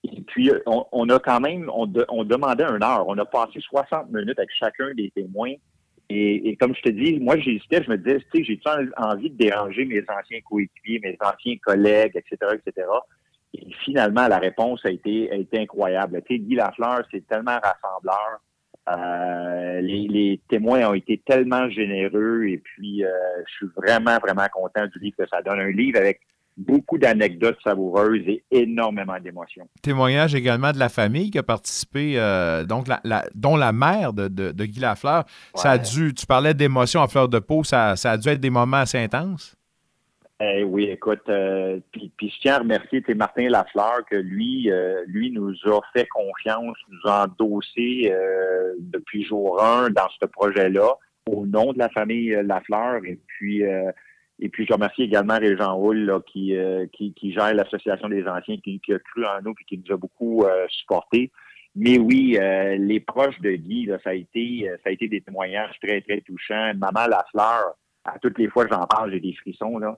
[0.03, 3.05] Et puis, on, on a quand même, on, de- on demandait une heure.
[3.07, 5.53] On a passé 60 minutes avec chacun des témoins.
[6.09, 8.67] Et, et comme je te dis, moi, j'hésitais, je me disais, tu sais, j'ai-tu
[8.97, 12.87] envie de déranger mes anciens coéquipiers, mes anciens collègues, etc., etc.
[13.53, 16.21] Et finalement, la réponse a été, a été incroyable.
[16.27, 18.41] Tu sais, Guy Lafleur, c'est tellement rassembleur.
[18.89, 23.09] Euh, les, les témoins ont été tellement généreux et puis euh,
[23.45, 25.59] je suis vraiment, vraiment content du livre que ça donne.
[25.59, 26.21] Un livre avec
[26.59, 29.67] beaucoup d'anecdotes savoureuses et énormément d'émotions.
[29.81, 34.13] témoignage également de la famille qui a participé, euh, donc la, la- dont la mère
[34.13, 35.23] de, de- de Guy Lafleur.
[35.55, 38.39] Ça a dû, tu parlais d'émotions à fleur de peau, ça, ça a dû être
[38.41, 39.55] des moments assez intenses?
[40.41, 45.03] Eh oui, écoute, euh, puis, puis je tiens à remercier Martin Lafleur que lui, euh,
[45.07, 48.13] lui nous a fait confiance, nous a endossé
[48.79, 50.93] depuis jour 1 dans ce projet-là
[51.29, 53.01] au nom de la famille Lafleur.
[53.05, 53.63] Et puis,
[54.39, 58.25] et puis je remercie également Régent Hull là, qui, euh, qui, qui gère l'association des
[58.27, 61.31] anciens, qui, qui a cru en nous et qui nous a beaucoup euh, supportés.
[61.75, 65.07] Mais oui, euh, les proches de Guy, là, ça a été, euh, ça a été
[65.07, 66.73] des témoignages très très touchants.
[66.75, 67.75] Maman Lafleur,
[68.05, 69.97] à toutes les fois que j'en parle, j'ai des frissons là.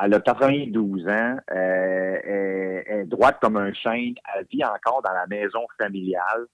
[0.00, 5.12] Elle a 92 ans, euh, elle est droite comme un chêne, elle vit encore dans
[5.12, 6.46] la maison familiale.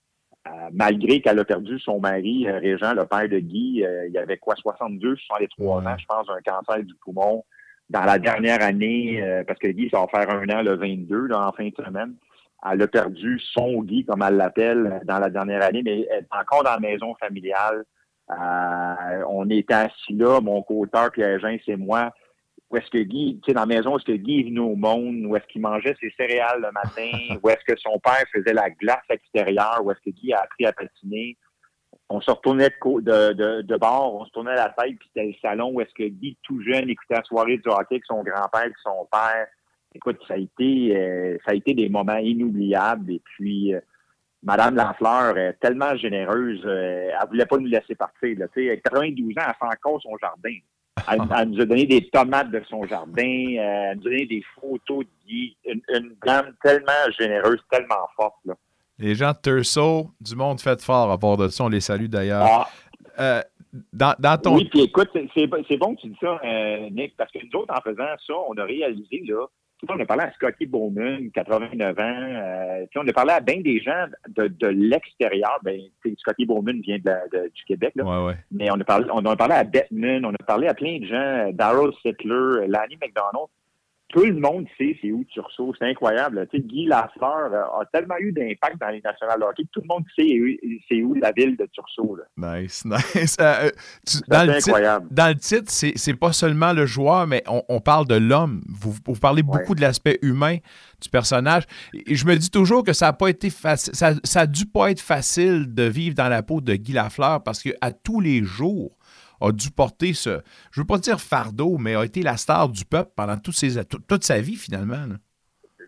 [0.47, 4.19] Euh, malgré qu'elle a perdu son mari, euh, Régent, le père de Guy, euh, il
[4.19, 7.45] avait quoi, 62, 63 ans, je pense, un cancer du poumon.
[7.89, 11.27] Dans la dernière année, euh, parce que Guy, ça va faire un an le 22,
[11.29, 12.15] là, en fin de semaine,
[12.71, 16.39] elle a perdu son Guy, comme elle l'appelle, dans la dernière année, mais elle est
[16.39, 17.85] encore dans la maison familiale.
[18.31, 22.11] Euh, on était assis là, mon co-auteur, Pierre Jean, c'est moi.
[22.75, 24.59] Où est-ce que Guy, tu sais, dans la maison, où est-ce que Guy est venu
[24.59, 25.27] au monde?
[25.27, 27.37] Où est-ce qu'il mangeait ses céréales le matin?
[27.43, 29.81] Où est-ce que son père faisait la glace extérieure?
[29.85, 31.37] Où est-ce que Guy a appris à patiner?
[32.09, 35.09] On se retournait de, co- de, de, de bord, on se tournait la tête, puis
[35.15, 38.05] c'était le salon où est-ce que Guy, tout jeune, écoutait la soirée du hockey avec
[38.07, 39.47] son grand-père et son père.
[39.95, 43.13] Écoute, ça a été euh, ça a été des moments inoubliables.
[43.13, 43.81] Et puis, euh,
[44.43, 48.37] Madame Lafleur est tellement généreuse, euh, elle voulait pas nous laisser partir.
[48.39, 50.57] Là, Tu sais, à 92 ans, elle fait encore son jardin.
[51.11, 54.27] Elle, elle nous a donné des tomates de son jardin, euh, elle nous a donné
[54.27, 55.57] des photos de Guy.
[55.65, 58.37] Une, une dame tellement généreuse, tellement forte.
[58.45, 58.55] Là.
[58.99, 62.07] Les gens de Turso, du monde fait fort à part de ça, on les salue
[62.07, 62.47] d'ailleurs.
[62.49, 62.69] Ah.
[63.19, 63.43] Euh,
[63.93, 64.55] dans, dans ton.
[64.57, 67.75] Oui, puis écoute, c'est- bon que tu dis ça, euh, Nick, parce que nous autres,
[67.77, 69.47] en faisant ça, on a réalisé, là,
[69.90, 73.81] on a parlé à Scotty Bowman, 89 ans, euh, on a parlé à bien des
[73.81, 75.59] gens de, de l'extérieur.
[75.62, 75.81] Ben,
[76.19, 78.05] Scotty Bowman vient de la- de- du Québec, là.
[78.05, 78.36] Ouais, ouais.
[78.51, 81.06] Mais on a parlé, on a parlé à Bettman, on a parlé à plein de
[81.06, 83.48] gens, Darrell Sittler, Lanny McDonald.
[84.09, 85.75] Tout le monde sait c'est où Tursault.
[85.79, 86.47] C'est incroyable.
[86.51, 89.81] Tu sais, Guy Lafleur euh, a tellement eu d'impact dans les nationales de hockey tout
[89.81, 92.61] le monde sait c'est où la ville de là.
[92.61, 93.37] Nice, nice.
[93.41, 93.71] Euh, euh,
[94.07, 95.09] tu- dans, le titre, incroyable.
[95.11, 98.63] dans le titre, c'est pas seulement le joueur, mais on, on parle de l'homme.
[98.69, 100.59] Vous, vous parlez beaucoup de l'aspect humain
[101.01, 101.65] du personnage.
[101.95, 103.95] Et je me dis toujours que ça a pas été facile.
[103.95, 107.43] Ça, ça a dû pas être facile de vivre dans la peau de Guy Lafleur
[107.43, 108.97] parce que à tous les jours
[109.49, 110.41] a dû porter ce,
[110.71, 114.07] je veux pas dire fardeau, mais a été la star du peuple pendant ses, toute,
[114.07, 115.07] toute sa vie finalement.
[115.07, 115.16] là.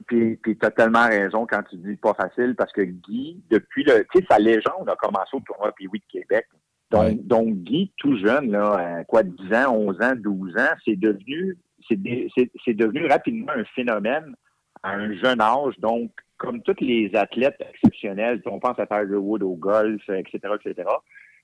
[0.06, 3.82] Puis, puis tu as tellement raison quand tu dis pas facile parce que Guy, depuis
[3.84, 6.46] le, tu sais, sa légende a commencé au tournoi puis oui de Québec.
[6.90, 11.56] Donc, donc Guy, tout jeune, là, quoi, 10 ans, 11 ans, 12 ans, c'est devenu,
[11.88, 14.34] c'est devenu rapidement un phénomène
[14.82, 15.74] à un jeune âge.
[15.78, 20.38] Donc, comme tous les athlètes exceptionnels, si on pense à Tiger Wood au golf, etc.,
[20.60, 20.88] etc.,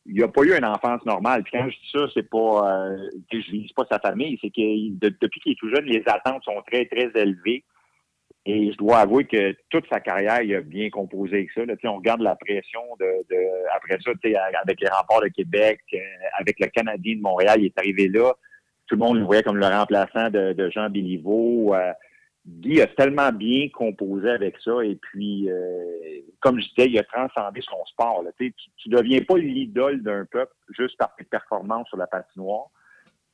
[0.07, 1.43] il n'a pas eu une enfance normale.
[1.45, 5.09] Puis quand je dis ça, c'est pas, euh, je vise pas sa famille, c'est que
[5.21, 7.65] depuis qu'il est tout jeune, les attentes sont très, très élevées.
[8.45, 11.65] Et je dois avouer que toute sa carrière, il a bien composé avec ça.
[11.65, 11.75] Là.
[11.85, 14.11] On regarde la pression de, de- après ça,
[14.65, 15.99] avec les remparts de Québec, euh,
[16.41, 18.33] avec le Canadien de Montréal, il est arrivé là.
[18.89, 21.73] Tout le monde le voyait comme le remplaçant de, de Jean Béliveau.
[21.75, 21.93] Euh,
[22.45, 24.83] Guy a tellement bien composé avec ça.
[24.83, 28.23] Et puis, euh, comme je disais, il a transcendé son sport.
[28.23, 28.31] Là.
[28.39, 28.53] Tu
[28.89, 32.67] ne deviens pas l'idole d'un peuple juste par tes performances sur la patinoire.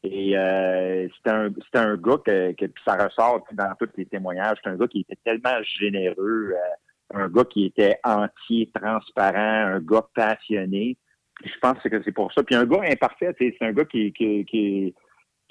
[0.05, 4.59] Et euh, c'était un, un gars que, que ça ressort dans tous les témoignages.
[4.63, 9.81] C'est un gars qui était tellement généreux, euh, un gars qui était entier, transparent, un
[9.81, 10.97] gars passionné.
[11.45, 12.43] Je pense que c'est pour ça.
[12.43, 14.95] Puis un gars imparfait, c'est un gars qui, qui, qui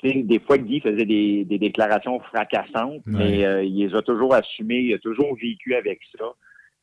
[0.03, 4.81] des fois, Guy faisait des, des déclarations fracassantes, mais euh, il les a toujours assumées,
[4.81, 6.25] il a toujours vécu avec ça.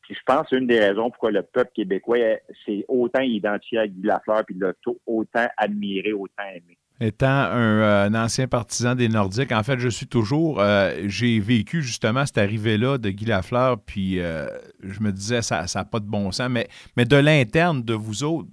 [0.03, 2.19] Puis je pense que c'est une des raisons pourquoi le peuple québécois
[2.66, 4.73] s'est autant identifié à Guy Lafleur, puis l'a
[5.07, 6.77] autant admiré, autant aimé.
[7.01, 10.61] Étant un, euh, un ancien partisan des Nordiques, en fait, je suis toujours.
[10.61, 15.85] euh, J'ai vécu justement cette arrivée-là de Guy Lafleur, puis je me disais, ça n'a
[15.85, 16.49] pas de bon sens.
[16.51, 18.49] Mais, mais de l'interne de vous autres,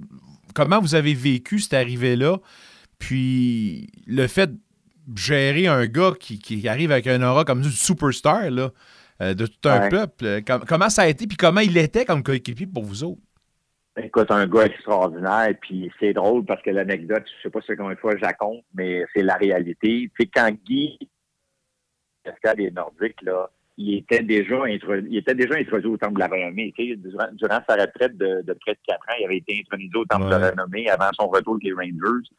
[0.56, 2.38] comment vous avez vécu cette arrivée-là?
[3.02, 7.72] Puis le fait de gérer un gars qui, qui arrive avec un aura comme du
[7.72, 8.70] superstar, là,
[9.22, 9.90] euh, de tout un Ouais.
[9.90, 13.04] peuple, euh, com- comment ça a été, puis comment il était comme coéquipier pour vous
[13.04, 13.22] autres?
[13.98, 17.94] Écoute, un gars extraordinaire, puis c'est drôle parce que l'anecdote, je sais pas si combien
[17.96, 20.10] de fois je la compte, mais c'est la réalité.
[20.10, 20.98] Tu sais, quand Guy,
[22.24, 26.20] cascade des Nordiques, là, il était déjà introduit, il était déjà introduit au Temple de
[26.20, 26.74] la Renommée.
[26.78, 29.60] Tu sais, durant, durant sa retraite de, de près de quatre ans, il avait été
[29.60, 32.30] introduit au Temple de la Renommée avant son retour avec les Rangers.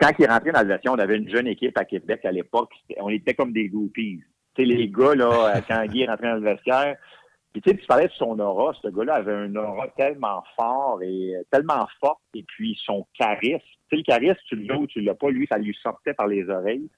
[0.00, 2.70] Quand il est rentré dans vestiaire, on avait une jeune équipe à Québec à l'époque.
[2.98, 4.20] On était comme des groupies.
[4.54, 6.96] Tu sais, les gars, là, euh, quand Guy est rentré dans le vestiaire,
[7.52, 8.72] puis tu sais, tu parlais de son aura.
[8.80, 12.20] Ce gars-là avait un aura tellement fort et euh, tellement fort.
[12.34, 13.58] Et puis son charisme.
[13.90, 16.28] Tu sais, le charisme, tu l'as ou tu l'as pas, lui, ça lui sortait par
[16.28, 16.88] les oreilles.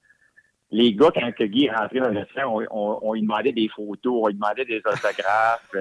[0.70, 3.68] les gars, quand Guy est rentré dans le vestiaire, on, on, on lui demandait des
[3.68, 5.74] photos, on lui demandait des autographes.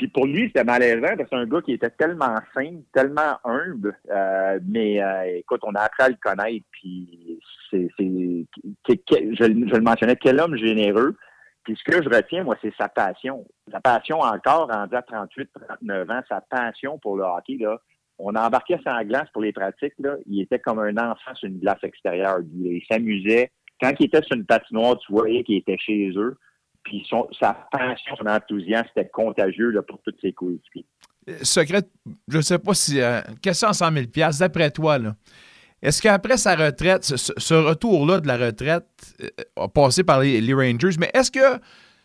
[0.00, 3.36] Puis pour lui, c'était malaisant parce que c'est un gars qui était tellement simple, tellement
[3.44, 3.94] humble.
[4.10, 6.64] euh, mais euh, écoute, on a appris à le connaître.
[6.72, 7.38] Puis
[7.70, 8.44] c'est, je,
[8.88, 11.18] je le mentionnais, quel homme généreux.
[11.64, 13.46] Puis ce que je retiens, moi, c'est sa passion.
[13.70, 17.76] Sa passion encore, à 38, 39 ans, sa passion pour le hockey, là.
[18.18, 20.14] On embarquait sur la glace pour les pratiques, là.
[20.24, 22.38] Il était comme un enfant sur une glace extérieure.
[22.54, 23.52] Il, il s'amusait.
[23.82, 26.38] Quand il était sur une patinoire, tu voyais qu'il était chez eux.
[26.84, 30.86] Puis son, sa passion, son enthousiasme, c'était contagieux là, pour tous ses coéquipiers.
[31.42, 31.82] Secret,
[32.28, 33.00] je ne sais pas si.
[33.00, 34.06] Euh, question à 100 000
[34.40, 35.14] d'après toi, là.
[35.82, 38.84] Est-ce qu'après sa retraite, ce, retour-là de la retraite
[39.22, 41.60] euh, a passé par les, les Rangers, mais est-ce que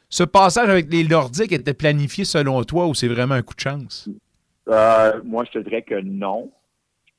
[0.09, 3.59] ce passage avec les Nordiques était planifié selon toi ou c'est vraiment un coup de
[3.59, 4.09] chance?
[4.69, 6.51] Euh, moi, je te dirais que non.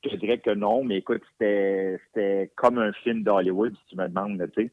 [0.03, 3.95] Je te dirais que non, mais écoute, c'était c'était comme un film d'Hollywood, si tu
[3.97, 4.71] me demandes, tu sais.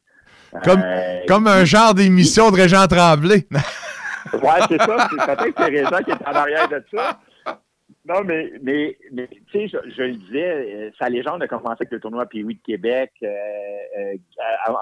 [0.63, 3.45] Comme, Euh, comme un genre d'émission de Régent Tremblay.
[4.33, 5.07] Ouais, c'est ça.
[5.09, 7.19] C'est peut-être que c'est Régent qui est en arrière de ça.
[8.07, 10.43] Non, mais, mais, mais tu sais, je, je le disais,
[10.75, 13.11] euh, sa légende a commencé avec le tournoi Pee-Wee de Québec.
[13.23, 14.15] euh,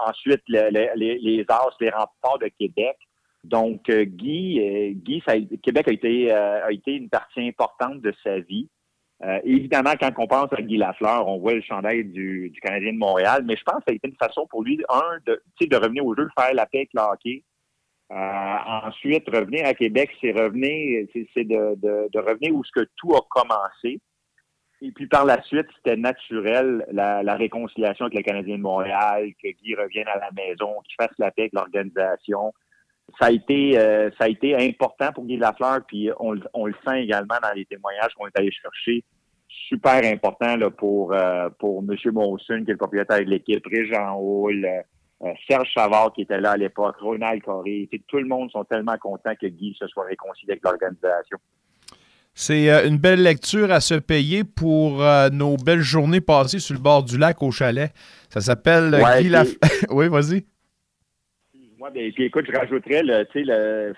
[0.07, 2.95] ensuite, le- le- les, les As, les remparts de Québec.
[3.43, 8.69] Donc, Guy, Guy ça Québec a été, a été une partie importante de sa vie.
[9.23, 12.91] Euh, évidemment, quand on pense à Guy Lafleur, on voit le chandail du, du Canadien
[12.91, 15.41] de Montréal, mais je pense que ça a été une façon pour lui, un, de,
[15.61, 17.43] de revenir au jeu, faire la paix avec le hockey.
[18.11, 22.85] Euh, ensuite, revenir à Québec, c'est revenir, c'est de, de, de revenir où ce que
[22.97, 24.01] tout a commencé.
[24.81, 29.31] Et puis par la suite, c'était naturel la, la réconciliation avec le Canadien de Montréal,
[29.41, 32.53] que Guy revienne à la maison, qu'il fasse la paix avec l'organisation.
[33.19, 36.65] Ça a été euh, ça a été important pour Guy Lafleur, puis on, le- on
[36.65, 39.03] le sent également dans les témoignages qu'on est allé chercher.
[39.69, 41.95] Super important là, pour, euh, pour M.
[42.11, 44.65] Monson, qui est le propriétaire de l'équipe, Régent Hall,
[45.23, 47.87] euh, Serge Savard qui était là à l'époque, Ronald Coré.
[48.07, 51.37] Tout le monde sont tellement contents que Guy se soit réconcilié avec l'organisation.
[52.33, 57.03] C'est une belle lecture à se payer pour nos belles journées passées sur le bord
[57.03, 57.91] du lac au chalet.
[58.29, 59.47] Ça s'appelle Ouais, Guy puis- Laf...
[59.91, 60.43] oui, vas-y.
[61.83, 63.93] Moi, ben, puis écoute, je rajouterais, le, tu sais, le,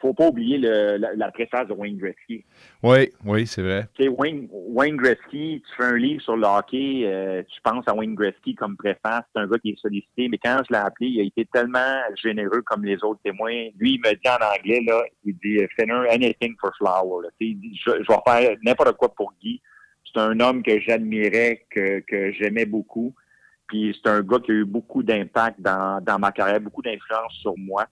[0.00, 2.42] faut pas oublier le, la, la présence de Wayne Gretzky.
[2.82, 3.88] Oui, oui, c'est vrai.
[3.92, 7.86] Tu sais, Wayne, Wayne Gretzky, tu fais un livre sur le hockey, euh, tu penses
[7.88, 10.80] à Wayne Gretzky comme préface, c'est un gars qui est sollicité, mais quand je l'ai
[10.80, 13.68] appelé, il a été tellement généreux comme les autres témoins.
[13.78, 17.22] Lui, il me dit en anglais, là, il dit «Finner, anything for Flower».
[17.24, 17.28] là.
[17.38, 19.60] Tu sais, Il dit «Je, je vais faire n'importe quoi pour Guy».
[20.10, 23.14] C'est un homme que j'admirais, que, que j'aimais beaucoup.
[23.66, 27.34] Puis c'est un gars qui a eu beaucoup d'impact dans, dans ma carrière, beaucoup d'influence
[27.40, 27.86] sur moi.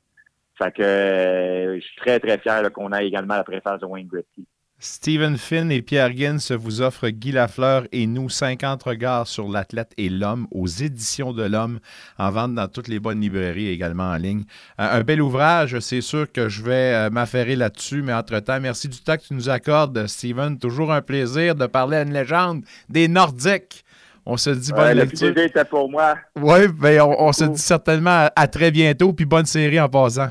[0.57, 4.07] Fait que euh, je suis très, très fier qu'on ait également la préface de Wayne
[4.07, 4.47] Gretzky.
[4.81, 9.93] Stephen Finn et Pierre Guin vous offrent Guy Lafleur et nous 50 regards sur l'athlète
[9.97, 11.79] et l'homme aux éditions de l'homme
[12.19, 14.45] en vente dans toutes les bonnes librairies également en ligne.
[14.79, 18.89] Euh, un bel ouvrage, c'est sûr que je vais euh, m'affairer là-dessus, mais entre-temps, merci
[18.89, 20.59] du temps que tu nous accordes, Steven.
[20.59, 23.84] Toujours un plaisir de parler à une légende des Nordiques.
[24.27, 25.37] On se dit bonne Ouais, le lecture.
[25.37, 26.17] était pour moi.
[26.41, 29.89] Oui, ben on, on se dit certainement à, à très bientôt, puis bonne série en
[29.89, 30.29] passant.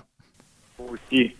[0.80, 1.36] Aussi.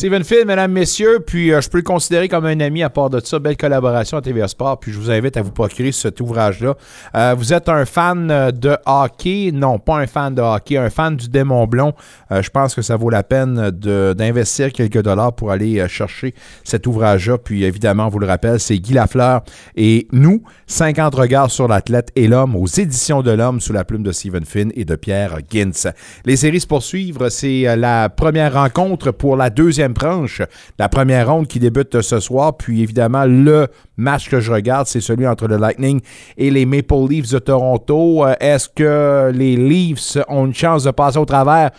[0.00, 3.10] Steven Field, mesdames, messieurs, puis euh, je peux le considérer comme un ami à part
[3.10, 3.38] de ça.
[3.38, 6.74] Belle collaboration à TVA Sport, puis je vous invite à vous procurer cet ouvrage-là.
[7.14, 9.50] Euh, vous êtes un fan euh, de hockey?
[9.52, 11.92] Non, pas un fan de hockey, un fan du démon blond.
[12.30, 16.32] Je pense que ça vaut la peine d'investir quelques dollars pour aller chercher
[16.64, 17.36] cet ouvrage-là.
[17.36, 19.42] Puis évidemment, vous le rappelle, c'est Guy Lafleur
[19.76, 24.04] et nous, 50 regards sur l'athlète et l'homme aux éditions de l'homme sous la plume
[24.04, 25.88] de Steven Finn et de Pierre Gintz.
[26.24, 27.28] Les séries se poursuivent.
[27.28, 30.42] C'est la première rencontre pour la deuxième tranche,
[30.78, 32.56] la première ronde qui débute ce soir.
[32.56, 36.00] Puis évidemment, le match que je regarde, c'est celui entre le Lightning
[36.36, 38.26] et les Maple Leafs de Toronto.
[38.26, 41.70] Euh, Est-ce que les Leafs ont une chance de passer au travers?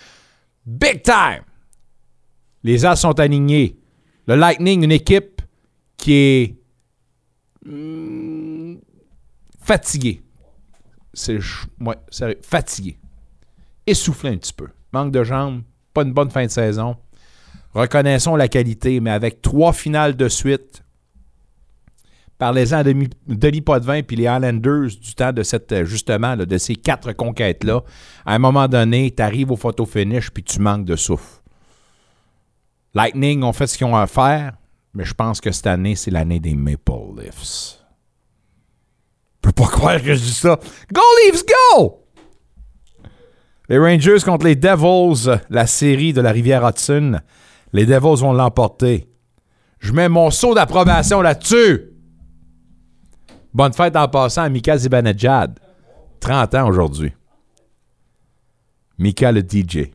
[0.65, 1.43] Big time!
[2.63, 3.77] Les As sont alignés.
[4.27, 5.41] Le Lightning, une équipe
[5.97, 6.55] qui est
[7.65, 8.75] hmm,
[9.59, 10.21] fatiguée.
[11.13, 11.39] C'est
[11.79, 12.97] ouais, sérieux, fatigué.
[13.85, 14.67] Essoufflé un petit peu.
[14.93, 15.63] Manque de jambes,
[15.93, 16.95] pas une bonne fin de saison.
[17.73, 20.83] Reconnaissons la qualité, mais avec trois finales de suite,
[22.37, 26.75] parlez-en Demi- Denis Potvin puis les Highlanders du temps de cette, euh, justement, de ces
[26.75, 27.81] quatre conquêtes-là.
[28.25, 31.41] À un moment donné, tu arrives au photo finish puis tu manques de souffle.
[32.93, 34.57] Lightning ont fait ce qu'ils ont à faire,
[34.93, 37.77] mais je pense que cette année, c'est l'année des Maple Leafs.
[39.35, 40.59] Je peux pas croire que je dis ça.
[40.93, 41.43] Go Leafs,
[41.77, 42.03] go!
[43.69, 47.21] Les Rangers contre les Devils, la série de la rivière Hudson.
[47.73, 49.07] Les Devils vont l'emporter.
[49.79, 51.91] Je mets mon saut d'approbation là-dessus.
[53.53, 55.59] Bonne fête en passant à Mika Zibanejad.
[56.19, 57.13] 30 ans aujourd'hui.
[58.97, 59.91] Mika le DJ.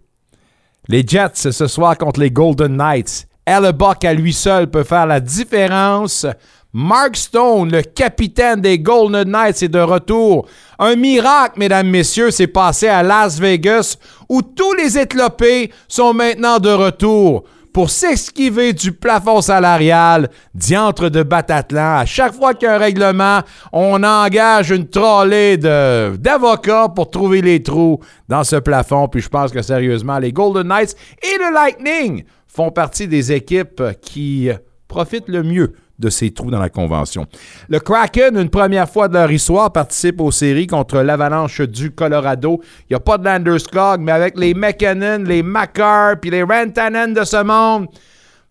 [0.89, 3.29] Les Jets ce soir contre les Golden Knights.
[3.47, 6.27] Hellebuck à lui seul peut faire la différence.
[6.73, 10.47] Mark Stone, le capitaine des Golden Knights, est de retour.
[10.79, 13.97] Un miracle, mesdames, messieurs, s'est passé à Las Vegas
[14.29, 17.45] où tous les éclopés sont maintenant de retour
[17.77, 21.99] pour s'esquiver du plafond salarial, diantre de Batatlan.
[21.99, 23.41] À chaque fois qu'il y a un règlement,
[23.71, 28.01] on engage une trollée d'avocats pour trouver les trous
[28.31, 29.09] dans ce plafond.
[29.09, 33.83] Puis je pense que sérieusement, les Golden Knights et le Lightning font partie des équipes
[34.01, 34.49] qui
[34.89, 37.27] profitent le mieux de ces trous dans la convention.
[37.69, 42.61] Le Kraken, une première fois de leur histoire, participe aux séries contre l'Avalanche du Colorado.
[42.83, 47.15] Il n'y a pas de Landeskog, mais avec les McKinnon, les Makar, puis les Rantanen
[47.15, 47.89] de ce monde,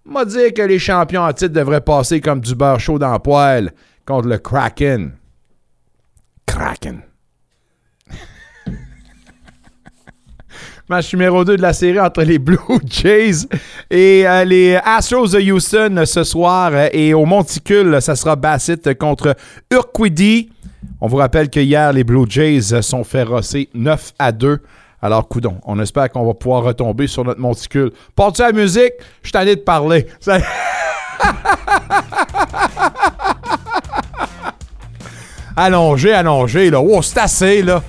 [0.05, 3.19] m'a dit que les champions en titre devraient passer comme du beurre chaud dans la
[3.19, 3.71] poêle
[4.05, 5.13] contre le Kraken.
[6.45, 7.01] Kraken.
[10.87, 13.47] Match numéro 2 de la série entre les Blue Jays
[13.89, 16.73] et euh, les Astros de Houston ce soir.
[16.93, 19.35] Et au Monticule, ça sera Bassett contre
[19.71, 20.51] Urquidi.
[21.01, 24.59] On vous rappelle que hier, les Blue Jays sont fait rosser 9 à 2.
[25.01, 27.91] Alors, coudon, on espère qu'on va pouvoir retomber sur notre monticule.
[28.15, 28.93] Porte-tu la musique?
[29.23, 30.05] Je suis allé de parler.
[35.57, 36.81] Allongé, allongé, là.
[36.81, 37.81] Oh, c'est assez, là.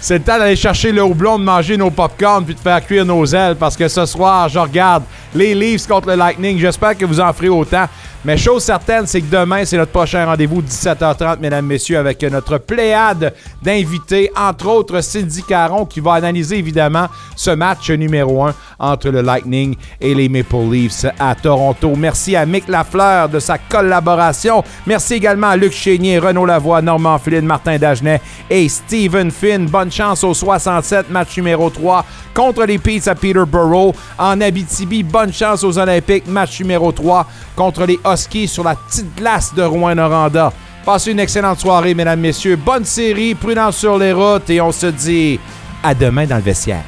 [0.00, 3.04] C'est le temps d'aller chercher le houblon, de manger nos popcorn puis de faire cuire
[3.04, 5.02] nos ailes parce que ce soir, je regarde
[5.34, 6.58] les Leafs contre le Lightning.
[6.58, 7.86] J'espère que vous en ferez autant.
[8.24, 12.58] Mais chose certaine, c'est que demain, c'est notre prochain rendez-vous 17h30, mesdames, messieurs, avec notre
[12.58, 13.32] pléiade
[13.62, 17.06] d'invités, entre autres Cindy Caron qui va analyser évidemment
[17.36, 21.94] ce match numéro 1 entre le Lightning et les Maple Leafs à Toronto.
[21.96, 24.64] Merci à Mick Lafleur de sa collaboration.
[24.84, 29.66] Merci également à Luc Chénier, Renaud Lavoie, Normand Philippe, Martin Dagenet et Stephen Finn.
[29.66, 33.94] Bonne chance au 67, match numéro 3 contre les Peets à Peterborough.
[34.18, 37.26] En Abitibi, bonne chance aux Olympiques, match numéro 3
[37.56, 40.52] contre les Huskies sur la petite glace de Rouen-Noranda.
[40.84, 42.54] Passez une excellente soirée, mesdames, messieurs.
[42.54, 45.40] Bonne série, prudence sur les routes et on se dit
[45.82, 46.84] à demain dans le vestiaire.